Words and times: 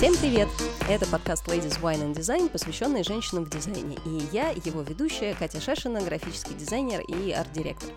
Всем 0.00 0.16
привет! 0.16 0.48
Это 0.88 1.06
подкаст 1.08 1.46
Ladies 1.46 1.78
Wine 1.82 2.00
and 2.00 2.14
Design, 2.14 2.48
посвященный 2.48 3.04
женщинам 3.04 3.44
в 3.44 3.50
дизайне. 3.50 3.98
И 4.06 4.22
я, 4.32 4.48
его 4.48 4.80
ведущая, 4.80 5.34
Катя 5.34 5.60
Шашина, 5.60 6.00
графический 6.00 6.54
дизайнер 6.54 7.02
и 7.02 7.32
арт-директор. 7.32 7.90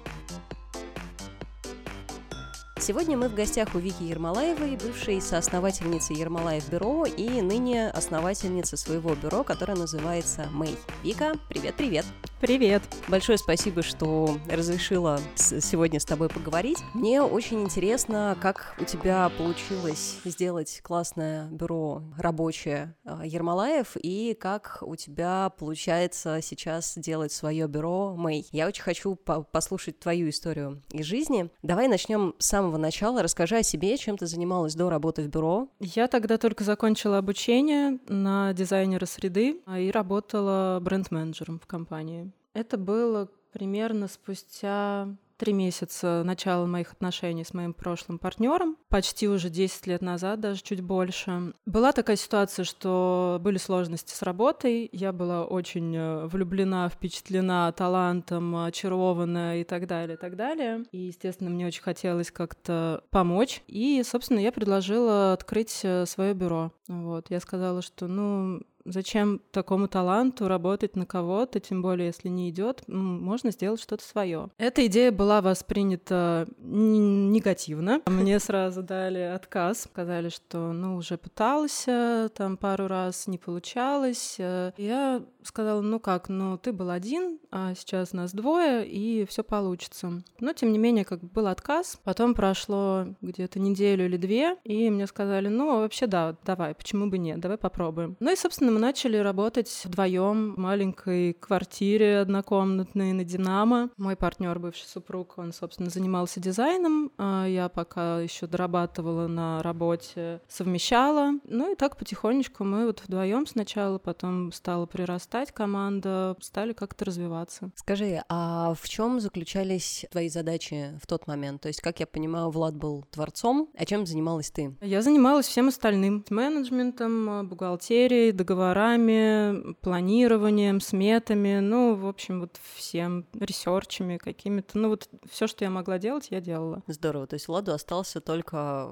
Сегодня 2.86 3.15
мы 3.15 3.29
в 3.29 3.34
гостях 3.34 3.75
у 3.75 3.79
Вики 3.79 4.04
Ермолаевой, 4.04 4.75
бывшей 4.75 5.21
соосновательницы 5.21 6.11
Ермолаев 6.11 6.68
бюро 6.68 7.05
и 7.05 7.41
ныне 7.41 7.89
основательницы 7.89 8.75
своего 8.75 9.15
бюро, 9.15 9.45
которое 9.45 9.77
называется 9.77 10.50
Мэй. 10.52 10.75
Вика, 11.01 11.36
привет-привет! 11.47 12.05
Привет! 12.43 12.83
Большое 13.07 13.38
спасибо, 13.38 13.83
что 13.83 14.37
разрешила 14.50 15.18
сегодня 15.37 16.01
с 16.01 16.04
тобой 16.04 16.28
поговорить. 16.28 16.79
Мне 16.93 17.21
очень 17.21 17.64
интересно, 17.64 18.37
как 18.42 18.75
у 18.78 18.84
тебя 18.84 19.31
получилось 19.37 20.18
сделать 20.25 20.81
классное 20.84 21.47
бюро 21.47 22.04
рабочее 22.18 22.97
а, 23.06 23.25
Ермолаев 23.25 23.95
и 23.95 24.34
как 24.37 24.79
у 24.81 24.97
тебя 24.97 25.54
получается 25.57 26.39
сейчас 26.42 26.97
делать 26.97 27.31
свое 27.31 27.65
бюро 27.68 28.14
Мэй. 28.18 28.45
Я 28.51 28.68
очень 28.68 28.84
хочу 28.84 29.15
по 29.15 29.43
послушать 29.43 30.01
твою 30.01 30.28
историю 30.28 30.84
из 30.92 31.06
жизни. 31.06 31.50
Давай 31.61 31.87
начнем 31.87 32.36
с 32.39 32.47
самого 32.47 32.72
начала. 32.77 33.22
Расскажи 33.22 33.58
о 33.58 33.63
себе, 33.63 33.97
чем 33.97 34.17
ты 34.17 34.25
занималась 34.25 34.75
до 34.75 34.89
работы 34.89 35.23
в 35.23 35.27
бюро. 35.27 35.67
Я 35.80 36.08
тогда 36.08 36.38
только 36.38 36.64
закончила 36.64 37.17
обучение 37.17 38.00
на 38.08 38.53
дизайнера 38.53 39.05
среды 39.05 39.61
а, 39.66 39.80
и 39.80 39.91
работала 39.91 40.80
бренд-менеджером 40.81 41.59
в 41.59 41.67
компании. 41.67 42.31
Это 42.53 42.78
было 42.78 43.30
примерно 43.52 44.08
спустя 44.08 45.16
три 45.44 45.52
месяца 45.52 46.23
начала 46.23 46.66
моих 46.66 46.94
отношений 46.94 47.44
с 47.44 47.54
моим 47.54 47.73
прошлым 47.73 48.17
партнером, 48.17 48.78
почти 48.88 49.28
уже 49.28 49.50
10 49.50 49.88
лет 49.88 50.02
назад, 50.02 50.40
даже 50.40 50.64
чуть 50.64 50.80
больше. 50.80 51.52
Была 51.66 51.92
такая 51.92 52.16
ситуация, 52.16 52.64
что 52.64 53.40
были 53.42 53.58
сложности 53.58 54.14
с 54.14 54.22
работой, 54.22 54.90
я 54.94 55.12
была 55.12 55.44
очень 55.44 55.94
э, 55.94 56.28
влюблена, 56.28 56.88
впечатлена 56.88 57.70
талантом, 57.73 58.56
очарована 58.56 59.59
и 59.59 59.66
так 59.66 59.86
далее, 59.86 60.16
и 60.16 60.17
так 60.17 60.38
далее. 60.38 60.86
И, 60.94 61.00
естественно, 61.00 61.50
мне 61.50 61.67
очень 61.67 61.84
хотелось 61.84 62.32
как-то 62.32 63.04
помочь. 63.10 63.64
И, 63.67 64.02
собственно, 64.06 64.39
я 64.39 64.54
предложила 64.54 65.34
открыть 65.34 65.82
э, 65.84 66.06
свое 66.06 66.34
бюро. 66.34 66.72
Вот, 66.88 67.30
я 67.30 67.42
сказала, 67.42 67.82
что, 67.82 68.08
ну, 68.08 68.62
Зачем 68.86 69.39
такому 69.52 69.88
таланту 69.88 70.48
работать 70.48 70.95
на 70.95 71.06
кого-то, 71.06 71.59
тем 71.59 71.81
более, 71.81 72.08
если 72.08 72.30
не 72.30 72.50
идет, 72.50 72.84
можно 72.88 73.52
сделать 73.52 73.81
что-то 73.81 74.03
свое. 74.03 74.50
Эта 74.58 74.86
идея 74.88 75.12
была 75.12 75.42
воспринята 75.42 76.48
негативно. 76.59 78.02
Мне 78.06 78.39
сразу 78.39 78.84
дали 78.84 79.20
отказ, 79.20 79.84
сказали, 79.84 80.30
что 80.30 80.73
ну 80.73 80.98
уже 80.98 81.17
пытался, 81.17 82.30
там 82.36 82.58
пару 82.58 82.88
раз 82.88 83.28
не 83.28 83.38
получалось. 83.38 84.36
Я 84.38 85.23
сказала, 85.45 85.81
ну 85.81 85.99
как, 85.99 86.30
ну 86.30 86.58
ты 86.58 86.72
был 86.72 86.89
один, 86.89 87.39
а 87.52 87.73
сейчас 87.75 88.13
нас 88.13 88.33
двое, 88.33 88.88
и 88.88 89.25
все 89.25 89.44
получится. 89.44 90.23
Но 90.39 90.53
тем 90.53 90.72
не 90.72 90.77
менее, 90.77 91.05
как 91.05 91.23
был 91.23 91.47
отказ. 91.47 91.99
Потом 92.03 92.33
прошло 92.33 93.08
где-то 93.22 93.59
неделю 93.59 94.05
или 94.05 94.17
две, 94.17 94.58
и 94.64 94.89
мне 94.89 95.08
сказали, 95.08 95.47
ну 95.49 95.80
вообще 95.80 96.08
да, 96.08 96.36
давай, 96.45 96.73
почему 96.73 97.08
бы 97.08 97.17
нет, 97.17 97.39
давай 97.39 97.58
попробуем. 97.58 98.16
Ну 98.19 98.31
и, 98.31 98.36
собственно, 98.36 98.71
мы 98.71 98.80
начали 98.80 99.17
работать 99.17 99.81
вдвоем 99.86 100.53
в 100.53 100.58
маленькой 100.58 101.33
квартире 101.33 102.19
однокомнатной 102.19 103.14
на 103.14 103.23
Динамо. 103.23 103.89
Мой 103.97 104.16
партнер, 104.16 104.58
бывший 104.59 104.88
супруг, 104.88 105.33
он, 105.38 105.53
собственно, 105.53 105.89
занимался 105.89 106.39
дизайном, 106.39 107.11
а 107.17 107.45
я 107.45 107.69
пока 107.69 108.19
еще 108.19 108.47
дорабатывала 108.47 109.27
на 109.27 109.61
работе, 109.64 110.42
совмещала. 110.48 111.33
Ну 111.45 111.71
и 111.71 111.76
так 111.76 111.98
потихонечку 111.98 112.64
мы 112.64 112.86
вот 112.86 113.03
вдвоем 113.05 113.45
сначала, 113.45 113.98
потом 113.98 114.52
стала 114.52 114.86
прирастать 114.86 115.33
команда, 115.52 116.36
стали 116.42 116.73
как-то 116.73 117.05
развиваться. 117.05 117.71
Скажи, 117.76 118.23
а 118.30 118.73
в 118.80 118.88
чем 118.88 119.20
заключались 119.20 120.05
твои 120.11 120.30
задачи 120.30 120.98
в 121.02 121.08
тот 121.08 121.27
момент? 121.27 121.61
То 121.61 121.67
есть, 121.67 121.82
как 121.82 121.99
я 121.99 122.08
понимаю, 122.08 122.49
Влад 122.49 122.76
был 122.76 123.05
творцом, 123.11 123.70
а 123.77 123.86
чем 123.86 124.05
занималась 124.05 124.52
ты? 124.52 124.76
Я 124.82 125.02
занималась 125.02 125.48
всем 125.48 125.67
остальным. 125.67 126.26
Менеджментом, 126.30 127.48
бухгалтерией, 127.48 128.31
договорами 128.31 129.73
планированием, 129.81 130.79
сметами, 130.81 131.59
ну, 131.59 131.95
в 131.95 132.07
общем, 132.07 132.41
вот 132.41 132.59
всем, 132.75 133.25
ресерчами 133.33 134.17
какими-то. 134.17 134.77
Ну, 134.77 134.89
вот 134.89 135.09
все, 135.29 135.47
что 135.47 135.65
я 135.65 135.69
могла 135.69 136.00
делать, 136.00 136.27
я 136.29 136.41
делала. 136.41 136.83
Здорово. 136.88 137.27
То 137.27 137.35
есть 137.35 137.47
Владу 137.47 137.73
остался 137.73 138.21
только 138.21 138.91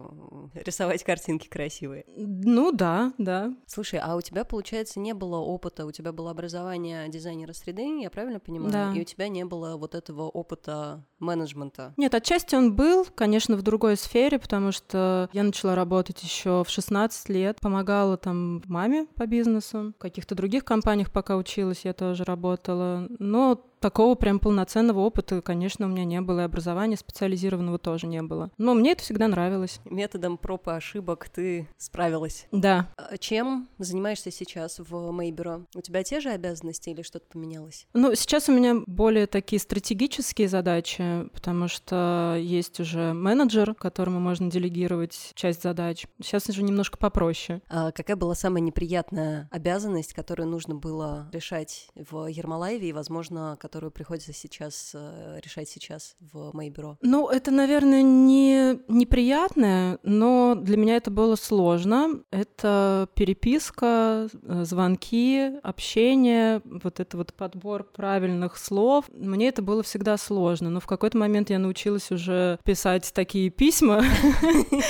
рисовать 0.53 1.03
картинки 1.03 1.47
красивые. 1.47 2.05
Ну, 2.15 2.71
да, 2.71 3.13
да. 3.17 3.53
Слушай, 3.67 3.99
а 4.03 4.15
у 4.15 4.21
тебя, 4.21 4.43
получается, 4.43 4.99
не 4.99 5.13
было 5.13 5.37
опыта, 5.37 5.85
у 5.85 5.91
тебя 5.91 6.11
было 6.11 6.30
образование 6.31 7.07
дизайнера 7.09 7.53
среды, 7.53 8.01
я 8.01 8.09
правильно 8.09 8.39
понимаю? 8.39 8.71
Да. 8.71 8.93
И 8.93 9.01
у 9.01 9.03
тебя 9.03 9.27
не 9.27 9.45
было 9.45 9.77
вот 9.77 9.95
этого 9.95 10.23
опыта 10.23 11.05
менеджмента? 11.21 11.93
Нет, 11.97 12.13
отчасти 12.13 12.55
он 12.55 12.75
был, 12.75 13.05
конечно, 13.15 13.55
в 13.55 13.61
другой 13.61 13.97
сфере, 13.97 14.39
потому 14.39 14.71
что 14.71 15.29
я 15.33 15.43
начала 15.43 15.75
работать 15.75 16.21
еще 16.23 16.63
в 16.65 16.69
16 16.69 17.29
лет, 17.29 17.59
помогала 17.61 18.17
там 18.17 18.61
маме 18.67 19.07
по 19.15 19.25
бизнесу. 19.25 19.93
В 19.97 20.01
каких-то 20.01 20.35
других 20.35 20.65
компаниях, 20.65 21.11
пока 21.11 21.37
училась, 21.37 21.85
я 21.85 21.93
тоже 21.93 22.23
работала. 22.23 23.07
Но 23.19 23.63
такого 23.81 24.15
прям 24.15 24.39
полноценного 24.39 24.99
опыта, 24.99 25.41
конечно, 25.41 25.87
у 25.87 25.89
меня 25.89 26.05
не 26.05 26.21
было, 26.21 26.41
и 26.41 26.43
образования 26.43 26.95
специализированного 26.95 27.79
тоже 27.79 28.07
не 28.07 28.21
было. 28.21 28.51
Но 28.57 28.73
мне 28.73 28.91
это 28.91 29.03
всегда 29.03 29.27
нравилось. 29.27 29.81
Методом 29.85 30.37
проб 30.37 30.67
и 30.67 30.71
ошибок 30.71 31.27
ты 31.29 31.67
справилась. 31.77 32.47
Да. 32.51 32.89
А 32.95 33.17
чем 33.17 33.67
занимаешься 33.79 34.31
сейчас 34.31 34.79
в 34.79 35.11
Мейбюро? 35.11 35.65
У 35.75 35.81
тебя 35.81 36.03
те 36.03 36.19
же 36.21 36.29
обязанности 36.29 36.89
или 36.89 37.01
что-то 37.01 37.25
поменялось? 37.31 37.87
Ну, 37.93 38.13
сейчас 38.15 38.47
у 38.47 38.53
меня 38.53 38.81
более 38.85 39.25
такие 39.27 39.59
стратегические 39.59 40.47
задачи, 40.47 41.01
потому 41.33 41.67
что 41.67 42.37
есть 42.39 42.79
уже 42.79 43.13
менеджер, 43.13 43.73
которому 43.75 44.19
можно 44.19 44.49
делегировать 44.49 45.31
часть 45.35 45.63
задач. 45.63 46.05
Сейчас 46.21 46.49
уже 46.49 46.63
немножко 46.63 46.97
попроще. 46.97 47.61
А 47.69 47.91
какая 47.91 48.15
была 48.15 48.35
самая 48.35 48.61
неприятная 48.61 49.47
обязанность, 49.51 50.13
которую 50.13 50.49
нужно 50.49 50.75
было 50.75 51.29
решать 51.31 51.87
в 51.95 52.27
Ермолаеве 52.27 52.89
и, 52.89 52.93
возможно, 52.93 53.57
которую 53.59 53.91
приходится 53.91 54.33
сейчас 54.33 54.91
э, 54.93 55.39
решать 55.43 55.69
сейчас 55.69 56.15
в 56.19 56.51
моей 56.53 56.69
бюро? 56.69 56.97
Ну, 57.01 57.29
это, 57.29 57.51
наверное, 57.51 58.01
не 58.01 58.79
неприятное, 58.87 59.99
но 60.03 60.55
для 60.55 60.77
меня 60.77 60.97
это 60.97 61.11
было 61.11 61.35
сложно. 61.35 62.21
Это 62.31 63.07
переписка, 63.15 64.27
э, 64.31 64.63
звонки, 64.63 65.59
общение, 65.63 66.61
вот 66.65 66.99
это 66.99 67.17
вот 67.17 67.33
подбор 67.33 67.83
правильных 67.83 68.57
слов. 68.57 69.05
Мне 69.13 69.49
это 69.49 69.61
было 69.61 69.83
всегда 69.83 70.17
сложно, 70.17 70.69
но 70.69 70.79
в 70.79 70.87
какой-то 71.01 71.17
момент 71.17 71.49
я 71.49 71.57
научилась 71.57 72.11
уже 72.11 72.59
писать 72.63 73.11
такие 73.15 73.49
письма, 73.49 74.03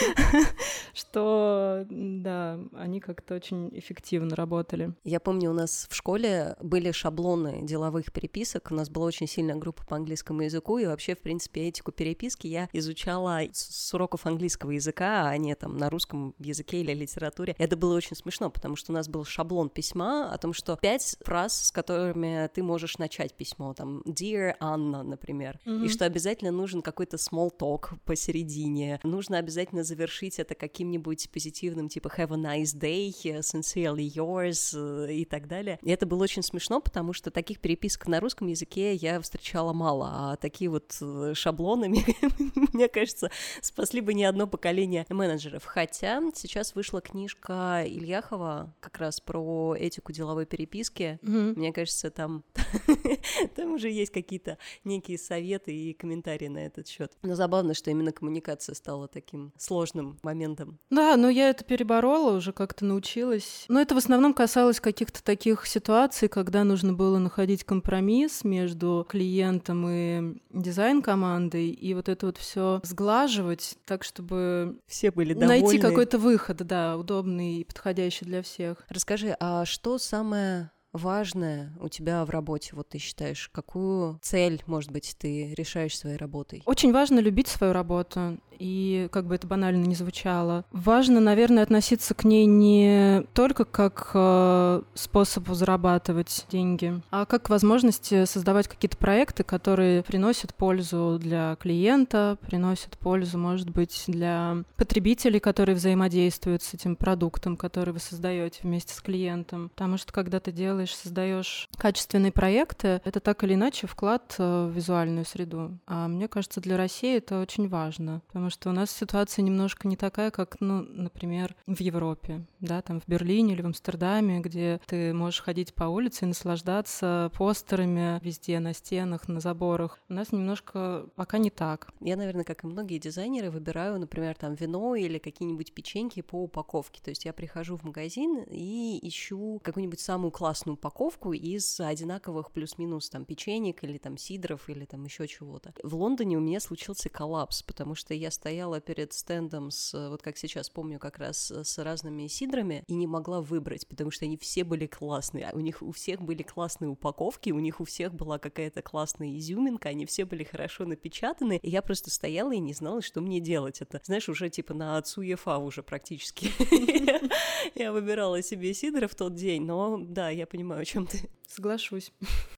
что, 0.94 1.86
да, 1.90 2.60
они 2.76 3.00
как-то 3.00 3.36
очень 3.36 3.70
эффективно 3.72 4.36
работали. 4.36 4.94
Я 5.06 5.22
помню, 5.22 5.52
у 5.52 5.54
нас 5.54 5.88
в 5.90 5.96
школе 5.96 6.58
были 6.62 6.92
шаблоны 6.92 7.66
деловых 7.66 8.12
переписок, 8.12 8.72
у 8.72 8.74
нас 8.74 8.90
была 8.90 9.06
очень 9.06 9.26
сильная 9.26 9.56
группа 9.56 9.86
по 9.86 9.96
английскому 9.96 10.42
языку, 10.42 10.80
и 10.80 10.86
вообще, 10.86 11.16
в 11.16 11.20
принципе, 11.20 11.70
этику 11.70 11.94
переписки 11.94 12.46
я 12.46 12.68
изучала 12.74 13.40
с 13.54 13.94
уроков 13.94 14.26
английского 14.26 14.72
языка, 14.72 15.30
а 15.30 15.38
не 15.38 15.56
там 15.56 15.78
на 15.78 15.90
русском 15.90 16.36
языке 16.40 16.82
или 16.82 16.94
литературе. 16.94 17.56
Это 17.58 17.78
было 17.78 17.96
очень 17.96 18.18
смешно, 18.18 18.50
потому 18.50 18.76
что 18.76 18.92
у 18.92 18.96
нас 18.96 19.08
был 19.08 19.24
шаблон 19.24 19.70
письма 19.70 20.30
о 20.30 20.38
том, 20.38 20.52
что 20.52 20.76
пять 20.76 21.16
фраз, 21.24 21.68
с 21.68 21.72
которыми 21.72 22.50
ты 22.54 22.64
можешь 22.64 22.98
начать 22.98 23.34
письмо, 23.34 23.74
там 23.74 24.02
Dear 24.02 24.58
Anna, 24.60 25.04
например, 25.04 25.58
mm-hmm. 25.66 25.86
и 25.86 25.88
что 25.88 26.01
обязательно 26.06 26.52
нужен 26.52 26.82
какой-то 26.82 27.18
small 27.18 27.52
talk 27.58 27.98
посередине, 28.06 29.00
нужно 29.04 29.38
обязательно 29.38 29.84
завершить 29.84 30.40
это 30.40 30.56
каким-нибудь 30.56 31.30
позитивным, 31.32 31.90
типа 31.90 32.12
Have 32.18 32.34
a 32.34 32.38
nice 32.38 32.78
day, 32.78 33.12
sincerely 33.40 34.08
yours 34.08 34.74
э, 34.76 35.14
и 35.14 35.26
так 35.26 35.48
далее. 35.48 35.80
И 35.82 35.90
это 35.90 36.06
было 36.06 36.24
очень 36.24 36.44
смешно, 36.44 36.82
потому 36.82 37.14
что 37.14 37.32
таких 37.32 37.60
переписок 37.60 38.08
на 38.08 38.20
русском 38.20 38.48
языке 38.48 38.94
я 38.96 39.20
встречала 39.22 39.74
мало, 39.74 40.10
а 40.12 40.36
такие 40.38 40.70
вот 40.70 40.96
э, 41.02 41.34
шаблоны, 41.36 41.90
мне 42.74 42.88
кажется, 42.88 43.32
спасли 43.62 44.02
бы 44.02 44.14
не 44.14 44.26
одно 44.26 44.48
поколение 44.48 45.06
менеджеров. 45.10 45.66
Хотя 45.66 46.22
сейчас 46.36 46.76
вышла 46.76 47.02
книжка 47.02 47.84
Ильяхова 47.86 48.74
как 48.80 48.98
раз 48.98 49.20
про 49.20 49.76
этику 49.78 50.12
деловой 50.12 50.46
переписки. 50.46 51.20
Mm-hmm. 51.22 51.54
Мне 51.58 51.74
кажется, 51.74 52.12
там, 52.12 52.44
там 53.56 53.74
уже 53.74 53.90
есть 53.90 54.12
какие-то 54.12 54.58
некие 54.84 55.18
советы 55.18 55.74
и 55.74 55.91
комментарии 55.94 56.48
на 56.48 56.66
этот 56.66 56.88
счет. 56.88 57.12
Но 57.22 57.36
забавно, 57.36 57.74
что 57.74 57.92
именно 57.92 58.12
коммуникация 58.12 58.76
стала 58.76 59.08
таким 59.08 59.54
сложным 59.58 60.20
моментом. 60.24 60.80
Да, 60.90 61.18
но 61.18 61.30
я 61.30 61.50
это 61.50 61.64
переборола, 61.64 62.36
уже 62.36 62.54
как-то 62.54 62.86
научилась. 62.86 63.66
Но 63.68 63.80
это 63.80 63.96
в 63.96 63.98
основном 63.98 64.34
касалось 64.34 64.80
каких-то 64.80 65.24
таких 65.24 65.66
ситуаций, 65.66 66.28
когда 66.28 66.64
нужно 66.64 66.94
было 66.94 67.18
находить 67.18 67.64
компромисс 67.64 68.44
между 68.44 69.06
клиентом 69.10 69.88
и 69.90 70.42
дизайн-командой, 70.52 71.70
и 71.70 71.94
вот 71.94 72.10
это 72.10 72.28
вот 72.28 72.38
все 72.38 72.82
сглаживать 72.84 73.78
так, 73.86 74.04
чтобы 74.04 74.80
все 74.88 75.12
были 75.12 75.34
довольны. 75.34 75.62
Найти 75.62 75.80
какой-то 75.80 76.18
выход, 76.18 76.58
да, 76.58 76.98
удобный 76.98 77.58
и 77.58 77.64
подходящий 77.64 78.26
для 78.26 78.42
всех. 78.42 78.86
Расскажи, 78.90 79.36
а 79.40 79.66
что 79.66 79.98
самое 79.98 80.72
важное 80.94 81.74
у 81.80 81.90
тебя 81.90 82.26
в 82.26 82.30
работе? 82.30 82.72
Вот 82.74 82.90
ты 82.90 82.98
считаешь, 82.98 83.50
какую 83.52 84.20
цель, 84.22 84.62
может 84.66 84.92
быть, 84.92 85.16
ты 85.18 85.54
решаешь 85.54 85.98
своей 85.98 86.18
работой? 86.18 86.64
Очень 86.66 86.92
важно 86.92 87.20
любить 87.20 87.48
свою 87.48 87.74
работу 87.74 88.38
и 88.62 89.10
как 89.12 89.26
бы 89.26 89.36
это 89.36 89.48
банально 89.48 89.86
не 89.86 89.96
звучало. 89.96 90.66
Важно, 90.72 91.20
наверное, 91.20 91.64
относиться 91.64 92.14
к 92.14 92.24
ней 92.24 92.46
не 92.46 93.24
только 93.34 93.66
как 93.66 94.12
э, 94.14 94.84
способу 94.94 95.56
зарабатывать 95.56 96.46
деньги, 96.52 97.02
а 97.10 97.26
как 97.26 97.44
к 97.44 97.50
возможности 97.50 98.26
создавать 98.26 98.68
какие-то 98.68 98.98
проекты, 98.98 99.44
которые 99.44 100.04
приносят 100.04 100.54
пользу 100.54 101.18
для 101.20 101.56
клиента, 101.60 102.38
приносят 102.46 103.00
пользу, 103.00 103.40
может 103.40 103.72
быть, 103.72 104.04
для 104.06 104.58
потребителей, 104.78 105.40
которые 105.40 105.76
взаимодействуют 105.76 106.62
с 106.62 106.76
этим 106.76 106.96
продуктом, 106.96 107.58
который 107.58 107.94
вы 107.96 108.00
создаете 108.00 108.60
вместе 108.62 108.94
с 108.94 109.02
клиентом. 109.02 109.70
Потому 109.70 109.98
что 109.98 110.14
когда 110.14 110.40
ты 110.40 110.52
делаешь, 110.52 110.81
создаешь 110.88 111.70
качественные 111.78 112.32
проекты, 112.32 113.02
это 113.06 113.20
так 113.20 113.44
или 113.44 113.54
иначе 113.54 113.88
вклад 113.88 114.36
э, 114.38 114.66
в 114.66 114.72
визуальную 114.72 115.26
среду. 115.26 115.78
А 115.86 116.08
мне 116.08 116.28
кажется, 116.28 116.62
для 116.62 116.78
России 116.78 117.18
это 117.18 117.40
очень 117.40 117.70
важно, 117.70 118.22
потому 118.28 118.50
что 118.50 118.70
у 118.70 118.74
нас 118.74 118.92
ситуация 118.92 119.44
немножко 119.44 119.88
не 119.88 119.96
такая, 119.96 120.32
как, 120.32 120.58
ну, 120.60 120.82
например, 120.82 121.56
в 121.68 121.80
Европе, 121.80 122.46
да, 122.60 122.82
там 122.82 123.00
в 123.00 123.08
Берлине 123.08 123.54
или 123.54 123.62
в 123.62 123.66
Амстердаме, 123.66 124.40
где 124.40 124.80
ты 124.88 125.14
можешь 125.14 125.42
ходить 125.42 125.74
по 125.74 125.86
улице 125.86 126.26
и 126.26 126.28
наслаждаться 126.28 127.32
постерами 127.38 128.20
везде, 128.24 128.60
на 128.60 128.74
стенах, 128.74 129.28
на 129.28 129.40
заборах. 129.40 130.00
У 130.10 130.14
нас 130.14 130.32
немножко 130.32 131.08
пока 131.16 131.38
не 131.38 131.50
так. 131.50 131.90
Я, 132.00 132.18
наверное, 132.18 132.44
как 132.44 132.64
и 132.64 132.68
многие 132.68 133.00
дизайнеры, 133.00 133.52
выбираю, 133.52 134.00
например, 134.00 134.36
там 134.36 134.56
вино 134.56 134.96
или 134.96 135.18
какие-нибудь 135.18 135.74
печеньки 135.74 136.22
по 136.22 136.44
упаковке. 136.44 137.02
То 137.04 137.10
есть 137.10 137.26
я 137.26 137.34
прихожу 137.34 137.78
в 137.78 137.84
магазин 137.84 138.44
и 138.50 139.00
ищу 139.02 139.60
какую-нибудь 139.64 140.00
самую 140.00 140.32
классную 140.32 140.71
упаковку 140.72 141.34
из 141.34 141.80
одинаковых 141.80 142.52
плюс-минус 142.52 143.10
там 143.10 143.26
печенек 143.26 143.84
или 143.84 143.98
там 143.98 144.18
сидров 144.18 144.70
или 144.70 144.86
там 144.86 145.04
еще 145.04 145.28
чего-то. 145.28 145.74
В 145.84 145.96
Лондоне 145.96 146.38
у 146.38 146.42
меня 146.42 146.60
случился 146.60 147.10
коллапс, 147.10 147.64
потому 147.64 147.96
что 147.96 148.14
я 148.14 148.32
стояла 148.32 148.80
перед 148.80 149.14
стендом 149.14 149.72
с, 149.72 149.94
вот 150.10 150.22
как 150.22 150.38
сейчас 150.38 150.70
помню, 150.70 151.00
как 151.00 151.20
раз 151.20 151.52
с 151.52 151.78
разными 151.78 152.28
сидрами 152.28 152.84
и 152.88 152.94
не 152.94 153.08
могла 153.08 153.42
выбрать, 153.42 153.88
потому 153.88 154.12
что 154.12 154.26
они 154.26 154.38
все 154.38 154.64
были 154.64 154.88
классные. 154.88 155.50
У 155.54 155.60
них 155.60 155.82
у 155.82 155.92
всех 155.92 156.22
были 156.22 156.44
классные 156.44 156.90
упаковки, 156.90 157.52
у 157.52 157.60
них 157.60 157.80
у 157.80 157.86
всех 157.86 158.14
была 158.14 158.40
какая-то 158.40 158.82
классная 158.82 159.38
изюминка, 159.38 159.90
они 159.90 160.06
все 160.06 160.26
были 160.26 160.44
хорошо 160.44 160.86
напечатаны, 160.86 161.60
и 161.62 161.70
я 161.70 161.82
просто 161.82 162.10
стояла 162.10 162.54
и 162.54 162.60
не 162.60 162.74
знала, 162.74 163.02
что 163.02 163.22
мне 163.22 163.40
делать. 163.40 163.82
Это, 163.82 164.02
знаешь, 164.04 164.30
уже 164.30 164.50
типа 164.50 164.74
на 164.74 164.98
отцу 164.98 165.22
ЕФА 165.22 165.58
уже 165.58 165.84
практически. 165.84 166.52
Я 167.76 167.92
выбирала 167.92 168.42
себе 168.42 168.74
сидра 168.74 169.08
в 169.08 169.16
тот 169.16 169.36
день, 169.36 169.64
но 169.64 169.98
да, 169.98 170.30
я 170.30 170.46
понимаю, 170.46 170.61
о 170.70 170.86
чем 170.86 171.06
ты. 171.08 171.30
Соглашусь. 171.54 172.14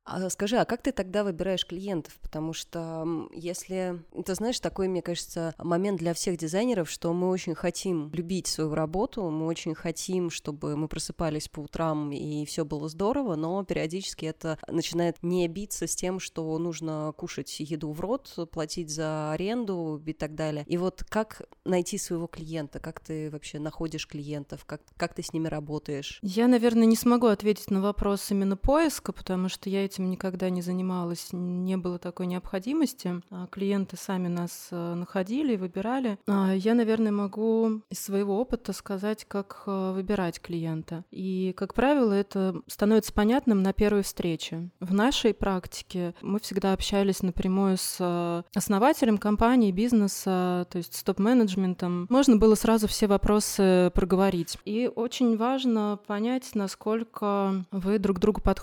А 0.06 0.30
скажи, 0.30 0.58
а 0.58 0.66
как 0.66 0.82
ты 0.84 0.92
тогда 0.92 1.24
выбираешь 1.24 1.66
клиентов? 1.66 2.14
Потому 2.22 2.54
что 2.54 3.30
если... 3.34 4.04
Ты 4.26 4.36
знаешь, 4.36 4.60
такой, 4.60 4.88
мне 4.88 5.02
кажется, 5.02 5.56
момент 5.58 5.98
для 5.98 6.14
всех 6.14 6.38
дизайнеров, 6.38 6.90
что 6.90 7.12
мы 7.14 7.30
очень 7.30 7.56
хотим 7.56 8.12
любить 8.14 8.48
свою 8.48 8.76
работу, 8.76 9.30
мы 9.30 9.48
очень 9.48 9.74
хотим, 9.74 10.30
чтобы 10.30 10.76
мы 10.76 10.88
просыпались 10.88 11.48
по 11.48 11.62
утрам 11.62 12.12
и 12.12 12.46
все 12.46 12.66
было 12.66 12.88
здорово, 12.90 13.36
но 13.36 13.64
периодически 13.64 14.26
это 14.26 14.60
начинает 14.68 15.24
не 15.24 15.48
биться 15.48 15.88
с 15.88 15.96
тем, 15.96 16.20
что 16.20 16.56
нужно 16.60 17.14
кушать 17.18 17.60
еду 17.60 17.92
в 17.94 18.02
рот, 18.02 18.32
платить 18.52 18.90
за 18.92 19.32
аренду 19.32 20.02
и 20.06 20.14
так 20.14 20.36
далее. 20.36 20.66
И 20.68 20.78
вот 20.78 21.04
как 21.10 21.44
найти 21.66 21.98
своего 21.98 22.28
клиента? 22.28 22.80
Как 22.80 23.00
ты 23.00 23.32
вообще 23.32 23.58
находишь 23.58 24.08
клиентов? 24.08 24.66
Как, 24.66 24.82
как 24.98 25.16
ты 25.16 25.24
с 25.24 25.34
ними 25.34 25.48
работаешь? 25.48 26.20
Я, 26.22 26.48
наверное, 26.48 26.86
не 26.86 26.96
смогу 26.96 27.28
ответить 27.28 27.72
на 27.72 27.82
вопрос 27.82 28.30
именно 28.30 28.58
поиска, 28.84 29.14
потому 29.14 29.48
что 29.48 29.70
я 29.70 29.86
этим 29.86 30.10
никогда 30.10 30.50
не 30.50 30.62
занималась, 30.62 31.30
не 31.32 31.78
было 31.78 31.98
такой 31.98 32.28
необходимости. 32.28 33.22
А 33.30 33.48
клиенты 33.48 33.96
сами 33.96 34.28
нас 34.28 34.68
э, 34.72 34.94
находили, 34.96 35.56
выбирали. 35.56 36.18
А 36.28 36.52
я, 36.54 36.74
наверное, 36.74 37.14
могу 37.14 37.82
из 37.90 38.00
своего 38.00 38.42
опыта 38.42 38.74
сказать, 38.74 39.24
как 39.26 39.64
э, 39.68 39.94
выбирать 39.94 40.42
клиента. 40.42 41.06
И, 41.12 41.54
как 41.56 41.74
правило, 41.74 42.12
это 42.12 42.56
становится 42.68 43.14
понятным 43.14 43.64
на 43.64 43.72
первой 43.72 44.04
встрече. 44.04 44.70
В 44.82 44.94
нашей 44.94 45.34
практике 45.34 46.14
мы 46.22 46.42
всегда 46.42 46.74
общались 46.74 47.24
напрямую 47.24 47.78
с 47.78 47.98
э, 48.02 48.44
основателем 48.54 49.18
компании, 49.18 49.72
бизнеса, 49.72 50.68
то 50.70 50.78
есть 50.78 50.96
с 50.96 51.04
топ-менеджментом. 51.04 52.08
Можно 52.10 52.36
было 52.36 52.56
сразу 52.56 52.90
все 52.90 53.08
вопросы 53.08 53.92
проговорить. 53.96 54.58
И 54.66 54.92
очень 54.94 55.38
важно 55.38 56.00
понять, 56.06 56.52
насколько 56.54 57.64
вы 57.72 57.98
друг 57.98 58.20
другу 58.20 58.42
подходите, 58.42 58.63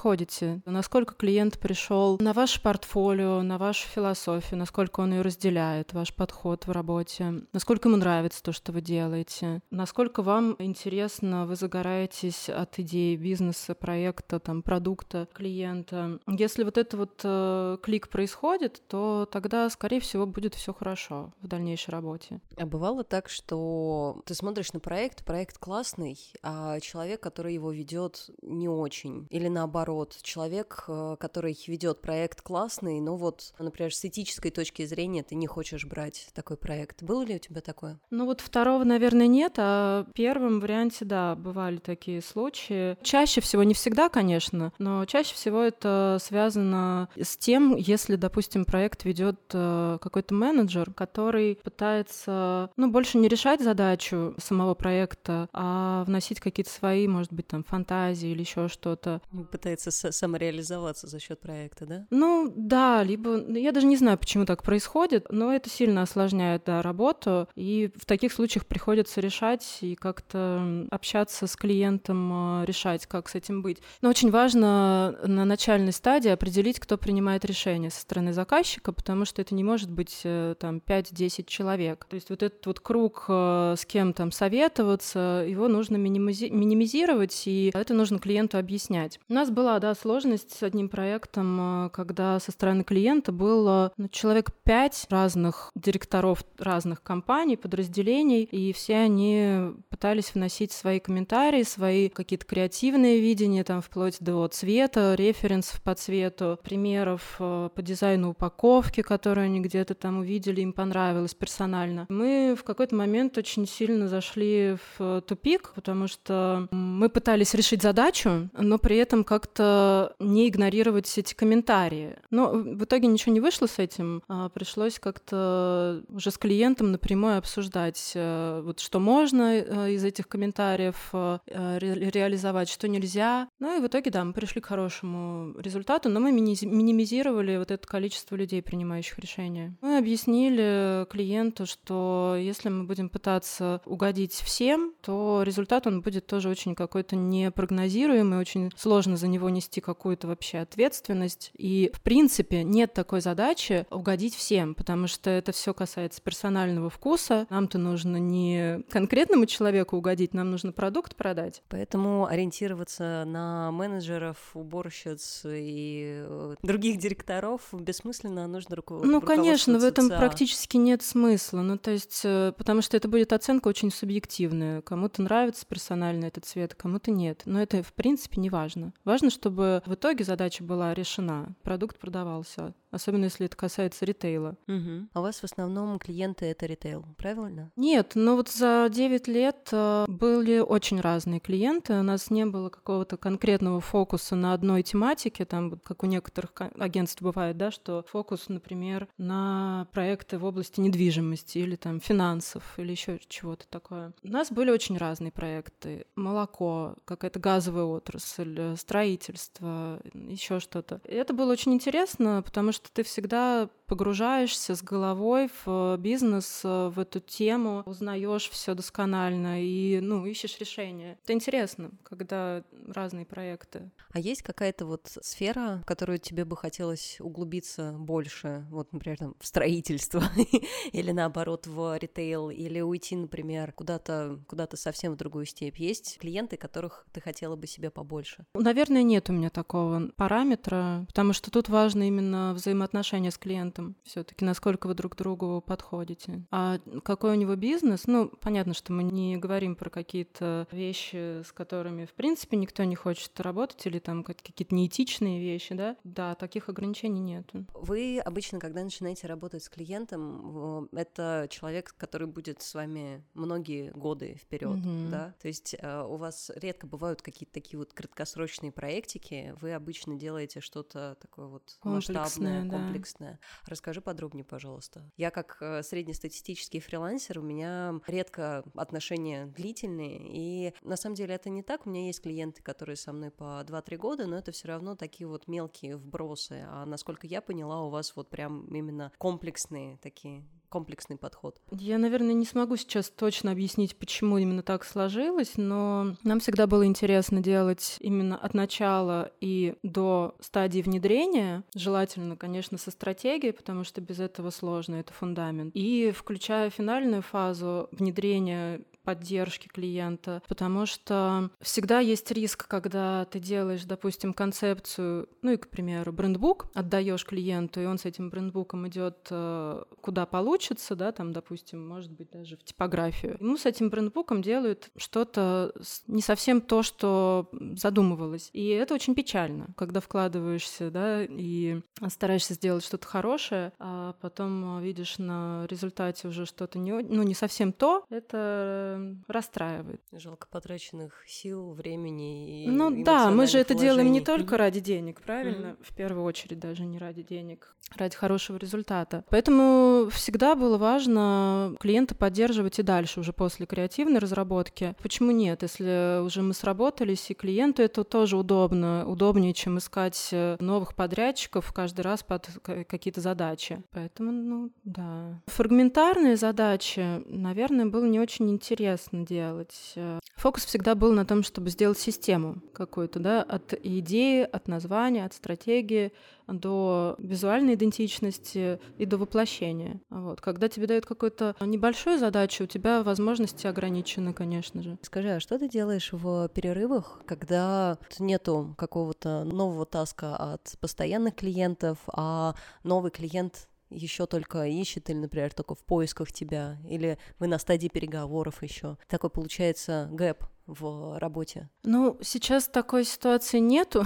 насколько 0.64 1.14
клиент 1.14 1.58
пришел 1.58 2.16
на 2.20 2.32
ваше 2.32 2.62
портфолио, 2.62 3.42
на 3.42 3.58
вашу 3.58 3.86
философию, 3.86 4.58
насколько 4.58 5.00
он 5.00 5.12
ее 5.12 5.20
разделяет, 5.20 5.92
ваш 5.92 6.14
подход 6.14 6.66
в 6.66 6.70
работе, 6.70 7.42
насколько 7.52 7.88
ему 7.90 7.98
нравится 7.98 8.42
то, 8.42 8.52
что 8.52 8.72
вы 8.72 8.80
делаете, 8.80 9.60
насколько 9.70 10.22
вам 10.22 10.56
интересно, 10.58 11.44
вы 11.44 11.54
загораетесь 11.54 12.48
от 12.48 12.78
идеи 12.78 13.14
бизнеса, 13.16 13.74
проекта, 13.74 14.40
там, 14.40 14.62
продукта, 14.62 15.28
клиента. 15.34 16.18
Если 16.26 16.64
вот 16.64 16.78
это 16.78 16.96
вот 16.96 17.20
э, 17.22 17.76
клик 17.82 18.08
происходит, 18.08 18.82
то 18.88 19.28
тогда, 19.30 19.68
скорее 19.68 20.00
всего, 20.00 20.24
будет 20.24 20.54
все 20.54 20.72
хорошо 20.72 21.34
в 21.42 21.46
дальнейшей 21.46 21.90
работе. 21.90 22.40
А 22.56 22.64
бывало 22.64 23.04
так, 23.04 23.28
что 23.28 24.22
ты 24.24 24.34
смотришь 24.34 24.72
на 24.72 24.80
проект, 24.80 25.26
проект 25.26 25.58
классный, 25.58 26.16
а 26.42 26.80
человек, 26.80 27.20
который 27.20 27.52
его 27.52 27.70
ведет, 27.70 28.30
не 28.40 28.68
очень, 28.68 29.26
или 29.28 29.48
наоборот, 29.48 29.89
человек, 30.22 30.84
э, 30.88 31.16
который 31.18 31.56
ведет 31.66 32.00
проект 32.00 32.42
классный, 32.42 33.00
но 33.00 33.16
вот, 33.16 33.52
например, 33.58 33.94
с 33.94 34.04
этической 34.04 34.50
точки 34.50 34.84
зрения 34.84 35.22
ты 35.22 35.34
не 35.34 35.46
хочешь 35.46 35.84
брать 35.84 36.28
такой 36.34 36.56
проект. 36.56 37.02
Было 37.02 37.22
ли 37.22 37.36
у 37.36 37.38
тебя 37.38 37.60
такое? 37.60 37.98
Ну 38.10 38.26
вот 38.26 38.40
второго, 38.40 38.84
наверное, 38.84 39.26
нет, 39.26 39.54
а 39.58 40.04
в 40.04 40.12
первом 40.12 40.60
варианте, 40.60 41.04
да, 41.04 41.34
бывали 41.34 41.78
такие 41.78 42.22
случаи. 42.22 42.96
Чаще 43.02 43.40
всего, 43.40 43.62
не 43.62 43.74
всегда, 43.74 44.08
конечно, 44.08 44.72
но 44.78 45.04
чаще 45.06 45.34
всего 45.34 45.62
это 45.62 46.18
связано 46.20 47.08
с 47.16 47.36
тем, 47.36 47.76
если, 47.76 48.16
допустим, 48.16 48.64
проект 48.64 49.04
ведет 49.04 49.40
э, 49.52 49.98
какой-то 50.00 50.34
менеджер, 50.34 50.92
который 50.92 51.56
пытается, 51.56 52.70
ну, 52.76 52.90
больше 52.90 53.18
не 53.18 53.28
решать 53.28 53.62
задачу 53.62 54.34
самого 54.38 54.74
проекта, 54.74 55.48
а 55.52 56.04
вносить 56.04 56.40
какие-то 56.40 56.70
свои, 56.70 57.08
может 57.08 57.32
быть, 57.32 57.46
там, 57.46 57.64
фантазии 57.64 58.28
или 58.28 58.40
еще 58.40 58.68
что-то. 58.68 59.20
Пытается 59.50 59.79
самореализоваться 59.90 60.90
развиваться 60.90 61.06
за 61.06 61.18
счет 61.18 61.40
проекта, 61.40 61.86
да? 61.86 62.06
Ну 62.10 62.52
да, 62.56 63.02
либо 63.02 63.36
ну, 63.36 63.56
я 63.56 63.72
даже 63.72 63.86
не 63.86 63.96
знаю, 63.96 64.18
почему 64.18 64.44
так 64.44 64.62
происходит, 64.62 65.26
но 65.30 65.52
это 65.52 65.70
сильно 65.70 66.02
осложняет 66.02 66.64
да, 66.66 66.82
работу, 66.82 67.48
и 67.54 67.90
в 67.96 68.04
таких 68.04 68.32
случаях 68.32 68.66
приходится 68.66 69.20
решать 69.20 69.78
и 69.80 69.94
как-то 69.94 70.86
общаться 70.90 71.46
с 71.46 71.56
клиентом, 71.56 72.30
а, 72.32 72.64
решать, 72.64 73.06
как 73.06 73.28
с 73.28 73.34
этим 73.34 73.62
быть. 73.62 73.78
Но 74.02 74.08
очень 74.08 74.30
важно 74.30 75.18
на 75.24 75.44
начальной 75.44 75.92
стадии 75.92 76.30
определить, 76.30 76.80
кто 76.80 76.98
принимает 76.98 77.44
решение 77.44 77.90
со 77.90 78.00
стороны 78.00 78.32
заказчика, 78.32 78.92
потому 78.92 79.24
что 79.24 79.42
это 79.42 79.54
не 79.54 79.64
может 79.64 79.90
быть 79.90 80.20
э, 80.24 80.54
там 80.58 80.78
5-10 80.84 81.44
человек. 81.46 82.06
То 82.08 82.14
есть 82.14 82.30
вот 82.30 82.42
этот 82.42 82.66
вот 82.66 82.80
круг, 82.80 83.24
э, 83.28 83.74
с 83.76 83.84
кем 83.86 84.12
там 84.12 84.32
советоваться, 84.32 85.44
его 85.46 85.68
нужно 85.68 85.96
минимизи- 85.96 86.50
минимизировать, 86.50 87.42
и 87.46 87.70
это 87.74 87.94
нужно 87.94 88.18
клиенту 88.18 88.58
объяснять. 88.58 89.20
У 89.28 89.34
нас 89.34 89.50
была, 89.50 89.69
да, 89.78 89.94
сложность 89.94 90.56
с 90.56 90.62
одним 90.62 90.88
проектом, 90.88 91.86
э, 91.86 91.90
когда 91.90 92.40
со 92.40 92.50
стороны 92.50 92.84
клиента 92.84 93.32
было 93.32 93.92
ну, 93.96 94.08
человек 94.08 94.50
пять 94.64 95.06
разных 95.10 95.70
директоров 95.74 96.44
разных 96.58 97.02
компаний, 97.02 97.56
подразделений, 97.56 98.42
и 98.42 98.72
все 98.72 98.96
они 98.96 99.72
пытались 99.88 100.34
вносить 100.34 100.72
свои 100.72 100.98
комментарии, 100.98 101.62
свои 101.62 102.08
какие-то 102.08 102.46
креативные 102.46 103.20
видения, 103.20 103.64
там, 103.64 103.80
вплоть 103.82 104.16
до 104.20 104.46
цвета, 104.48 105.14
референсов 105.14 105.82
по 105.82 105.94
цвету, 105.94 106.58
примеров 106.62 107.36
э, 107.38 107.68
по 107.74 107.82
дизайну 107.82 108.30
упаковки, 108.30 109.02
которые 109.02 109.44
они 109.44 109.60
где-то 109.60 109.94
там 109.94 110.18
увидели, 110.20 110.60
им 110.60 110.72
понравилось 110.72 111.34
персонально. 111.34 112.06
Мы 112.08 112.56
в 112.58 112.64
какой-то 112.64 112.94
момент 112.96 113.38
очень 113.38 113.66
сильно 113.66 114.08
зашли 114.08 114.76
в 114.98 115.20
тупик, 115.22 115.72
потому 115.74 116.08
что 116.08 116.68
мы 116.70 117.08
пытались 117.08 117.54
решить 117.54 117.82
задачу, 117.82 118.48
но 118.56 118.78
при 118.78 118.96
этом 118.96 119.24
как-то 119.24 119.59
как-то 119.60 120.14
не 120.18 120.48
игнорировать 120.48 121.18
эти 121.18 121.34
комментарии. 121.34 122.16
Но 122.30 122.50
в 122.50 122.84
итоге 122.84 123.06
ничего 123.06 123.32
не 123.32 123.40
вышло 123.40 123.66
с 123.66 123.78
этим. 123.78 124.22
А 124.28 124.48
пришлось 124.48 124.98
как-то 124.98 126.02
уже 126.08 126.30
с 126.30 126.38
клиентом 126.38 126.92
напрямую 126.92 127.38
обсуждать, 127.38 128.12
э, 128.14 128.62
вот 128.64 128.80
что 128.80 129.00
можно 129.00 129.54
э, 129.54 129.92
из 129.92 130.04
этих 130.04 130.28
комментариев 130.28 131.10
э, 131.12 131.38
реализовать, 131.78 132.68
что 132.68 132.88
нельзя. 132.88 133.48
Ну 133.58 133.76
и 133.76 133.80
в 133.82 133.86
итоге, 133.86 134.10
да, 134.10 134.24
мы 134.24 134.32
пришли 134.32 134.60
к 134.60 134.66
хорошему 134.66 135.58
результату, 135.58 136.08
но 136.08 136.20
мы 136.20 136.32
минимизировали 136.32 137.58
вот 137.58 137.70
это 137.70 137.86
количество 137.86 138.36
людей, 138.36 138.62
принимающих 138.62 139.18
решения. 139.18 139.76
Мы 139.82 139.98
объяснили 139.98 141.06
клиенту, 141.10 141.66
что 141.66 142.36
если 142.38 142.68
мы 142.68 142.84
будем 142.84 143.08
пытаться 143.08 143.80
угодить 143.84 144.32
всем, 144.32 144.94
то 145.02 145.42
результат 145.44 145.86
он 145.86 146.00
будет 146.00 146.26
тоже 146.26 146.48
очень 146.48 146.74
какой-то 146.74 147.16
непрогнозируемый, 147.16 148.38
очень 148.38 148.70
сложно 148.76 149.16
за 149.16 149.28
него 149.28 149.49
нести 149.50 149.80
какую-то 149.80 150.26
вообще 150.28 150.58
ответственность. 150.58 151.50
И, 151.56 151.90
в 151.94 152.00
принципе, 152.00 152.64
нет 152.64 152.92
такой 152.92 153.20
задачи 153.20 153.86
угодить 153.90 154.34
всем, 154.34 154.74
потому 154.74 155.06
что 155.06 155.30
это 155.30 155.52
все 155.52 155.74
касается 155.74 156.22
персонального 156.22 156.90
вкуса. 156.90 157.46
Нам-то 157.50 157.78
нужно 157.78 158.16
не 158.16 158.82
конкретному 158.90 159.46
человеку 159.46 159.96
угодить, 159.96 160.34
нам 160.34 160.50
нужно 160.50 160.72
продукт 160.72 161.16
продать. 161.16 161.62
Поэтому 161.68 162.26
ориентироваться 162.26 163.24
на 163.26 163.70
менеджеров, 163.70 164.36
уборщиц 164.54 165.42
и 165.44 166.24
э, 166.26 166.54
других 166.62 166.98
директоров 166.98 167.62
бессмысленно, 167.72 168.46
нужно 168.46 168.76
руку 168.76 169.00
Ну, 169.02 169.20
конечно, 169.20 169.78
в 169.78 169.84
этом 169.84 170.08
практически 170.08 170.76
нет 170.76 171.02
смысла. 171.02 171.62
Ну, 171.62 171.78
то 171.78 171.90
есть, 171.90 172.22
э, 172.24 172.52
потому 172.56 172.82
что 172.82 172.96
это 172.96 173.08
будет 173.08 173.32
оценка 173.32 173.68
очень 173.68 173.90
субъективная. 173.90 174.82
Кому-то 174.82 175.22
нравится 175.22 175.66
персонально 175.66 176.26
этот 176.26 176.44
цвет, 176.44 176.74
кому-то 176.74 177.10
нет. 177.10 177.42
Но 177.44 177.60
это, 177.60 177.82
в 177.82 177.92
принципе, 177.92 178.40
не 178.40 178.50
важно. 178.50 178.92
Важно, 179.04 179.30
чтобы 179.40 179.82
в 179.86 179.94
итоге 179.94 180.22
задача 180.22 180.62
была 180.62 180.92
решена, 180.92 181.54
продукт 181.62 181.98
продавался 181.98 182.74
особенно 182.90 183.24
если 183.24 183.46
это 183.46 183.56
касается 183.56 184.04
ритейла. 184.04 184.56
Угу. 184.68 185.08
А 185.12 185.20
у 185.20 185.22
вас 185.22 185.40
в 185.40 185.44
основном 185.44 185.98
клиенты 185.98 186.46
это 186.46 186.66
ритейл, 186.66 187.04
правильно? 187.16 187.70
Нет, 187.76 188.12
но 188.14 188.36
вот 188.36 188.48
за 188.48 188.88
9 188.90 189.28
лет 189.28 189.68
э, 189.72 190.06
были 190.08 190.58
очень 190.58 191.00
разные 191.00 191.40
клиенты. 191.40 191.94
У 191.94 192.02
нас 192.02 192.30
не 192.30 192.46
было 192.46 192.68
какого-то 192.68 193.16
конкретного 193.16 193.80
фокуса 193.80 194.34
на 194.36 194.52
одной 194.52 194.82
тематике, 194.82 195.44
там, 195.44 195.78
как 195.78 196.02
у 196.02 196.06
некоторых 196.06 196.52
агентств 196.78 197.22
бывает, 197.22 197.56
да, 197.56 197.70
что 197.70 198.04
фокус, 198.08 198.48
например, 198.48 199.08
на 199.18 199.86
проекты 199.92 200.38
в 200.38 200.44
области 200.44 200.80
недвижимости 200.80 201.58
или 201.58 201.76
там 201.76 202.00
финансов 202.00 202.62
или 202.76 202.90
еще 202.90 203.18
чего-то 203.28 203.66
такое. 203.68 204.12
У 204.22 204.28
нас 204.28 204.50
были 204.50 204.70
очень 204.70 204.96
разные 204.96 205.32
проекты. 205.32 206.06
Молоко, 206.16 206.96
какая-то 207.04 207.38
газовая 207.38 207.84
отрасль, 207.84 208.76
строительство, 208.76 210.00
еще 210.14 210.60
что-то. 210.60 211.00
И 211.04 211.14
это 211.14 211.34
было 211.34 211.52
очень 211.52 211.74
интересно, 211.74 212.42
потому 212.44 212.72
что 212.72 212.79
что 212.82 212.92
ты 212.92 213.02
всегда 213.02 213.68
погружаешься 213.90 214.76
с 214.76 214.84
головой 214.84 215.50
в 215.64 215.96
бизнес, 215.98 216.60
в 216.62 216.94
эту 216.96 217.18
тему, 217.18 217.82
узнаешь 217.86 218.48
все 218.48 218.74
досконально 218.74 219.64
и, 219.64 219.98
ну, 220.00 220.24
ищешь 220.26 220.60
решения. 220.60 221.18
Это 221.24 221.32
интересно, 221.32 221.90
когда 222.04 222.62
разные 222.86 223.26
проекты. 223.26 223.90
А 224.12 224.20
есть 224.20 224.42
какая-то 224.42 224.86
вот 224.86 225.10
сфера, 225.22 225.80
в 225.82 225.86
которую 225.86 226.20
тебе 226.20 226.44
бы 226.44 226.56
хотелось 226.56 227.16
углубиться 227.20 227.92
больше? 227.98 228.64
Вот, 228.70 228.92
например, 228.92 229.18
там, 229.18 229.34
в 229.40 229.44
строительство 229.44 230.22
или 230.92 231.10
наоборот 231.10 231.66
в 231.66 231.98
ритейл, 231.98 232.48
или 232.48 232.80
уйти, 232.80 233.16
например, 233.16 233.72
куда-то 233.72 234.38
куда 234.46 234.68
совсем 234.74 235.14
в 235.14 235.16
другую 235.16 235.46
степь. 235.46 235.78
Есть 235.78 236.18
клиенты, 236.20 236.56
которых 236.56 237.06
ты 237.12 237.20
хотела 237.20 237.56
бы 237.56 237.66
себе 237.66 237.90
побольше? 237.90 238.46
Наверное, 238.54 239.02
нет 239.02 239.28
у 239.30 239.32
меня 239.32 239.50
такого 239.50 240.10
параметра, 240.14 241.06
потому 241.08 241.32
что 241.32 241.50
тут 241.50 241.68
важно 241.68 242.06
именно 242.06 242.54
взаимоотношения 242.54 243.32
с 243.32 243.38
клиентом 243.38 243.79
этом 243.80 243.96
все-таки, 244.04 244.44
насколько 244.44 244.86
вы 244.86 244.94
друг 244.94 245.16
другу 245.16 245.62
подходите. 245.66 246.42
А 246.50 246.78
какой 247.04 247.32
у 247.32 247.34
него 247.34 247.56
бизнес? 247.56 248.06
Ну, 248.06 248.28
понятно, 248.40 248.74
что 248.74 248.92
мы 248.92 249.02
не 249.02 249.36
говорим 249.36 249.74
про 249.76 249.90
какие-то 249.90 250.68
вещи, 250.70 251.42
с 251.42 251.52
которыми, 251.52 252.04
в 252.04 252.12
принципе, 252.12 252.56
никто 252.56 252.84
не 252.84 252.96
хочет 252.96 253.38
работать, 253.40 253.84
или 253.86 253.98
там 253.98 254.24
какие-то 254.24 254.74
неэтичные 254.74 255.40
вещи, 255.40 255.74
да? 255.74 255.96
Да, 256.04 256.34
таких 256.34 256.68
ограничений 256.68 257.20
нет. 257.20 257.50
Вы 257.74 258.20
обычно, 258.20 258.58
когда 258.58 258.82
начинаете 258.82 259.26
работать 259.26 259.64
с 259.64 259.68
клиентом, 259.68 260.88
это 260.92 261.46
человек, 261.50 261.94
который 261.96 262.26
будет 262.26 262.62
с 262.62 262.74
вами 262.74 263.24
многие 263.34 263.90
годы 263.90 264.38
вперед, 264.40 264.78
mm-hmm. 264.78 265.10
да? 265.10 265.34
То 265.40 265.48
есть 265.48 265.74
э, 265.78 266.02
у 266.02 266.16
вас 266.16 266.50
редко 266.56 266.86
бывают 266.86 267.22
какие-то 267.22 267.52
такие 267.52 267.78
вот 267.78 267.92
краткосрочные 267.92 268.72
проектики, 268.72 269.54
вы 269.60 269.72
обычно 269.72 270.16
делаете 270.16 270.60
что-то 270.60 271.16
такое 271.20 271.46
вот 271.46 271.76
комплексное, 271.80 272.22
масштабное, 272.22 272.64
да. 272.64 273.36
Расскажи 273.70 274.00
подробнее, 274.00 274.44
пожалуйста. 274.44 275.08
Я 275.16 275.30
как 275.30 275.58
э, 275.60 275.84
среднестатистический 275.84 276.80
фрилансер, 276.80 277.38
у 277.38 277.42
меня 277.42 278.00
редко 278.08 278.64
отношения 278.74 279.46
длительные, 279.46 280.18
и 280.24 280.74
на 280.82 280.96
самом 280.96 281.14
деле 281.14 281.36
это 281.36 281.50
не 281.50 281.62
так. 281.62 281.86
У 281.86 281.90
меня 281.90 282.06
есть 282.06 282.20
клиенты, 282.20 282.64
которые 282.64 282.96
со 282.96 283.12
мной 283.12 283.30
по 283.30 283.64
2-3 283.64 283.96
года, 283.96 284.26
но 284.26 284.36
это 284.36 284.50
все 284.50 284.66
равно 284.66 284.96
такие 284.96 285.28
вот 285.28 285.46
мелкие 285.46 285.96
вбросы. 285.96 286.64
А 286.66 286.84
насколько 286.84 287.28
я 287.28 287.40
поняла, 287.40 287.84
у 287.84 287.90
вас 287.90 288.16
вот 288.16 288.28
прям 288.28 288.66
именно 288.74 289.12
комплексные 289.18 289.98
такие 289.98 290.44
комплексный 290.70 291.18
подход. 291.18 291.60
Я, 291.70 291.98
наверное, 291.98 292.32
не 292.32 292.46
смогу 292.46 292.76
сейчас 292.76 293.10
точно 293.10 293.50
объяснить, 293.52 293.96
почему 293.96 294.38
именно 294.38 294.62
так 294.62 294.84
сложилось, 294.84 295.52
но 295.56 296.16
нам 296.22 296.40
всегда 296.40 296.66
было 296.66 296.86
интересно 296.86 297.42
делать 297.42 297.96
именно 298.00 298.36
от 298.36 298.54
начала 298.54 299.32
и 299.40 299.74
до 299.82 300.34
стадии 300.40 300.80
внедрения, 300.80 301.64
желательно, 301.74 302.36
конечно, 302.36 302.78
со 302.78 302.90
стратегией, 302.90 303.52
потому 303.52 303.84
что 303.84 304.00
без 304.00 304.20
этого 304.20 304.50
сложно, 304.50 304.96
это 304.96 305.12
фундамент. 305.12 305.72
И 305.74 306.12
включая 306.16 306.70
финальную 306.70 307.22
фазу 307.22 307.88
внедрения 307.92 308.80
поддержки 309.10 309.66
клиента, 309.66 310.40
потому 310.46 310.86
что 310.86 311.50
всегда 311.60 311.98
есть 311.98 312.30
риск, 312.30 312.68
когда 312.68 313.24
ты 313.24 313.40
делаешь, 313.40 313.82
допустим, 313.82 314.32
концепцию, 314.32 315.28
ну 315.42 315.50
и, 315.50 315.56
к 315.56 315.68
примеру, 315.68 316.12
брендбук, 316.12 316.66
отдаешь 316.74 317.24
клиенту, 317.24 317.80
и 317.80 317.86
он 317.86 317.98
с 317.98 318.04
этим 318.04 318.30
брендбуком 318.30 318.86
идет 318.86 319.26
э, 319.32 319.82
куда 320.00 320.26
получится, 320.26 320.94
да, 320.94 321.10
там, 321.10 321.32
допустим, 321.32 321.88
может 321.88 322.12
быть, 322.12 322.30
даже 322.30 322.56
в 322.56 322.62
типографию. 322.62 323.36
Ему 323.40 323.56
с 323.56 323.66
этим 323.66 323.90
брендбуком 323.90 324.42
делают 324.42 324.90
что-то 324.96 325.74
не 326.06 326.22
совсем 326.22 326.60
то, 326.60 326.84
что 326.84 327.48
задумывалось. 327.72 328.50
И 328.52 328.68
это 328.68 328.94
очень 328.94 329.16
печально, 329.16 329.74
когда 329.76 329.98
вкладываешься, 329.98 330.92
да, 330.92 331.24
и 331.24 331.80
стараешься 332.10 332.54
сделать 332.54 332.84
что-то 332.84 333.08
хорошее, 333.08 333.72
а 333.80 334.14
потом 334.20 334.80
видишь 334.80 335.18
на 335.18 335.66
результате 335.68 336.28
уже 336.28 336.46
что-то 336.46 336.78
не, 336.78 336.92
ну, 336.92 337.24
не 337.24 337.34
совсем 337.34 337.72
то, 337.72 338.04
это 338.08 338.99
расстраивает. 339.28 340.00
Жалко 340.12 340.46
потраченных 340.50 341.24
сил, 341.26 341.72
времени 341.72 342.64
и 342.64 342.68
Ну 342.68 343.02
да, 343.04 343.30
мы 343.30 343.46
же 343.46 343.58
это 343.58 343.74
делаем 343.74 344.10
не 344.12 344.20
только 344.20 344.56
ради 344.56 344.80
денег, 344.80 345.20
правильно? 345.20 345.66
Mm-hmm. 345.66 345.84
В 345.84 345.94
первую 345.94 346.24
очередь 346.24 346.58
даже 346.58 346.84
не 346.84 346.98
ради 346.98 347.22
денег, 347.22 347.74
ради 347.96 348.16
хорошего 348.16 348.56
результата. 348.56 349.24
Поэтому 349.30 350.08
всегда 350.10 350.54
было 350.54 350.78
важно 350.78 351.76
клиента 351.80 352.14
поддерживать 352.14 352.78
и 352.78 352.82
дальше, 352.82 353.20
уже 353.20 353.32
после 353.32 353.66
креативной 353.66 354.18
разработки. 354.18 354.94
Почему 355.02 355.30
нет? 355.30 355.62
Если 355.62 356.22
уже 356.24 356.42
мы 356.42 356.54
сработались, 356.54 357.30
и 357.30 357.34
клиенту 357.34 357.82
это 357.82 358.04
тоже 358.04 358.36
удобно, 358.36 359.06
удобнее, 359.06 359.52
чем 359.52 359.78
искать 359.78 360.28
э, 360.32 360.56
новых 360.60 360.94
подрядчиков 360.94 361.72
каждый 361.72 362.02
раз 362.02 362.22
под 362.22 362.48
какие-то 362.62 363.20
задачи. 363.20 363.82
Поэтому, 363.90 364.32
ну 364.32 364.70
да. 364.84 365.40
Фрагментарные 365.46 366.36
задачи, 366.36 367.22
наверное, 367.26 367.86
было 367.86 368.04
не 368.04 368.20
очень 368.20 368.50
интересно 368.50 368.79
интересно 368.80 369.26
делать. 369.26 369.94
Фокус 370.36 370.64
всегда 370.64 370.94
был 370.94 371.12
на 371.12 371.26
том, 371.26 371.42
чтобы 371.42 371.68
сделать 371.68 371.98
систему 371.98 372.62
какую-то, 372.72 373.18
да, 373.18 373.42
от 373.42 373.74
идеи, 373.74 374.42
от 374.42 374.68
названия, 374.68 375.26
от 375.26 375.34
стратегии 375.34 376.12
до 376.48 377.14
визуальной 377.18 377.74
идентичности 377.74 378.80
и 378.96 379.04
до 379.04 379.18
воплощения. 379.18 380.00
Вот. 380.08 380.40
Когда 380.40 380.68
тебе 380.68 380.86
дают 380.86 381.06
какую-то 381.06 381.54
небольшую 381.60 382.18
задачу, 382.18 382.64
у 382.64 382.66
тебя 382.66 383.02
возможности 383.02 383.66
ограничены, 383.66 384.32
конечно 384.32 384.82
же. 384.82 384.98
Скажи, 385.02 385.30
а 385.30 385.40
что 385.40 385.58
ты 385.58 385.68
делаешь 385.68 386.08
в 386.12 386.48
перерывах, 386.48 387.20
когда 387.26 387.98
нету 388.18 388.74
какого-то 388.78 389.44
нового 389.44 389.84
таска 389.84 390.36
от 390.36 390.74
постоянных 390.80 391.36
клиентов, 391.36 391.98
а 392.08 392.54
новый 392.82 393.10
клиент 393.10 393.68
еще 393.90 394.26
только 394.26 394.66
ищет 394.66 395.10
или, 395.10 395.18
например, 395.18 395.52
только 395.52 395.74
в 395.74 395.84
поисках 395.84 396.32
тебя, 396.32 396.78
или 396.88 397.18
вы 397.38 397.46
на 397.46 397.58
стадии 397.58 397.88
переговоров 397.88 398.62
еще. 398.62 398.96
Такой 399.08 399.30
получается 399.30 400.08
гэп 400.12 400.44
в 400.66 401.18
работе? 401.18 401.68
Ну, 401.82 402.18
сейчас 402.22 402.68
такой 402.68 403.04
ситуации 403.04 403.58
нету. 403.58 404.04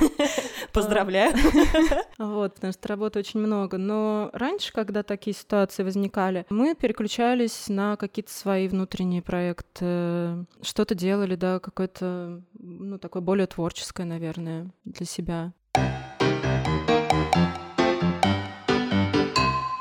Поздравляю. 0.72 1.34
Вот, 2.18 2.54
потому 2.54 2.72
что 2.72 2.88
работы 2.88 3.18
очень 3.18 3.40
много. 3.40 3.76
Но 3.76 4.30
раньше, 4.32 4.72
когда 4.72 5.02
такие 5.02 5.36
ситуации 5.36 5.82
возникали, 5.82 6.46
мы 6.48 6.74
переключались 6.74 7.68
на 7.68 7.96
какие-то 7.96 8.32
свои 8.32 8.68
внутренние 8.68 9.20
проекты, 9.20 10.46
что-то 10.62 10.94
делали, 10.94 11.34
да, 11.34 11.58
какое-то, 11.60 12.42
ну, 12.58 12.98
такое 12.98 13.22
более 13.22 13.46
творческое, 13.46 14.04
наверное, 14.04 14.70
для 14.84 15.06
себя. 15.06 15.52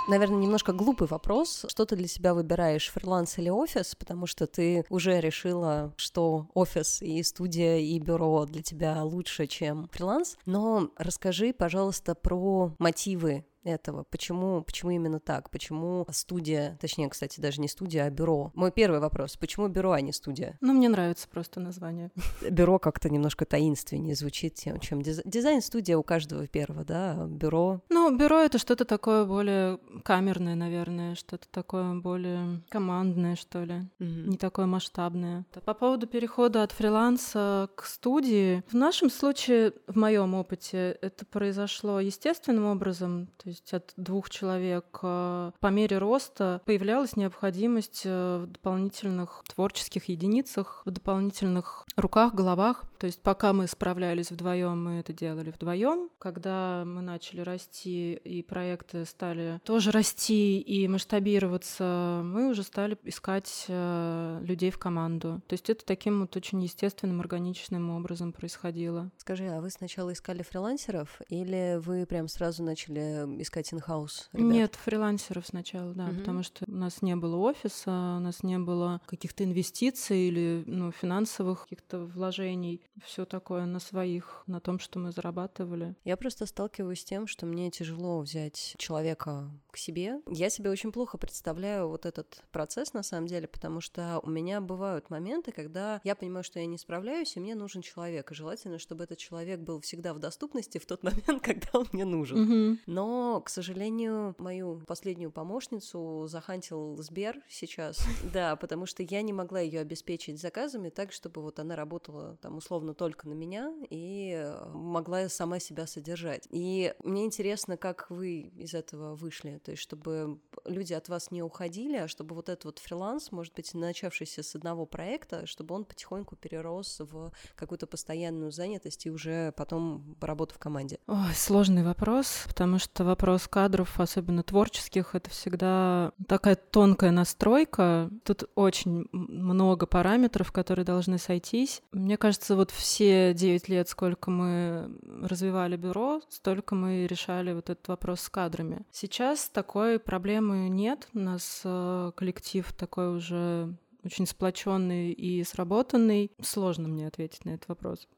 Наверное, 0.07 0.37
немножко 0.37 0.71
глупый 0.71 1.07
вопрос. 1.07 1.65
Что 1.67 1.85
ты 1.85 1.95
для 1.95 2.07
себя 2.07 2.35
выбираешь, 2.35 2.91
фриланс 2.91 3.39
или 3.39 3.49
офис? 3.49 3.95
Потому 3.95 4.27
что 4.27 4.45
ты 4.45 4.85
уже 4.89 5.19
решила, 5.19 5.93
что 5.97 6.47
офис 6.53 7.01
и 7.01 7.23
студия 7.23 7.77
и 7.77 7.97
бюро 7.99 8.45
для 8.45 8.61
тебя 8.61 9.03
лучше, 9.03 9.47
чем 9.47 9.89
фриланс. 9.91 10.37
Но 10.45 10.89
расскажи, 10.97 11.53
пожалуйста, 11.53 12.13
про 12.13 12.71
мотивы 12.77 13.45
этого? 13.65 14.03
Почему, 14.09 14.61
почему 14.61 14.91
именно 14.91 15.19
так? 15.19 15.49
Почему 15.49 16.05
студия, 16.11 16.77
точнее, 16.79 17.09
кстати, 17.09 17.39
даже 17.41 17.61
не 17.61 17.67
студия, 17.67 18.05
а 18.05 18.09
бюро? 18.09 18.51
Мой 18.55 18.71
первый 18.71 18.99
вопрос, 18.99 19.35
почему 19.37 19.67
бюро, 19.67 19.91
а 19.91 20.01
не 20.01 20.13
студия? 20.13 20.57
Ну, 20.61 20.73
мне 20.73 20.89
нравится 20.89 21.27
просто 21.27 21.59
название. 21.59 22.11
Бюро 22.49 22.79
как-то 22.79 23.09
немножко 23.09 23.45
таинственнее 23.45 24.15
звучит, 24.15 24.55
чем 24.81 25.01
дизайн-студия 25.01 25.97
у 25.97 26.03
каждого 26.03 26.47
первого, 26.47 26.85
да, 26.85 27.25
бюро. 27.27 27.81
Ну, 27.89 28.15
бюро— 28.15 28.39
это 28.41 28.57
что-то 28.57 28.85
такое 28.85 29.25
более 29.25 29.79
камерное, 30.03 30.55
наверное, 30.55 31.15
что-то 31.15 31.47
такое 31.49 31.95
более 31.95 32.61
командное, 32.69 33.35
что 33.35 33.63
ли, 33.63 33.87
mm-hmm. 33.99 34.27
не 34.27 34.37
такое 34.37 34.65
масштабное. 34.65 35.45
По 35.65 35.73
поводу 35.73 36.07
перехода 36.07 36.63
от 36.63 36.71
фриланса 36.71 37.69
к 37.75 37.85
студии, 37.85 38.63
в 38.67 38.73
нашем 38.73 39.09
случае, 39.09 39.73
в 39.87 39.97
моем 39.97 40.33
опыте, 40.35 40.97
это 41.01 41.25
произошло 41.25 41.99
естественным 41.99 42.65
образом, 42.65 43.27
то 43.37 43.49
есть 43.49 43.54
есть 43.55 43.73
от 43.73 43.93
двух 43.97 44.29
человек 44.29 44.99
э, 45.01 45.51
по 45.59 45.67
мере 45.67 45.97
роста 45.97 46.61
появлялась 46.65 47.15
необходимость 47.15 48.03
э, 48.05 48.43
в 48.43 48.51
дополнительных 48.51 49.43
творческих 49.47 50.09
единицах, 50.09 50.81
в 50.85 50.91
дополнительных 50.91 51.85
руках, 51.95 52.33
головах. 52.33 52.83
То 52.99 53.07
есть 53.07 53.21
пока 53.21 53.53
мы 53.53 53.67
справлялись 53.67 54.31
вдвоем, 54.31 54.83
мы 54.83 54.99
это 54.99 55.13
делали 55.13 55.51
вдвоем. 55.51 56.09
Когда 56.19 56.83
мы 56.85 57.01
начали 57.01 57.41
расти 57.41 58.13
и 58.13 58.41
проекты 58.41 59.05
стали 59.05 59.59
тоже 59.63 59.91
расти 59.91 60.59
и 60.59 60.87
масштабироваться, 60.87 62.21
мы 62.23 62.49
уже 62.49 62.63
стали 62.63 62.97
искать 63.03 63.65
э, 63.67 64.39
людей 64.41 64.71
в 64.71 64.79
команду. 64.79 65.41
То 65.47 65.53
есть 65.53 65.69
это 65.69 65.85
таким 65.85 66.21
вот 66.21 66.35
очень 66.35 66.61
естественным, 66.61 67.21
органичным 67.21 67.89
образом 67.91 68.33
происходило. 68.33 69.09
Скажи, 69.17 69.47
а 69.47 69.61
вы 69.61 69.69
сначала 69.69 70.13
искали 70.13 70.43
фрилансеров 70.43 71.21
или 71.29 71.79
вы 71.79 72.05
прям 72.05 72.27
сразу 72.27 72.63
начали 72.63 73.25
искать 73.45 73.73
инхаус? 73.73 74.29
Нет, 74.33 74.75
фрилансеров 74.75 75.47
сначала, 75.47 75.93
да, 75.93 76.05
угу. 76.05 76.15
потому 76.19 76.43
что 76.43 76.65
у 76.67 76.71
нас 76.71 77.01
не 77.01 77.15
было 77.15 77.37
офиса, 77.37 78.15
у 78.17 78.19
нас 78.19 78.43
не 78.43 78.57
было 78.57 79.01
каких-то 79.05 79.43
инвестиций 79.43 80.27
или 80.27 80.63
ну, 80.67 80.91
финансовых 80.91 81.63
каких-то 81.63 81.99
вложений, 82.05 82.81
все 83.03 83.25
такое 83.25 83.65
на 83.65 83.79
своих, 83.79 84.43
на 84.47 84.59
том, 84.59 84.79
что 84.79 84.99
мы 84.99 85.11
зарабатывали. 85.11 85.95
Я 86.03 86.17
просто 86.17 86.45
сталкиваюсь 86.45 87.01
с 87.01 87.05
тем, 87.05 87.27
что 87.27 87.45
мне 87.45 87.71
тяжело 87.71 88.19
взять 88.19 88.75
человека 88.77 89.49
к 89.71 89.77
себе. 89.77 90.21
Я 90.29 90.49
себе 90.49 90.69
очень 90.69 90.91
плохо 90.91 91.17
представляю 91.17 91.87
вот 91.87 92.05
этот 92.05 92.43
процесс 92.51 92.93
на 92.93 93.03
самом 93.03 93.27
деле, 93.27 93.47
потому 93.47 93.81
что 93.81 94.19
у 94.23 94.29
меня 94.29 94.61
бывают 94.61 95.09
моменты, 95.09 95.51
когда 95.51 96.01
я 96.03 96.15
понимаю, 96.15 96.43
что 96.43 96.59
я 96.59 96.65
не 96.65 96.77
справляюсь, 96.77 97.35
и 97.35 97.39
мне 97.39 97.55
нужен 97.55 97.81
человек. 97.81 98.31
И 98.31 98.35
желательно, 98.35 98.79
чтобы 98.79 99.03
этот 99.03 99.17
человек 99.17 99.59
был 99.59 99.79
всегда 99.81 100.13
в 100.13 100.19
доступности 100.19 100.77
в 100.77 100.85
тот 100.85 101.03
момент, 101.03 101.41
когда 101.43 101.67
он 101.73 101.87
мне 101.91 102.05
нужен. 102.05 102.39
Угу. 102.39 102.79
Но 102.87 103.34
к 103.41 103.49
сожалению, 103.49 104.35
мою 104.37 104.81
последнюю 104.87 105.31
помощницу 105.31 106.25
захантил 106.27 106.97
Сбер 106.97 107.41
сейчас. 107.49 108.03
Да, 108.33 108.55
потому 108.55 108.85
что 108.85 109.03
я 109.03 109.21
не 109.21 109.33
могла 109.33 109.59
ее 109.59 109.79
обеспечить 109.79 110.41
заказами 110.41 110.89
так, 110.89 111.11
чтобы 111.11 111.41
вот 111.41 111.59
она 111.59 111.75
работала 111.75 112.37
там 112.41 112.57
условно 112.57 112.93
только 112.93 113.29
на 113.29 113.33
меня 113.33 113.73
и 113.89 114.33
э, 114.35 114.69
могла 114.73 115.29
сама 115.29 115.59
себя 115.59 115.87
содержать. 115.87 116.47
И 116.49 116.93
мне 117.03 117.25
интересно, 117.25 117.77
как 117.77 118.09
вы 118.09 118.51
из 118.57 118.73
этого 118.73 119.15
вышли, 119.15 119.61
то 119.63 119.71
есть 119.71 119.83
чтобы 119.83 120.39
люди 120.65 120.93
от 120.93 121.07
вас 121.07 121.31
не 121.31 121.43
уходили, 121.43 121.97
а 121.97 122.07
чтобы 122.07 122.35
вот 122.35 122.49
этот 122.49 122.65
вот 122.65 122.79
фриланс, 122.79 123.31
может 123.31 123.53
быть, 123.53 123.73
начавшийся 123.73 124.43
с 124.43 124.55
одного 124.55 124.85
проекта, 124.85 125.45
чтобы 125.45 125.75
он 125.75 125.85
потихоньку 125.85 126.35
перерос 126.35 126.99
в 126.99 127.31
какую-то 127.55 127.87
постоянную 127.87 128.51
занятость 128.51 129.05
и 129.05 129.11
уже 129.11 129.51
потом 129.53 130.17
работу 130.19 130.55
в 130.55 130.59
команде. 130.59 130.99
Ой, 131.07 131.33
сложный 131.33 131.83
вопрос, 131.83 132.45
потому 132.47 132.79
что 132.79 133.03
вопрос 133.15 133.47
кадров, 133.47 133.97
особенно 133.97 134.43
творческих, 134.43 135.15
это 135.15 135.29
всегда 135.29 136.11
такая 136.27 136.55
тонкая 136.55 137.11
настройка. 137.11 138.09
Тут 138.25 138.43
очень 138.55 139.07
много 139.13 139.85
параметров, 139.85 140.51
которые 140.51 140.83
должны 140.83 141.17
сойтись. 141.17 141.81
Мне 141.93 142.17
кажется, 142.17 142.57
вот 142.57 142.71
все 142.71 143.33
9 143.33 143.69
лет, 143.69 143.87
сколько 143.87 144.29
мы 144.29 144.89
развивали 145.21 145.77
бюро, 145.77 146.21
столько 146.27 146.75
мы 146.75 147.07
решали 147.07 147.53
вот 147.53 147.69
этот 147.69 147.87
вопрос 147.87 148.19
с 148.19 148.29
кадрами. 148.29 148.85
Сейчас 148.91 149.47
такой 149.47 149.97
проблемы 149.97 150.67
нет. 150.67 151.07
У 151.13 151.19
нас 151.19 151.61
э, 151.63 152.11
коллектив 152.17 152.69
такой 152.73 153.15
уже 153.15 153.73
очень 154.03 154.27
сплоченный 154.27 155.13
и 155.13 155.41
сработанный. 155.45 156.31
Сложно 156.41 156.89
мне 156.89 157.07
ответить 157.07 157.45
на 157.45 157.51
этот 157.51 157.69
вопрос. 157.69 158.09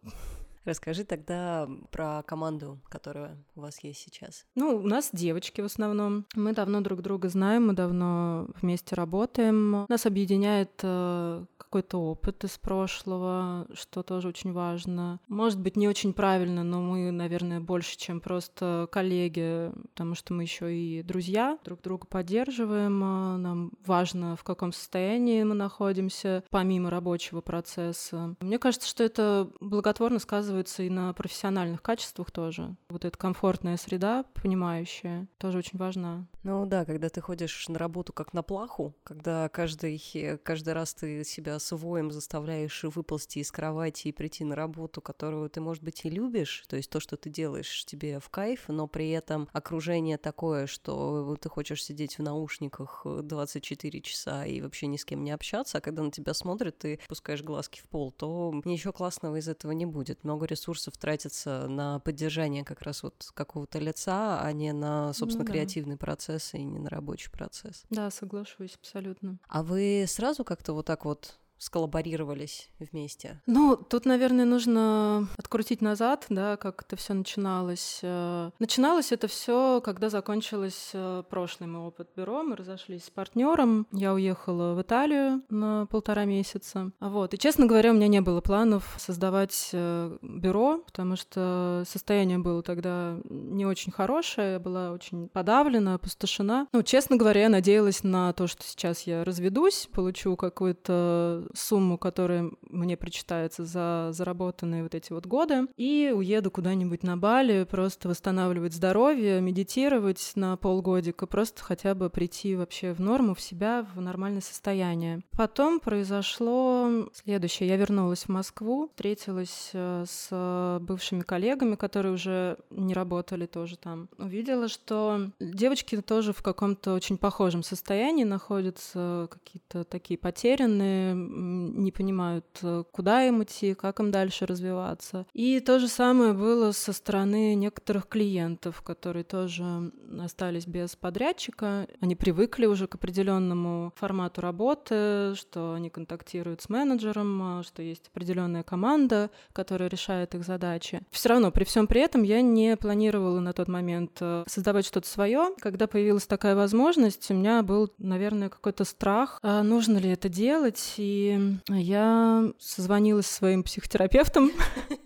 Расскажи 0.67 1.05
тогда 1.05 1.65
про 1.91 2.23
команду, 2.23 2.81
которая 2.89 3.37
у 3.55 3.61
вас 3.61 3.81
есть 3.83 4.01
сейчас. 4.01 4.45
Ну, 4.53 4.75
у 4.75 4.81
нас 4.81 5.11
девочки 5.13 5.61
в 5.61 5.65
основном. 5.65 6.25
Мы 6.35 6.51
давно 6.51 6.81
друг 6.81 7.01
друга 7.01 7.29
знаем, 7.29 7.67
мы 7.67 7.73
давно 7.73 8.49
вместе 8.61 8.93
работаем. 8.93 9.85
Нас 9.87 10.05
объединяет 10.05 10.71
э, 10.83 11.45
какой-то 11.57 12.01
опыт 12.01 12.43
из 12.43 12.57
прошлого, 12.57 13.65
что 13.75 14.03
тоже 14.03 14.27
очень 14.27 14.51
важно. 14.51 15.21
Может 15.29 15.61
быть, 15.61 15.77
не 15.77 15.87
очень 15.87 16.11
правильно, 16.11 16.65
но 16.65 16.81
мы, 16.81 17.11
наверное, 17.11 17.61
больше, 17.61 17.97
чем 17.97 18.19
просто 18.19 18.89
коллеги, 18.91 19.71
потому 19.93 20.15
что 20.15 20.33
мы 20.33 20.43
еще 20.43 20.75
и 20.75 21.01
друзья, 21.01 21.57
друг 21.63 21.81
друга 21.81 22.07
поддерживаем. 22.07 23.01
А 23.05 23.37
нам 23.37 23.71
важно, 23.85 24.35
в 24.35 24.43
каком 24.43 24.73
состоянии 24.73 25.43
мы 25.43 25.55
находимся, 25.55 26.43
помимо 26.49 26.89
рабочего 26.89 27.39
процесса. 27.39 28.35
Мне 28.41 28.59
кажется, 28.59 28.89
что 28.89 29.05
это 29.05 29.49
благотворно 29.61 30.19
сказывается 30.19 30.56
и 30.83 30.89
на 30.89 31.13
профессиональных 31.13 31.81
качествах 31.81 32.31
тоже. 32.31 32.75
Вот 32.89 33.05
эта 33.05 33.17
комфортная 33.17 33.77
среда, 33.77 34.25
понимающая, 34.33 35.27
тоже 35.37 35.59
очень 35.59 35.77
важна. 35.77 36.27
Ну 36.47 36.65
да, 36.65 36.85
когда 36.85 37.09
ты 37.09 37.19
ходишь 37.19 37.67
на 37.67 37.77
работу 37.77 38.13
как 38.13 38.31
на 38.31 38.41
плаху, 38.41 38.95
когда 39.03 39.49
каждый, 39.49 40.01
каждый 40.45 40.73
раз 40.73 40.93
ты 40.93 41.25
себя 41.25 41.59
с 41.59 41.75
воем 41.75 42.09
заставляешь 42.09 42.85
выползти 42.85 43.39
из 43.39 43.51
кровати 43.51 44.07
и 44.07 44.11
прийти 44.13 44.45
на 44.45 44.55
работу, 44.55 45.01
которую 45.01 45.49
ты, 45.49 45.59
может 45.59 45.83
быть, 45.83 46.05
и 46.05 46.09
любишь, 46.09 46.63
то 46.69 46.77
есть 46.77 46.89
то, 46.89 47.01
что 47.01 47.17
ты 47.17 47.29
делаешь, 47.29 47.83
тебе 47.83 48.21
в 48.21 48.29
кайф, 48.29 48.69
но 48.69 48.87
при 48.87 49.09
этом 49.09 49.49
окружение 49.51 50.17
такое, 50.17 50.67
что 50.67 51.35
ты 51.35 51.49
хочешь 51.49 51.83
сидеть 51.83 52.17
в 52.17 52.23
наушниках 52.23 53.05
24 53.05 53.99
часа 53.99 54.45
и 54.45 54.61
вообще 54.61 54.87
ни 54.87 54.95
с 54.95 55.03
кем 55.03 55.25
не 55.25 55.31
общаться, 55.31 55.79
а 55.79 55.81
когда 55.81 56.01
на 56.01 56.11
тебя 56.11 56.33
смотрят, 56.33 56.77
ты 56.77 57.01
пускаешь 57.09 57.43
глазки 57.43 57.81
в 57.81 57.89
пол, 57.89 58.13
то 58.13 58.53
ничего 58.63 58.93
классного 58.93 59.35
из 59.35 59.49
этого 59.49 59.73
не 59.73 59.85
будет. 59.85 60.23
Много 60.23 60.45
ресурсов 60.45 60.95
тратится 60.95 61.67
на 61.67 61.99
поддержание 61.99 62.63
как 62.63 62.83
раз 62.83 63.03
вот 63.03 63.31
какого-то 63.33 63.79
лица, 63.79 64.39
а 64.41 64.49
не 64.53 64.71
на, 64.71 65.11
собственно, 65.11 65.43
ну, 65.43 65.47
да. 65.47 65.51
креативный 65.51 65.97
процесс 65.97 66.36
процесс 66.37 66.53
и 66.53 66.63
не 66.63 66.79
на 66.79 66.89
рабочий 66.89 67.29
процесс. 67.29 67.83
Да, 67.89 68.09
соглашусь 68.11 68.75
абсолютно. 68.75 69.39
А 69.47 69.63
вы 69.63 70.05
сразу 70.07 70.43
как-то 70.43 70.73
вот 70.73 70.85
так 70.85 71.05
вот 71.05 71.37
сколлаборировались 71.57 72.69
вместе? 72.79 73.41
Ну, 73.45 73.75
тут, 73.75 74.05
наверное, 74.05 74.45
нужно 74.45 75.27
открутить 75.37 75.81
назад, 75.81 76.25
да, 76.29 76.57
как 76.57 76.83
это 76.83 76.95
все 76.95 77.13
начиналось. 77.13 77.99
Э, 78.03 78.51
начиналось 78.59 79.11
это 79.11 79.27
все, 79.27 79.81
когда 79.83 80.09
закончилось 80.09 80.91
э, 80.93 81.23
прошлый 81.29 81.69
мой 81.69 81.87
опыт 81.87 82.09
бюро. 82.15 82.43
Мы 82.43 82.55
разошлись 82.55 83.05
с 83.05 83.09
партнером. 83.09 83.87
Я 83.91 84.13
уехала 84.13 84.73
в 84.73 84.81
Италию 84.81 85.41
на 85.49 85.85
полтора 85.87 86.25
месяца. 86.25 86.91
Вот. 86.99 87.33
И, 87.33 87.37
честно 87.37 87.65
говоря, 87.65 87.91
у 87.91 87.95
меня 87.95 88.07
не 88.07 88.21
было 88.21 88.41
планов 88.41 88.95
создавать 88.97 89.69
э, 89.73 90.17
бюро, 90.21 90.79
потому 90.85 91.15
что 91.15 91.83
состояние 91.87 92.37
было 92.37 92.61
тогда 92.61 93.17
не 93.29 93.65
очень 93.65 93.91
хорошее. 93.91 94.53
Я 94.53 94.59
была 94.59 94.91
очень 94.91 95.29
подавлена, 95.29 95.95
опустошена. 95.95 96.67
Ну, 96.71 96.83
честно 96.83 97.17
говоря, 97.17 97.43
я 97.43 97.49
надеялась 97.49 98.03
на 98.03 98.33
то, 98.33 98.47
что 98.47 98.63
сейчас 98.63 99.03
я 99.03 99.23
разведусь, 99.23 99.89
получу 99.91 100.35
какую-то 100.35 101.46
сумму, 101.53 101.97
которая 101.97 102.51
мне 102.61 102.97
причитается 102.97 103.65
за 103.65 104.09
заработанные 104.11 104.83
вот 104.83 104.95
эти 104.95 105.13
вот 105.13 105.25
годы, 105.25 105.67
и 105.77 106.13
уеду 106.15 106.51
куда-нибудь 106.51 107.03
на 107.03 107.17
Бали, 107.17 107.65
просто 107.69 108.09
восстанавливать 108.09 108.73
здоровье, 108.73 109.41
медитировать 109.41 110.31
на 110.35 110.57
полгодика, 110.57 111.27
просто 111.27 111.63
хотя 111.63 111.95
бы 111.95 112.09
прийти 112.09 112.55
вообще 112.55 112.93
в 112.93 112.99
норму, 112.99 113.35
в 113.35 113.41
себя, 113.41 113.85
в 113.95 114.01
нормальное 114.01 114.41
состояние. 114.41 115.21
Потом 115.31 115.79
произошло 115.79 117.09
следующее. 117.13 117.69
Я 117.69 117.77
вернулась 117.77 118.23
в 118.23 118.29
Москву, 118.29 118.89
встретилась 118.89 119.71
э, 119.73 120.05
с 120.07 120.79
бывшими 120.81 121.21
коллегами, 121.21 121.75
которые 121.75 122.13
уже 122.13 122.57
не 122.69 122.93
работали 122.93 123.45
тоже 123.45 123.77
там. 123.77 124.09
Увидела, 124.17 124.67
что 124.67 125.31
девочки 125.39 126.01
тоже 126.01 126.33
в 126.33 126.41
каком-то 126.41 126.93
очень 126.93 127.17
похожем 127.17 127.63
состоянии 127.63 128.23
находятся, 128.23 129.27
какие-то 129.31 129.83
такие 129.83 130.17
потерянные, 130.17 131.15
не 131.37 131.91
понимают, 131.91 132.45
э, 132.61 132.83
куда 132.91 133.25
им 133.25 133.43
идти, 133.43 133.73
как 133.73 133.99
им 133.99 134.11
дальше 134.11 134.45
развиваться. 134.45 135.25
И 135.33 135.59
то 135.59 135.79
же 135.79 135.87
самое 135.87 136.33
было 136.33 136.71
со 136.71 136.93
стороны 136.93 137.55
некоторых 137.55 138.07
клиентов, 138.07 138.81
которые 138.81 139.23
тоже 139.23 139.91
остались 140.19 140.67
без 140.67 140.95
подрядчика. 140.95 141.87
Они 141.99 142.15
привыкли 142.15 142.65
уже 142.65 142.87
к 142.87 142.95
определенному 142.95 143.93
формату 143.95 144.41
работы, 144.41 145.33
что 145.35 145.73
они 145.73 145.89
контактируют 145.89 146.61
с 146.61 146.69
менеджером, 146.69 147.63
что 147.63 147.81
есть 147.81 148.09
определенная 148.13 148.63
команда, 148.63 149.29
которая 149.53 149.89
решает 149.89 150.35
их 150.35 150.43
задачи. 150.43 151.01
Все 151.11 151.29
равно, 151.29 151.51
при 151.51 151.63
всем 151.63 151.87
при 151.87 152.01
этом, 152.01 152.23
я 152.23 152.41
не 152.41 152.75
планировала 152.77 153.39
на 153.39 153.53
тот 153.53 153.67
момент 153.67 154.17
э, 154.21 154.43
создавать 154.47 154.85
что-то 154.85 155.07
свое. 155.07 155.49
Когда 155.59 155.87
появилась 155.87 156.27
такая 156.27 156.55
возможность, 156.55 157.29
у 157.31 157.33
меня 157.33 157.61
был, 157.63 157.91
наверное, 157.97 158.49
какой-то 158.49 158.83
страх, 158.83 159.39
а 159.41 159.63
нужно 159.63 159.97
ли 159.97 160.09
это 160.09 160.29
делать. 160.29 160.95
И 160.97 161.26
я 161.69 162.51
созвонилась 162.59 163.27
со 163.27 163.35
своим 163.35 163.63
психотерапевтом, 163.63 164.51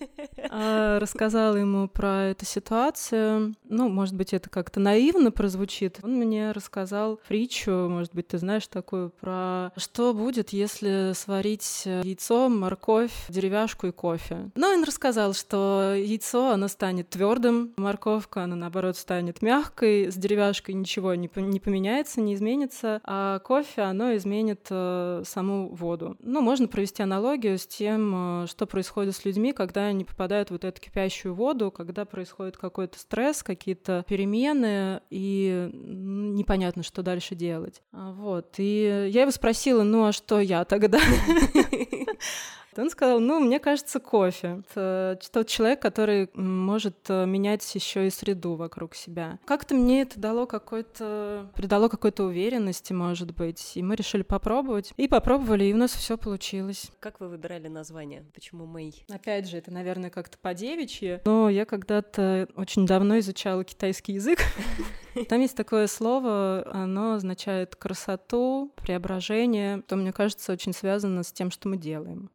рассказала 0.52 1.56
ему 1.56 1.88
про 1.88 2.26
эту 2.26 2.46
ситуацию. 2.46 3.56
Ну, 3.70 3.90
может 3.90 4.16
быть, 4.16 4.34
это 4.34 4.50
как-то 4.50 4.80
наивно 4.80 5.32
прозвучит. 5.32 6.00
Он 6.04 6.16
мне 6.16 6.52
рассказал 6.52 7.20
притчу, 7.28 7.72
может 7.72 8.14
быть, 8.14 8.28
ты 8.28 8.38
знаешь 8.38 8.68
такую, 8.68 9.10
про 9.10 9.72
что 9.78 10.14
будет, 10.14 10.50
если 10.50 11.14
сварить 11.16 11.84
яйцо, 11.86 12.50
морковь, 12.50 13.14
деревяшку 13.30 13.88
и 13.88 13.92
кофе. 13.92 14.52
Ну, 14.56 14.68
он 14.68 14.84
рассказал, 14.84 15.34
что 15.34 15.94
яйцо, 15.96 16.52
оно 16.52 16.68
станет 16.68 17.10
твердым, 17.10 17.74
морковка, 17.78 18.44
она, 18.44 18.56
наоборот, 18.56 18.98
станет 18.98 19.42
мягкой, 19.42 20.12
с 20.12 20.16
деревяшкой 20.16 20.76
ничего 20.76 21.16
не, 21.16 21.30
не 21.36 21.60
поменяется, 21.60 22.22
не 22.22 22.34
изменится, 22.36 23.00
а 23.04 23.40
кофе, 23.40 23.84
оно 23.84 24.16
изменит 24.16 24.68
э, 24.70 25.24
саму 25.26 25.70
воду. 25.70 26.18
Ну, 26.20 26.42
можно 26.42 26.68
провести 26.68 27.04
аналогию 27.04 27.58
с 27.58 27.66
тем, 27.68 28.44
э, 28.44 28.48
что 28.48 28.66
происходит 28.66 29.16
с 29.16 29.26
людьми, 29.26 29.54
когда 29.54 29.86
они 29.86 30.04
попадают 30.04 30.41
в 30.50 30.52
вот 30.52 30.66
эту 30.66 30.82
кипящую 30.82 31.34
воду, 31.34 31.72
когда 31.72 32.06
происходит 32.06 32.58
какой-то 32.58 33.00
стресс, 33.00 33.44
какие-то 33.44 34.06
перемены, 34.08 35.02
и 35.10 35.70
непонятно, 35.74 36.84
что 36.84 37.04
дальше 37.04 37.36
делать. 37.36 37.82
А, 37.92 38.12
вот. 38.12 38.56
И 38.58 39.10
я 39.12 39.22
его 39.22 39.32
спросила, 39.32 39.84
ну 39.84 40.06
а 40.06 40.12
что 40.12 40.40
я 40.40 40.66
тогда? 40.66 41.00
Он 42.78 42.90
сказал, 42.90 43.20
ну, 43.20 43.40
мне 43.40 43.60
кажется, 43.60 44.00
кофе. 44.00 44.64
Это 44.70 45.20
тот 45.32 45.48
человек, 45.48 45.82
который 45.82 46.30
может 46.34 46.98
э, 47.10 47.26
менять 47.26 47.76
еще 47.76 48.08
и 48.08 48.10
среду 48.10 48.56
вокруг 48.56 48.96
себя. 48.96 49.40
Как-то 49.46 49.76
мне 49.76 50.04
это 50.04 50.20
дало 50.20 50.46
какой-то... 50.46 51.50
придало 51.56 51.90
какой-то 51.90 52.24
уверенности, 52.24 52.94
может 52.94 53.36
быть. 53.36 53.74
И 53.76 53.84
мы 53.84 53.96
решили 53.96 54.24
попробовать. 54.24 54.94
И 54.98 55.08
попробовали, 55.08 55.66
и 55.66 55.74
у 55.74 55.78
нас 55.78 55.92
все 55.92 56.18
получилось. 56.18 56.92
Как 57.00 57.20
вы 57.20 57.28
выбирали 57.28 57.68
название? 57.68 58.26
Почему 58.34 58.66
Мэй? 58.66 59.04
Опять 59.10 59.50
же, 59.50 59.58
это, 59.58 59.72
наверное, 59.72 60.10
как-то 60.10 60.38
по-девичьи. 60.38 61.20
Но 61.26 61.50
я 61.50 61.66
когда-то 61.66 62.48
очень 62.56 62.86
давно 62.86 63.20
изучала 63.20 63.64
китайский 63.64 64.14
язык. 64.14 64.40
Там 65.30 65.42
есть 65.42 65.58
такое 65.58 65.88
слово, 65.88 66.66
оно 66.72 67.16
означает 67.16 67.76
красоту, 67.76 68.72
преображение. 68.78 69.82
То, 69.82 69.96
мне 69.98 70.14
кажется, 70.14 70.54
очень 70.54 70.74
связано 70.74 71.24
с 71.24 71.32
тем, 71.32 71.52
что 71.52 71.68
мы 71.68 71.78
делаем. 71.78 72.30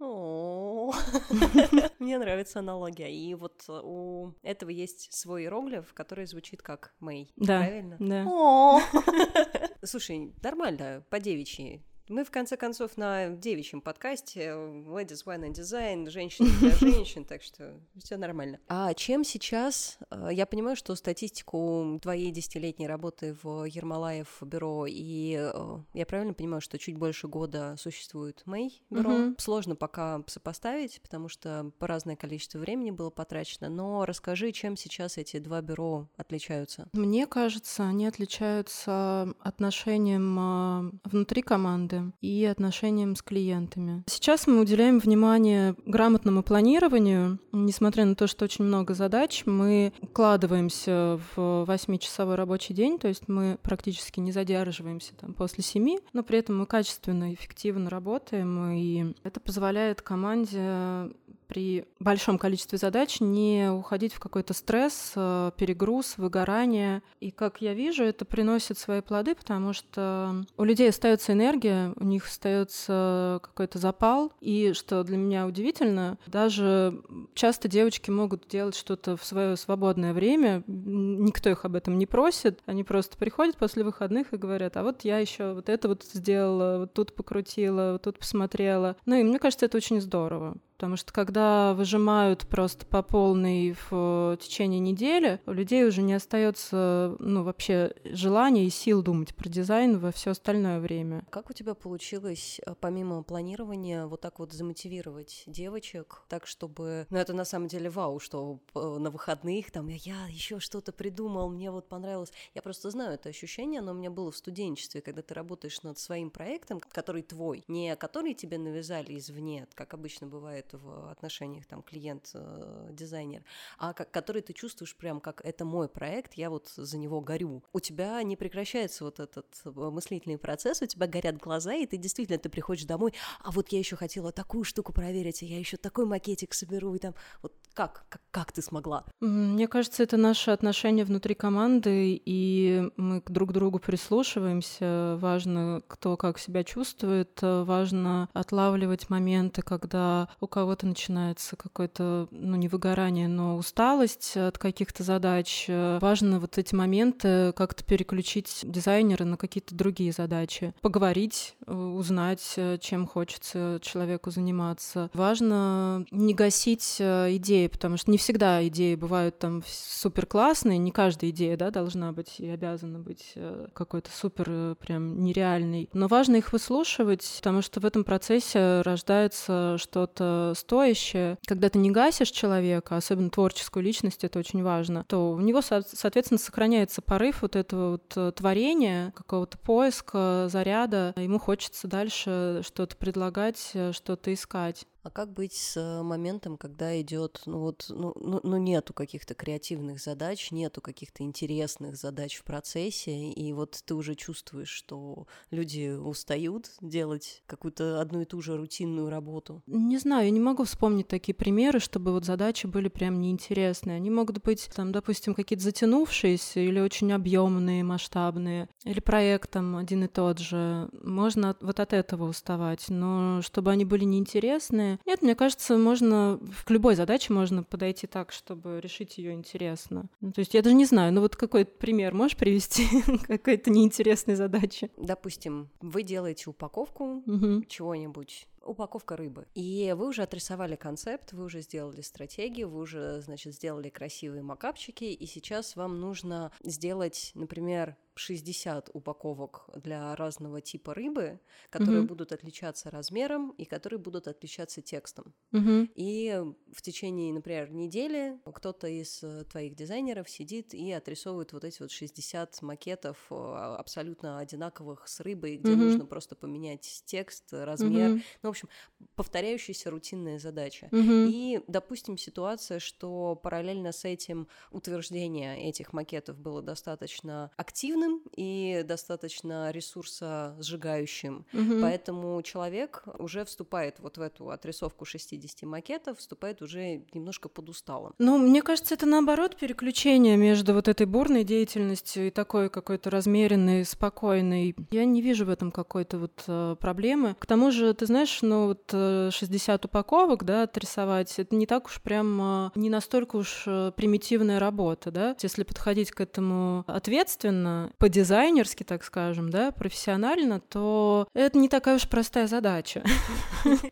Мне 1.99 2.19
нравится 2.19 2.59
аналогия. 2.61 3.11
И 3.13 3.35
вот 3.35 3.65
у 3.69 4.33
этого 4.43 4.71
есть 4.71 5.13
свой 5.13 5.43
иероглиф, 5.43 5.93
который 5.95 6.27
звучит 6.27 6.63
как 6.63 6.95
Мэй. 7.01 7.33
Да. 7.37 7.59
Правильно? 7.59 7.97
Да. 7.99 8.25
Слушай, 9.83 10.33
нормально, 10.43 11.05
по 11.11 11.21
девичьи. 11.21 11.83
Мы, 12.09 12.25
в 12.25 12.31
конце 12.31 12.57
концов, 12.57 12.97
на 12.97 13.31
девичьем 13.31 13.81
подкасте 13.81 14.51
Ladies 14.51 15.25
Wine 15.27 15.49
and 15.49 15.55
Design, 15.55 16.09
женщины 16.09 16.49
для 16.61 16.71
женщин, 16.77 17.25
так 17.25 17.43
что 17.43 17.81
все 17.97 18.17
нормально. 18.17 18.61
А 18.69 18.95
чем 18.95 19.25
сейчас, 19.25 19.99
э, 20.11 20.29
я 20.31 20.47
понимаю, 20.47 20.77
что 20.77 20.95
статистику 20.95 21.99
твоей 22.01 22.31
десятилетней 22.31 22.87
работы 22.87 23.37
в 23.43 23.65
Ермолаев 23.65 24.39
бюро, 24.43 24.87
и 24.89 25.51
э, 25.53 25.79
я 25.95 26.07
правильно 26.07 26.33
понимаю, 26.33 26.61
что 26.61 26.79
чуть 26.79 26.97
больше 26.97 27.27
года 27.27 27.75
существует 27.77 28.41
Мэй 28.47 28.81
бюро. 28.89 29.11
Угу. 29.11 29.35
Сложно 29.39 29.75
пока 29.75 30.23
сопоставить, 30.29 31.01
потому 31.03 31.29
что 31.29 31.73
по 31.81 31.89
разное 31.89 32.15
количество 32.15 32.59
времени 32.59 32.93
было 32.93 33.11
потрачено, 33.11 33.69
но 33.69 34.05
расскажи, 34.05 34.53
чем 34.53 34.77
сейчас 34.77 35.19
эти 35.19 35.41
два 35.41 35.61
бюро 35.61 36.09
отличаются? 36.17 36.89
Мне 36.93 37.27
кажется, 37.27 37.83
они 37.83 38.07
отличаются 38.07 39.35
отношением 39.41 40.39
э, 40.39 40.93
внутри 41.03 41.43
команды 41.43 41.96
команды 41.97 42.13
и 42.21 42.45
отношениям 42.45 43.17
с 43.17 43.23
клиентами. 43.23 44.05
Сейчас 44.07 44.47
мы 44.47 44.61
уделяем 44.61 44.99
внимание 44.99 45.75
грамотному 45.87 46.43
планированию. 46.43 47.39
Несмотря 47.53 48.05
на 48.05 48.15
то, 48.15 48.27
что 48.27 48.45
очень 48.45 48.65
много 48.65 48.95
задач, 48.95 49.45
мы 49.47 49.93
укладываемся 50.01 51.21
в 51.35 51.65
8-часовой 51.69 52.35
рабочий 52.35 52.75
день, 52.75 52.99
то 52.99 53.09
есть 53.09 53.29
мы 53.29 53.59
практически 53.63 54.21
не 54.21 54.33
задерживаемся 54.33 55.15
там 55.15 55.35
после 55.35 55.63
7, 55.63 55.99
но 56.13 56.23
при 56.23 56.39
этом 56.39 56.59
мы 56.59 56.67
качественно, 56.67 57.33
эффективно 57.33 57.91
работаем, 57.91 58.73
и 58.73 59.15
это 59.23 59.41
позволяет 59.41 60.03
команде 60.03 61.11
при 61.57 61.87
большом 62.01 62.37
количестве 62.37 62.77
задач 62.77 63.19
не 63.19 63.73
уходить 63.73 64.13
в 64.13 64.21
какой-то 64.21 64.53
стресс, 64.53 65.13
э, 65.17 65.53
перегруз, 65.57 66.19
выгорание. 66.19 67.03
И 67.21 67.31
как 67.31 67.63
я 67.63 67.73
вижу, 67.73 68.05
это 68.05 68.27
приносит 68.27 68.79
свои 68.79 69.01
плоды, 69.01 69.35
потому 69.35 69.73
что 69.73 70.45
у 70.59 70.65
людей 70.65 70.91
остается 70.91 71.33
энергия, 71.33 71.95
у 71.97 72.05
них 72.05 72.27
остается 72.27 73.41
какой-то 73.43 73.79
запал. 73.79 74.35
И 74.43 74.75
что 74.75 75.03
для 75.03 75.17
меня 75.17 75.47
удивительно, 75.47 76.19
даже 76.27 77.01
часто 77.33 77.69
девочки 77.69 78.11
могут 78.11 78.47
делать 78.49 78.77
что-то 78.77 79.17
в 79.17 79.25
свое 79.25 79.57
свободное 79.57 80.13
время, 80.13 80.63
никто 80.67 81.49
их 81.49 81.65
об 81.65 81.75
этом 81.75 81.97
не 81.97 82.05
просит, 82.05 82.61
они 82.67 82.85
просто 82.85 83.17
приходят 83.17 83.57
после 83.57 83.83
выходных 83.83 84.35
и 84.35 84.37
говорят, 84.37 84.77
а 84.77 84.83
вот 84.83 85.05
я 85.05 85.21
еще 85.21 85.55
вот 85.55 85.71
это 85.71 85.89
вот 85.89 86.05
сделала, 86.05 86.81
вот 86.81 86.93
тут 86.93 87.15
покрутила, 87.15 87.93
вот 87.93 88.03
тут 88.03 88.19
посмотрела. 88.19 88.97
Ну 89.07 89.15
и 89.15 89.23
мне 89.23 89.39
кажется, 89.39 89.65
это 89.65 89.79
очень 89.79 90.03
здорово. 90.03 90.59
Потому 90.77 90.97
что 90.97 91.11
когда 91.13 91.73
выжимают 91.73 92.47
просто 92.47 92.85
по 92.85 93.03
полной 93.03 93.75
в 93.89 94.37
течение 94.41 94.79
недели, 94.79 95.41
у 95.47 95.53
людей 95.53 95.87
уже 95.87 96.03
не 96.03 96.13
остается 96.13 97.17
ну, 97.19 97.43
вообще 97.43 97.95
желания 98.05 98.67
и 98.67 98.71
сил 98.71 99.03
думать 99.03 99.35
про 99.35 99.49
дизайн 99.49 99.99
во 99.99 100.13
все 100.13 100.33
остальное 100.33 100.79
время. 100.79 101.25
Как 101.31 101.49
у 101.49 101.55
тебя 101.55 101.75
получилось, 101.75 102.61
э, 102.67 102.75
помимо 102.79 103.23
планирования, 103.23 104.07
вот 104.07 104.21
так 104.21 104.39
вот 104.39 104.53
замотивировать 104.53 105.45
девочек, 105.47 106.23
так 106.29 106.47
чтобы... 106.47 107.07
Ну, 107.09 107.17
это 107.17 107.33
на 107.33 107.47
самом 107.47 107.69
деле 107.69 107.89
вау, 107.89 108.21
что 108.21 108.61
э, 108.75 108.79
на 108.79 109.11
выходных 109.11 109.71
там 109.71 109.89
я 109.89 110.27
еще 110.29 110.61
что-то 110.61 110.93
придумал, 110.93 111.49
мне 111.49 111.71
вот 111.71 111.89
понравилось. 111.89 112.33
Я 112.55 112.61
просто 112.61 112.91
знаю 112.91 113.15
это 113.15 113.31
ощущение, 113.31 113.81
оно 113.81 113.93
у 113.93 113.95
меня 113.95 114.11
было 114.11 114.31
в 114.31 114.37
студенчестве, 114.37 115.01
когда 115.01 115.23
ты 115.23 115.33
работаешь 115.33 115.83
над 115.83 115.99
своим 115.99 116.31
проектом, 116.31 116.81
который 116.81 117.23
твой, 117.23 117.65
не 117.67 117.97
который 117.97 118.35
тебе 118.35 118.59
навязали 118.59 119.17
извне, 119.17 119.67
как 119.75 119.95
обычно 119.95 120.27
бывает 120.27 120.66
в 120.75 121.11
отношениях 121.11 121.67
там 121.67 121.83
клиент-дизайнер, 121.83 123.45
а 123.79 123.93
как, 123.93 124.11
который 124.11 124.43
ты 124.43 124.53
чувствуешь 124.53 124.97
прям 124.97 125.21
как 125.21 125.41
это 125.45 125.65
мой 125.65 125.89
проект, 125.89 126.35
я 126.35 126.51
вот 126.51 126.69
за 126.69 126.99
него 126.99 127.21
горю. 127.21 127.63
У 127.73 127.81
тебя 127.81 128.23
не 128.23 128.37
прекращается 128.37 129.05
вот 129.05 129.21
этот 129.21 129.47
э, 129.65 129.71
мыслительный 129.71 130.39
процесс, 130.39 130.83
у 130.83 130.87
тебя 130.87 131.07
горят 131.07 131.37
глаза, 131.39 131.75
и 131.75 131.87
ты 131.87 131.97
действительно, 131.97 132.39
ты 132.39 132.49
приходишь 132.49 132.85
домой, 132.85 133.13
а 133.43 133.51
вот 133.51 133.71
я 133.71 133.79
еще 133.79 133.97
хотела 133.97 134.33
такую 134.33 134.65
штуку 134.65 134.93
проверить, 134.93 135.43
а 135.43 135.47
я 135.47 135.59
еще 135.59 135.77
такой 135.77 136.07
макетик 136.07 136.55
соберу, 136.55 136.95
и 136.95 136.99
там 136.99 137.15
вот 137.43 137.53
как, 137.75 138.07
как, 138.09 138.23
как 138.31 138.53
ты 138.53 138.63
смогла? 138.63 139.05
Мне 139.21 139.69
кажется, 139.69 140.03
это 140.03 140.17
наши 140.17 140.51
отношения 140.51 141.05
внутри 141.05 141.35
команды, 141.35 142.21
и 142.25 142.91
мы 142.97 143.23
друг 143.27 143.51
к 143.51 143.53
другу 143.53 143.79
прислушиваемся. 143.79 145.19
Важно, 145.21 145.83
кто 145.87 146.17
как 146.17 146.39
себя 146.39 146.65
чувствует, 146.65 147.39
важно 147.43 148.31
отлавливать 148.33 149.11
моменты, 149.11 149.61
когда 149.61 150.29
у 150.41 150.47
кого-то 150.57 150.87
начинается 150.87 151.55
какое-то, 151.55 152.29
ну, 152.31 152.57
не 152.57 152.67
выгорание, 152.67 153.29
но 153.29 153.59
усталость 153.59 154.39
от 154.39 154.57
каких-то 154.57 155.03
задач. 155.03 155.67
Важно 155.69 156.41
вот 156.41 156.57
эти 156.57 156.75
моменты 156.75 157.53
как-то 157.53 157.85
переключить 157.85 158.61
дизайнера 158.63 159.25
на 159.25 159.37
какие-то 159.37 159.75
другие 159.75 160.13
задачи. 160.13 160.73
Поговорить, 160.81 161.57
узнать, 161.67 162.59
чем 162.81 163.07
хочется 163.07 163.81
человеку 163.83 164.31
заниматься. 164.31 165.11
Важно 165.13 166.07
не 166.11 166.33
гасить 166.33 166.97
идеи, 166.99 167.67
потому 167.67 167.99
что 167.99 168.11
не 168.11 168.17
всегда 168.17 168.67
идеи 168.67 168.95
бывают 168.95 169.39
там 169.39 169.63
супер 169.67 170.25
классные, 170.25 170.79
не 170.79 170.91
каждая 170.91 171.33
идея, 171.33 171.59
да, 171.59 171.71
должна 171.71 172.13
быть 172.13 172.41
и 172.41 172.49
обязана 172.49 172.99
быть 172.99 173.35
какой-то 173.75 174.09
супер 174.11 174.75
прям 174.77 175.23
нереальной. 175.23 175.91
Но 175.93 176.09
важно 176.09 176.37
их 176.37 176.55
выслушивать, 176.55 177.31
потому 177.41 177.61
что 177.61 177.81
в 177.81 177.85
этом 177.85 178.05
процессе 178.05 178.81
рождается 178.81 179.77
что-то 179.77 180.46
стоящее. 180.55 181.39
Когда 181.47 181.69
ты 181.69 181.79
не 181.79 181.91
гасишь 181.91 182.31
человека, 182.31 182.97
особенно 182.97 183.31
творческую 183.31 183.83
личность, 183.83 184.25
это 184.25 184.39
очень 184.39 184.63
важно, 184.63 185.05
то 185.09 185.33
у 185.33 185.41
него, 185.41 185.63
соответственно, 185.63 186.39
сохраняется 186.39 187.03
порыв 187.03 187.43
вот 187.43 187.57
этого 187.57 187.93
вот 187.93 188.13
э, 188.17 188.33
творения, 188.33 189.13
какого-то 189.17 189.59
поиска, 189.59 190.49
заряда. 190.51 191.15
Ему 191.17 191.39
хочется 191.39 191.89
дальше 191.89 192.63
что-то 192.65 192.97
предлагать, 192.97 193.71
э, 193.75 193.93
что-то 193.93 194.33
искать. 194.33 194.87
А 195.07 195.11
как 195.11 195.33
быть 195.33 195.53
с 195.53 196.03
моментом, 196.03 196.57
когда 196.57 197.01
идет, 197.01 197.43
ну 197.47 197.61
вот, 197.61 197.87
ну, 197.91 198.13
ну, 198.17 198.41
ну 198.43 198.57
нету 198.57 198.93
каких-то 198.93 199.35
креативных 199.35 200.01
задач, 200.01 200.51
нету 200.51 200.81
каких-то 200.81 201.23
интересных 201.23 201.95
задач 201.95 202.35
в 202.35 202.43
процессе, 202.43 203.31
и 203.31 203.53
вот 203.53 203.81
ты 203.85 203.95
уже 203.95 204.17
чувствуешь, 204.17 204.69
что 204.69 205.29
люди 205.53 205.97
устают 205.97 206.73
делать 206.81 207.45
какую-то 207.47 208.01
одну 208.01 208.23
и 208.23 208.25
ту 208.25 208.43
же 208.43 208.57
рутинную 208.57 209.09
работу? 209.09 209.63
Не 209.69 209.99
знаю, 209.99 210.25
я 210.25 210.33
не 210.33 210.41
могу 210.41 210.65
вспомнить 210.65 211.07
такие 211.07 211.37
примеры, 211.37 211.79
чтобы 211.79 212.11
вот 212.11 212.25
задачи 212.25 212.67
были 212.67 212.89
прям 212.89 213.21
неинтересные. 213.21 213.99
Они 213.99 214.11
могут 214.11 214.43
быть, 214.43 214.69
там, 214.75 214.91
допустим, 214.91 215.35
какие-то 215.35 215.63
затянувшиеся 215.63 216.59
или 216.59 216.81
очень 216.81 217.13
объемные, 217.13 217.85
масштабные, 217.85 218.69
или 218.83 218.99
проект 218.99 219.53
там 219.53 219.77
один 219.77 220.03
и 220.03 220.09
тот 220.09 220.41
же. 220.41 220.91
Можно 221.05 221.57
вот 221.61 221.79
от 221.79 221.93
этого 221.93 222.25
уставать, 222.25 222.87
но 222.89 223.41
чтобы 223.43 223.71
они 223.71 223.85
были 223.85 224.03
неинтересные, 224.03 224.96
нет, 225.05 225.23
мне 225.23 225.35
кажется, 225.35 225.77
можно 225.77 226.41
к 226.65 226.71
любой 226.71 226.95
задаче 226.95 227.33
можно 227.33 227.63
подойти 227.63 228.07
так, 228.07 228.33
чтобы 228.33 228.81
решить 228.81 229.19
ее 229.19 229.33
интересно. 229.33 230.09
Ну, 230.21 230.33
то 230.33 230.41
есть 230.41 230.55
я 230.55 230.63
даже 230.63 230.75
не 230.75 230.85
знаю, 230.85 231.13
ну 231.13 231.21
вот 231.21 231.37
какой 231.37 231.65
пример 231.65 232.15
можешь 232.15 232.37
привести 232.37 232.87
какой-то 233.27 233.71
неинтересной 233.71 234.37
задачи? 234.37 234.91
Допустим, 234.97 235.69
вы 235.81 236.03
делаете 236.03 236.51
упаковку 236.51 237.23
угу. 237.27 237.65
чего-нибудь 237.69 238.49
упаковка 238.67 239.17
рыбы. 239.17 239.47
И 239.55 239.95
вы 239.97 240.09
уже 240.09 240.23
отрисовали 240.23 240.77
концепт, 240.77 241.33
вы 241.33 241.45
уже 241.45 241.61
сделали 241.61 242.01
стратегию, 242.01 242.69
вы 242.69 242.81
уже, 242.81 243.21
значит, 243.21 243.55
сделали 243.55 243.89
красивые 243.89 244.43
макапчики, 244.43 245.05
и 245.05 245.27
сейчас 245.27 245.77
вам 245.77 246.01
нужно 246.01 246.51
сделать, 246.65 247.31
например, 247.35 247.97
60 248.19 248.91
упаковок 248.93 249.69
для 249.77 250.15
разного 250.17 250.61
типа 250.61 250.95
рыбы, 250.95 251.41
которые 251.71 252.01
угу. 252.01 252.09
будут 252.09 252.33
отличаться 252.33 252.91
размером 252.91 253.51
и 253.51 253.65
которые 253.65 253.99
будут 253.99 254.27
отличаться 254.27 254.81
текстом. 254.81 255.35
Угу. 255.53 255.89
И 255.95 256.43
в 256.73 256.83
течение, 256.83 257.33
например, 257.33 257.71
недели 257.71 258.39
кто-то 258.45 258.87
из 258.87 259.23
э, 259.23 259.45
твоих 259.45 259.75
дизайнеров 259.75 260.29
сидит 260.31 260.73
и 260.73 260.91
отрисовывает 260.93 261.53
вот 261.53 261.65
эти 261.65 261.83
вот 261.83 261.91
60 261.91 262.63
макетов 262.63 263.19
э, 263.31 263.35
абсолютно 263.35 264.39
одинаковых 264.39 265.07
с 265.09 265.21
рыбой, 265.21 265.59
где 265.59 265.73
угу. 265.73 265.83
нужно 265.83 266.07
просто 266.07 266.37
поменять 266.37 267.03
текст, 267.05 267.53
размер. 267.53 268.13
Угу. 268.13 268.21
Ну, 268.43 268.49
в 268.49 268.51
общем, 268.51 268.69
повторяющаяся 269.15 269.91
рутинная 269.91 270.39
задача. 270.39 270.89
Угу. 270.93 271.27
И, 271.29 271.61
допустим, 271.67 272.17
ситуация, 272.17 272.79
что 272.79 273.37
параллельно 273.37 273.93
с 273.93 274.05
этим 274.05 274.49
утверждение 274.71 275.69
этих 275.69 275.93
макетов 275.93 276.39
было 276.39 276.63
достаточно 276.63 277.51
активным, 277.57 278.06
активным 278.07 278.23
и 278.37 278.85
достаточно 278.87 279.71
ресурсосжигающим. 279.71 281.47
Угу. 281.53 281.81
Поэтому 281.81 282.41
человек 282.43 283.05
уже 283.19 283.45
вступает 283.45 283.97
вот 283.99 284.19
в 284.19 284.21
эту 284.21 284.51
отрисовку 284.51 285.05
60 285.05 285.63
макетов, 285.63 286.19
вступает 286.19 286.63
уже 286.63 287.03
немножко 287.13 287.49
под 287.49 287.69
усталым. 287.69 288.13
Ну, 288.19 288.39
мне 288.39 288.63
кажется, 288.63 288.95
это 288.95 289.07
наоборот 289.07 289.57
переключение 289.57 290.37
между 290.37 290.75
вот 290.75 290.89
этой 290.89 291.07
бурной 291.07 291.45
деятельностью 291.45 292.29
и 292.29 292.31
такой 292.31 292.69
какой-то 292.69 293.11
размеренной, 293.11 293.85
спокойной. 293.85 294.75
Я 294.91 295.05
не 295.05 295.23
вижу 295.23 295.47
в 295.47 295.51
этом 295.51 295.71
какой-то 295.71 296.19
вот 296.19 296.45
э, 296.47 296.77
проблемы. 296.81 297.37
К 297.39 297.47
тому 297.47 297.71
же, 297.71 297.95
ты 297.95 298.07
знаешь, 298.07 298.39
ну 298.43 298.67
вот 298.67 298.91
60 298.91 299.85
э, 299.85 299.87
упаковок, 299.87 300.45
да, 300.45 300.65
отрисовать, 300.65 301.39
это 301.39 301.55
не 301.57 301.67
так 301.67 301.87
уж 301.87 302.01
прям, 302.03 302.41
э, 302.67 302.71
не 302.75 302.91
настолько 302.91 303.37
уж 303.37 303.65
примитивная 303.65 304.59
работа, 304.59 305.11
да. 305.11 305.37
Если 305.41 305.63
подходить 305.63 306.11
к 306.11 306.21
этому 306.21 306.85
ответственно, 306.87 307.93
по-дизайнерски, 307.99 308.83
так 308.83 309.05
скажем, 309.05 309.51
да, 309.51 309.71
профессионально, 309.73 310.61
то 310.61 311.29
это 311.35 311.59
не 311.59 311.69
такая 311.69 311.97
уж 311.97 312.09
простая 312.09 312.47
задача. 312.47 313.03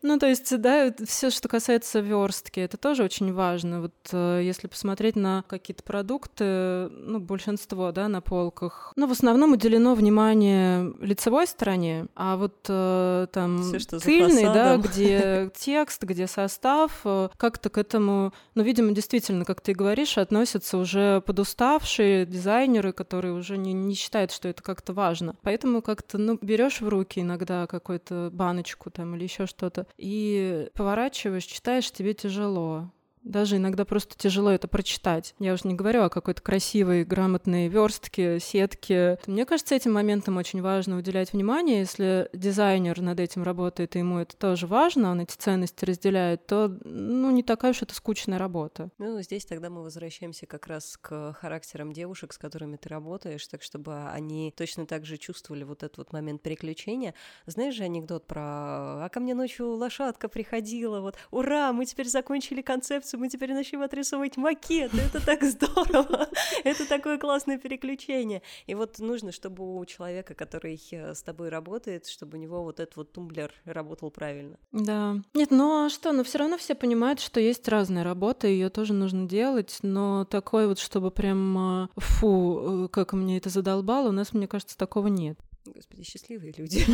Ну, 0.01 0.19
то 0.19 0.27
есть, 0.27 0.57
да, 0.61 0.93
все, 1.05 1.29
что 1.29 1.49
касается 1.49 1.99
верстки, 1.99 2.59
это 2.59 2.77
тоже 2.77 3.03
очень 3.03 3.33
важно. 3.33 3.81
Вот 3.81 3.93
э, 4.11 4.41
если 4.43 4.67
посмотреть 4.67 5.15
на 5.15 5.43
какие-то 5.47 5.83
продукты, 5.83 6.89
ну, 6.89 7.19
большинство, 7.19 7.91
да, 7.91 8.07
на 8.07 8.21
полках, 8.21 8.93
ну, 8.95 9.07
в 9.07 9.11
основном 9.11 9.53
уделено 9.53 9.95
внимание 9.95 10.93
лицевой 11.01 11.47
стороне, 11.47 12.05
а 12.15 12.37
вот 12.37 12.55
э, 12.69 13.27
там 13.33 13.63
тыльный, 14.03 14.45
да, 14.45 14.77
где 14.77 15.51
текст, 15.57 16.03
где 16.03 16.27
состав, 16.27 17.01
э, 17.03 17.29
как-то 17.35 17.69
к 17.69 17.77
этому, 17.77 18.33
ну, 18.53 18.63
видимо, 18.63 18.91
действительно, 18.91 19.43
как 19.43 19.59
ты 19.59 19.73
говоришь, 19.73 20.17
относятся 20.17 20.77
уже 20.77 21.21
подуставшие 21.21 22.25
дизайнеры, 22.25 22.93
которые 22.93 23.33
уже 23.33 23.57
не, 23.57 23.73
не 23.73 23.94
считает, 23.95 24.31
что 24.31 24.47
это 24.47 24.61
как-то 24.61 24.93
важно. 24.93 25.35
Поэтому 25.41 25.81
как-то, 25.81 26.17
ну, 26.17 26.37
берешь 26.41 26.81
в 26.81 26.87
руки 26.87 27.21
иногда 27.21 27.67
какую-то 27.67 28.29
баночку 28.31 28.89
там 28.91 29.15
или 29.15 29.23
еще 29.23 29.45
что-то 29.45 29.87
и 29.97 30.69
поворачиваешь, 30.73 31.45
читаешь, 31.45 31.91
тебе 31.91 32.13
тяжело. 32.13 32.91
Даже 33.25 33.57
иногда 33.57 33.85
просто 33.85 34.15
тяжело 34.15 34.51
это 34.51 34.67
прочитать. 34.67 35.33
Я 35.39 35.53
уже 35.53 35.67
не 35.67 35.73
говорю 35.73 36.03
о 36.03 36.09
какой-то 36.09 36.43
красивой, 36.43 37.03
грамотной 37.03 37.67
верстке, 37.67 38.39
сетке. 38.39 39.17
Мне 39.25 39.45
кажется, 39.45 39.73
этим 39.73 39.93
моментом 39.93 40.37
очень 40.37 40.61
важно 40.61 40.97
уделять 40.97 41.33
внимание. 41.33 41.79
Если 41.79 42.29
дизайнер 42.33 43.01
над 43.01 43.19
этим 43.19 43.41
работает, 43.41 43.95
и 43.95 43.99
ему 43.99 44.19
это 44.19 44.37
тоже 44.37 44.67
важно, 44.67 45.09
он 45.09 45.21
эти 45.21 45.35
ценности 45.35 45.85
разделяет, 45.85 46.45
то, 46.45 46.77
ну, 46.83 47.31
не 47.31 47.41
такая 47.41 47.71
уж 47.71 47.81
это 47.81 47.95
скучная 47.95 48.37
работа. 48.37 48.89
Ну, 48.99 49.19
здесь 49.23 49.45
тогда 49.45 49.71
мы 49.71 49.81
возвращаемся 49.81 50.45
как 50.45 50.67
раз 50.67 50.95
к 51.01 51.33
характерам 51.33 51.93
девушек, 51.93 52.31
с 52.31 52.37
которыми 52.37 52.77
ты 52.77 52.89
работаешь, 52.89 53.45
так 53.47 53.63
чтобы 53.63 54.07
они 54.09 54.53
точно 54.55 54.85
так 54.85 55.03
же 55.03 55.17
чувствовали 55.17 55.63
вот 55.63 55.81
этот 55.81 55.97
вот 55.97 56.13
момент 56.13 56.43
переключения. 56.43 57.15
Знаешь 57.47 57.73
же 57.73 57.85
анекдот 57.85 58.27
про 58.27 59.05
«А 59.05 59.09
ко 59.11 59.19
мне 59.19 59.33
ночью 59.33 59.71
лошадка 59.71 60.29
приходила, 60.29 61.01
вот, 61.01 61.17
ура, 61.31 61.73
мы 61.73 61.87
теперь 61.87 62.07
закончили 62.07 62.61
концепцию 62.61 63.14
мы 63.17 63.29
теперь 63.29 63.53
начнем 63.53 63.81
отрисовывать 63.81 64.37
макеты, 64.37 64.97
это 64.97 65.25
так 65.25 65.43
здорово, 65.43 66.29
это 66.63 66.87
такое 66.87 67.17
классное 67.17 67.57
переключение. 67.57 68.41
И 68.67 68.75
вот 68.75 68.99
нужно, 68.99 69.31
чтобы 69.31 69.77
у 69.77 69.85
человека, 69.85 70.33
который 70.33 70.81
э, 70.91 71.13
с 71.13 71.21
тобой 71.23 71.49
работает, 71.49 72.07
чтобы 72.07 72.37
у 72.37 72.41
него 72.41 72.63
вот 72.63 72.79
этот 72.79 72.95
вот 72.95 73.11
тумблер 73.11 73.51
работал 73.65 74.11
правильно. 74.11 74.57
Да. 74.71 75.15
Нет, 75.33 75.51
ну 75.51 75.85
а 75.85 75.89
что, 75.89 76.11
но 76.11 76.23
все 76.23 76.39
равно 76.39 76.57
все 76.57 76.75
понимают, 76.75 77.19
что 77.19 77.39
есть 77.39 77.67
разная 77.67 78.03
работа, 78.03 78.47
ее 78.47 78.69
тоже 78.69 78.93
нужно 78.93 79.27
делать, 79.27 79.79
но 79.81 80.25
такой 80.25 80.67
вот, 80.67 80.79
чтобы 80.79 81.11
прям 81.11 81.83
э, 81.85 81.87
фу, 81.97 82.85
э, 82.85 82.87
как 82.89 83.13
мне 83.13 83.37
это 83.37 83.49
задолбало, 83.49 84.09
у 84.09 84.13
нас, 84.13 84.33
мне 84.33 84.47
кажется, 84.47 84.77
такого 84.77 85.07
нет. 85.07 85.39
Господи, 85.65 86.03
счастливые 86.03 86.53
люди. 86.57 86.85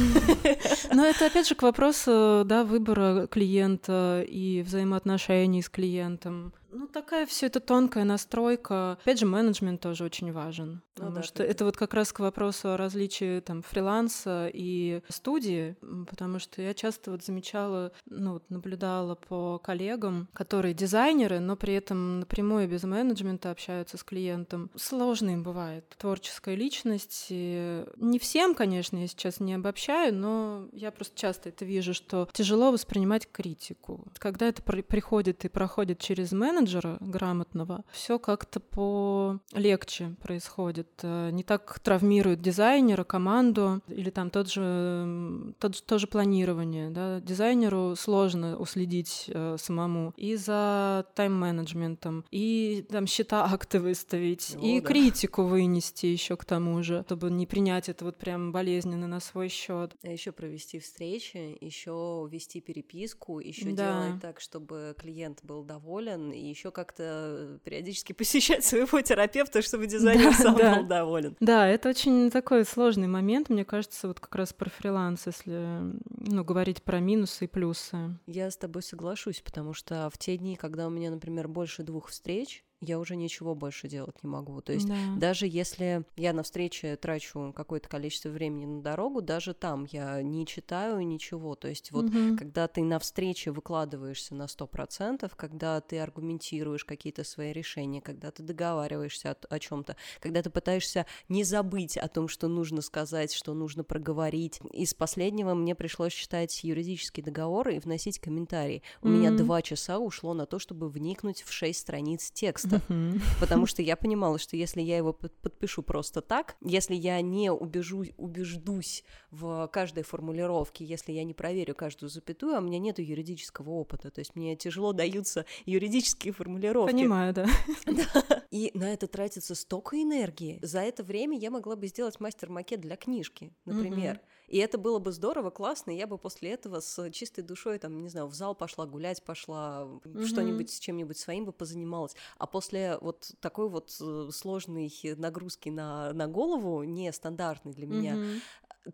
Но 0.93 1.05
это 1.05 1.25
опять 1.25 1.47
же 1.47 1.55
к 1.55 1.61
вопросу 1.61 2.43
да, 2.45 2.63
выбора 2.63 3.27
клиента 3.27 4.25
и 4.27 4.61
взаимоотношений 4.61 5.61
с 5.61 5.69
клиентом. 5.69 6.53
Ну, 6.71 6.87
такая 6.87 7.25
все 7.25 7.47
это 7.47 7.59
тонкая 7.59 8.05
настройка. 8.05 8.93
Опять 9.01 9.19
же, 9.19 9.25
менеджмент 9.25 9.81
тоже 9.81 10.03
очень 10.03 10.31
важен. 10.31 10.81
Ну, 10.97 11.07
потому 11.07 11.15
да, 11.15 11.23
что 11.23 11.43
это 11.43 11.65
вот 11.65 11.77
как 11.77 11.93
раз 11.93 12.13
к 12.13 12.19
вопросу 12.19 12.69
о 12.69 12.77
различии 12.77 13.39
там 13.39 13.61
фриланса 13.61 14.49
и 14.53 15.01
студии, 15.09 15.75
потому 16.07 16.39
что 16.39 16.61
я 16.61 16.73
часто 16.73 17.11
вот 17.11 17.23
замечала, 17.23 17.91
ну, 18.05 18.33
вот 18.33 18.49
наблюдала 18.49 19.15
по 19.15 19.59
коллегам, 19.59 20.29
которые 20.33 20.73
дизайнеры, 20.73 21.39
но 21.39 21.55
при 21.55 21.73
этом 21.73 22.19
напрямую 22.19 22.67
без 22.67 22.83
менеджмента 22.83 23.51
общаются 23.51 23.97
с 23.97 24.03
клиентом. 24.03 24.69
Сложно 24.75 25.31
им 25.31 25.43
бывает. 25.43 25.95
Творческая 25.97 26.55
личность. 26.55 27.27
И 27.29 27.83
не 27.97 28.19
всем, 28.19 28.55
конечно, 28.55 28.97
я 28.97 29.07
сейчас 29.07 29.39
не 29.39 29.53
обобщаю, 29.53 30.13
но 30.13 30.67
я 30.71 30.91
просто 30.91 31.17
часто 31.17 31.49
это 31.49 31.65
вижу, 31.65 31.93
что 31.93 32.29
тяжело 32.31 32.71
воспринимать 32.71 33.29
критику. 33.31 34.05
Когда 34.17 34.47
это 34.47 34.61
приходит 34.61 35.45
и 35.45 35.49
проходит 35.49 35.99
через 35.99 36.31
менеджмент, 36.31 36.60
менеджера 36.61 36.97
грамотного, 36.99 37.83
все 37.91 38.19
как-то 38.19 38.59
по 38.59 39.39
легче 39.53 40.15
происходит. 40.21 40.87
Э, 41.01 41.31
не 41.31 41.43
так 41.43 41.79
травмирует 41.79 42.41
дизайнера, 42.41 43.03
команду 43.03 43.81
или 43.87 44.09
там 44.09 44.29
тот 44.29 44.51
же, 44.51 45.53
тот, 45.59 45.83
то 45.83 45.97
же 45.97 46.07
планирование. 46.07 46.89
Да? 46.89 47.19
Дизайнеру 47.19 47.95
сложно 47.95 48.57
уследить 48.57 49.25
э, 49.27 49.57
самому 49.59 50.13
и 50.17 50.35
за 50.35 51.05
тайм-менеджментом, 51.15 52.25
и 52.31 52.85
там 52.89 53.07
счета 53.07 53.45
акты 53.45 53.79
выставить, 53.79 54.55
О, 54.55 54.59
и 54.59 54.79
да. 54.79 54.87
критику 54.87 55.43
вынести 55.43 56.05
еще 56.05 56.37
к 56.37 56.45
тому 56.45 56.83
же, 56.83 57.03
чтобы 57.05 57.31
не 57.31 57.47
принять 57.47 57.89
это 57.89 58.05
вот 58.05 58.17
прям 58.17 58.51
болезненно 58.51 59.07
на 59.07 59.19
свой 59.19 59.49
счет. 59.49 59.95
А 60.03 60.09
еще 60.09 60.31
провести 60.31 60.79
встречи, 60.79 61.57
еще 61.59 62.27
вести 62.31 62.61
переписку, 62.61 63.39
еще 63.39 63.71
да. 63.71 64.05
делать 64.05 64.21
так, 64.21 64.39
чтобы 64.39 64.95
клиент 64.99 65.39
был 65.43 65.63
доволен, 65.63 66.31
и 66.31 66.50
еще 66.51 66.71
как-то 66.71 67.59
периодически 67.63 68.13
посещать 68.21 68.63
своего 68.63 69.01
терапевта, 69.01 69.61
чтобы 69.61 69.87
дизайнер 69.87 70.31
да, 70.31 70.33
сам 70.33 70.55
да. 70.55 70.75
был 70.75 70.85
доволен. 70.85 71.37
Да, 71.39 71.67
это 71.67 71.89
очень 71.89 72.29
такой 72.29 72.65
сложный 72.65 73.07
момент, 73.07 73.49
мне 73.49 73.65
кажется, 73.65 74.07
вот 74.07 74.19
как 74.19 74.35
раз 74.35 74.53
про 74.53 74.69
фриланс, 74.69 75.25
если 75.25 75.81
ну, 76.09 76.43
говорить 76.43 76.83
про 76.83 76.99
минусы 76.99 77.45
и 77.45 77.47
плюсы. 77.47 78.17
Я 78.27 78.51
с 78.51 78.57
тобой 78.57 78.83
соглашусь, 78.83 79.41
потому 79.41 79.73
что 79.73 80.09
в 80.13 80.17
те 80.17 80.37
дни, 80.37 80.55
когда 80.55 80.87
у 80.87 80.89
меня, 80.89 81.11
например, 81.11 81.47
больше 81.47 81.83
двух 81.83 82.09
встреч, 82.09 82.63
я 82.81 82.99
уже 82.99 83.15
ничего 83.15 83.53
больше 83.53 83.87
делать 83.87 84.21
не 84.23 84.29
могу. 84.29 84.59
То 84.61 84.73
есть 84.73 84.87
да. 84.87 84.95
даже 85.17 85.45
если 85.47 86.03
я 86.17 86.33
на 86.33 86.41
встрече 86.41 86.95
трачу 86.95 87.53
какое-то 87.55 87.87
количество 87.87 88.29
времени 88.29 88.65
на 88.65 88.81
дорогу, 88.81 89.21
даже 89.21 89.53
там 89.53 89.85
я 89.91 90.21
не 90.23 90.47
читаю 90.47 91.05
ничего. 91.05 91.55
То 91.55 91.67
есть 91.67 91.91
вот 91.91 92.05
угу. 92.05 92.37
когда 92.37 92.67
ты 92.67 92.81
на 92.81 92.97
встрече 92.97 93.51
выкладываешься 93.51 94.33
на 94.33 94.47
сто 94.47 94.65
процентов, 94.65 95.35
когда 95.35 95.79
ты 95.79 95.99
аргументируешь 95.99 96.83
какие-то 96.83 97.23
свои 97.23 97.53
решения, 97.53 98.01
когда 98.01 98.31
ты 98.31 98.41
договариваешься 98.41 99.31
о, 99.31 99.55
о 99.55 99.59
чем-то, 99.59 99.95
когда 100.19 100.41
ты 100.41 100.49
пытаешься 100.49 101.05
не 101.29 101.43
забыть 101.43 101.97
о 101.97 102.07
том, 102.07 102.27
что 102.27 102.47
нужно 102.47 102.81
сказать, 102.81 103.31
что 103.31 103.53
нужно 103.53 103.83
проговорить. 103.83 104.59
Из 104.73 104.95
последнего 104.95 105.53
мне 105.53 105.75
пришлось 105.75 106.13
читать 106.13 106.63
юридический 106.63 107.21
договор 107.21 107.69
и 107.69 107.79
вносить 107.79 108.19
комментарии. 108.19 108.81
У 109.01 109.07
mm 109.07 109.11
меня 109.11 109.31
два 109.31 109.61
часа 109.61 109.99
ушло 109.99 110.33
на 110.33 110.45
то, 110.45 110.57
чтобы 110.57 110.89
вникнуть 110.89 111.43
в 111.43 111.51
шесть 111.51 111.81
страниц 111.81 112.31
текста 112.31 112.70
просто, 112.71 112.93
uh-huh. 112.93 113.21
потому 113.39 113.65
что 113.67 113.81
я 113.81 113.95
понимала, 113.95 114.37
что 114.39 114.55
если 114.55 114.81
я 114.81 114.97
его 114.97 115.13
подпишу 115.13 115.83
просто 115.83 116.21
так, 116.21 116.55
если 116.61 116.95
я 116.95 117.21
не 117.21 117.51
убежу, 117.51 118.05
убеждусь 118.17 119.03
в 119.29 119.67
каждой 119.67 120.03
формулировке, 120.03 120.85
если 120.85 121.11
я 121.11 121.23
не 121.23 121.33
проверю 121.33 121.75
каждую 121.75 122.09
запятую, 122.09 122.55
а 122.55 122.59
у 122.59 122.61
меня 122.61 122.79
нет 122.79 122.99
юридического 122.99 123.71
опыта, 123.71 124.11
то 124.11 124.19
есть 124.19 124.35
мне 124.35 124.55
тяжело 124.55 124.93
даются 124.93 125.45
юридические 125.65 126.33
формулировки. 126.33 126.91
Понимаю, 126.91 127.33
да. 127.33 127.47
да. 127.85 128.43
И 128.51 128.71
на 128.73 128.93
это 128.93 129.07
тратится 129.07 129.55
столько 129.55 130.01
энергии. 130.01 130.59
За 130.61 130.81
это 130.81 131.03
время 131.03 131.37
я 131.37 131.51
могла 131.51 131.75
бы 131.75 131.87
сделать 131.87 132.19
мастер-макет 132.19 132.81
для 132.81 132.95
книжки, 132.95 133.53
например. 133.65 134.15
Uh-huh. 134.15 134.40
И 134.51 134.57
это 134.57 134.77
было 134.77 134.99
бы 134.99 135.13
здорово, 135.13 135.49
классно, 135.49 135.91
и 135.91 135.95
я 135.95 136.07
бы 136.07 136.17
после 136.17 136.51
этого 136.51 136.81
с 136.81 137.09
чистой 137.11 137.41
душой, 137.41 137.79
там, 137.79 138.01
не 138.01 138.09
знаю, 138.09 138.27
в 138.27 138.33
зал 138.33 138.53
пошла 138.53 138.85
гулять, 138.85 139.23
пошла 139.23 139.87
mm-hmm. 140.03 140.25
что-нибудь 140.25 140.69
с 140.69 140.77
чем-нибудь 140.79 141.17
своим 141.17 141.45
бы 141.45 141.53
позанималась. 141.53 142.17
А 142.37 142.47
после 142.47 142.97
вот 142.99 143.31
такой 143.39 143.69
вот 143.69 143.95
э, 144.01 144.29
сложной 144.33 144.93
нагрузки 145.15 145.69
на, 145.69 146.11
на 146.11 146.27
голову, 146.27 146.83
нестандартной 146.83 147.71
для 147.71 147.87
меня, 147.87 148.17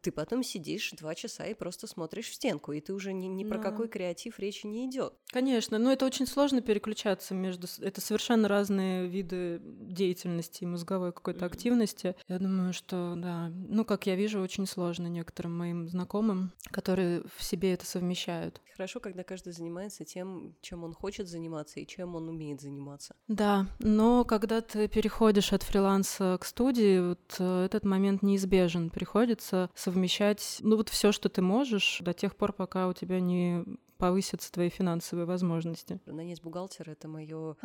ты 0.01 0.11
потом 0.11 0.43
сидишь 0.43 0.91
два 0.91 1.15
часа 1.15 1.45
и 1.45 1.53
просто 1.53 1.87
смотришь 1.87 2.29
в 2.29 2.33
стенку, 2.33 2.71
и 2.71 2.81
ты 2.81 2.93
уже 2.93 3.13
ни, 3.13 3.27
ни 3.27 3.43
да. 3.43 3.49
про 3.49 3.59
какой 3.59 3.87
креатив 3.87 4.39
речи 4.39 4.65
не 4.65 4.89
идет. 4.89 5.13
Конечно, 5.31 5.77
но 5.77 5.91
это 5.91 6.05
очень 6.05 6.27
сложно 6.27 6.61
переключаться 6.61 7.33
между... 7.33 7.67
Это 7.79 8.01
совершенно 8.01 8.47
разные 8.47 9.07
виды 9.07 9.61
деятельности 9.63 10.63
и 10.63 10.67
мозговой 10.67 11.11
какой-то 11.11 11.45
mm-hmm. 11.45 11.47
активности. 11.47 12.15
Я 12.27 12.39
думаю, 12.39 12.73
что, 12.73 13.13
да, 13.17 13.49
ну, 13.49 13.85
как 13.85 14.07
я 14.07 14.15
вижу, 14.15 14.41
очень 14.41 14.65
сложно 14.65 15.07
некоторым 15.07 15.57
моим 15.57 15.87
знакомым, 15.87 16.53
которые 16.71 17.23
в 17.35 17.43
себе 17.43 17.73
это 17.73 17.85
совмещают. 17.85 18.61
Хорошо, 18.75 18.99
когда 18.99 19.23
каждый 19.23 19.53
занимается 19.53 20.05
тем, 20.05 20.55
чем 20.61 20.83
он 20.83 20.93
хочет 20.93 21.27
заниматься 21.27 21.79
и 21.79 21.87
чем 21.87 22.15
он 22.15 22.29
умеет 22.29 22.61
заниматься. 22.61 23.15
Да, 23.27 23.65
но 23.79 24.23
когда 24.23 24.61
ты 24.61 24.87
переходишь 24.87 25.53
от 25.53 25.63
фриланса 25.63 26.37
к 26.39 26.45
студии, 26.45 26.99
вот 26.99 27.35
э, 27.39 27.65
этот 27.65 27.85
момент 27.85 28.21
неизбежен. 28.21 28.89
Приходится 28.89 29.69
совмещать, 29.77 30.57
ну 30.61 30.75
вот 30.75 30.89
все, 30.89 31.11
что 31.11 31.29
ты 31.29 31.41
можешь, 31.41 31.99
до 32.01 32.13
тех 32.13 32.35
пор, 32.35 32.51
пока 32.51 32.87
у 32.87 32.93
тебя 32.93 33.19
не 33.19 33.63
повысятся 33.97 34.51
твои 34.51 34.69
финансовые 34.69 35.25
возможности. 35.25 35.99
Нанять 36.05 36.41
бухгалтера— 36.41 36.91
это 36.91 37.07
моё... 37.07 37.55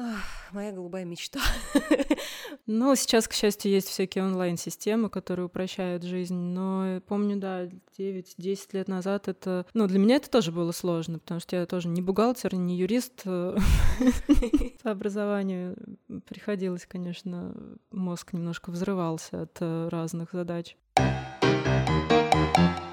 моя 0.53 0.72
голубая 0.72 1.05
мечта. 1.05 1.40
Ну, 2.66 2.94
сейчас, 2.94 3.27
к 3.27 3.33
счастью, 3.33 3.72
есть 3.72 3.88
всякие 3.88 4.25
онлайн-системы, 4.25 5.11
которые 5.11 5.46
упрощают 5.46 6.05
жизнь, 6.05 6.35
но 6.35 7.01
помню, 7.07 7.37
да, 7.37 7.64
9-10 7.98 8.59
лет 8.72 8.88
назад 8.88 9.27
это... 9.27 9.66
Ну, 9.75 9.87
для 9.88 9.98
меня 9.98 10.16
это 10.16 10.31
тоже 10.31 10.53
было 10.53 10.70
сложно, 10.70 11.18
потому 11.18 11.40
что 11.40 11.57
я 11.57 11.66
тоже 11.66 11.88
не 11.88 12.03
бухгалтер, 12.03 12.55
не 12.55 12.77
юрист 12.77 13.25
по 13.25 14.90
образованию. 14.90 15.77
Приходилось, 16.29 16.87
конечно, 16.87 17.55
мозг 17.90 18.33
немножко 18.33 18.70
взрывался 18.70 19.42
от 19.42 19.57
э, 19.61 19.88
разных 19.88 20.33
задач. 20.33 20.77
you 22.58 22.91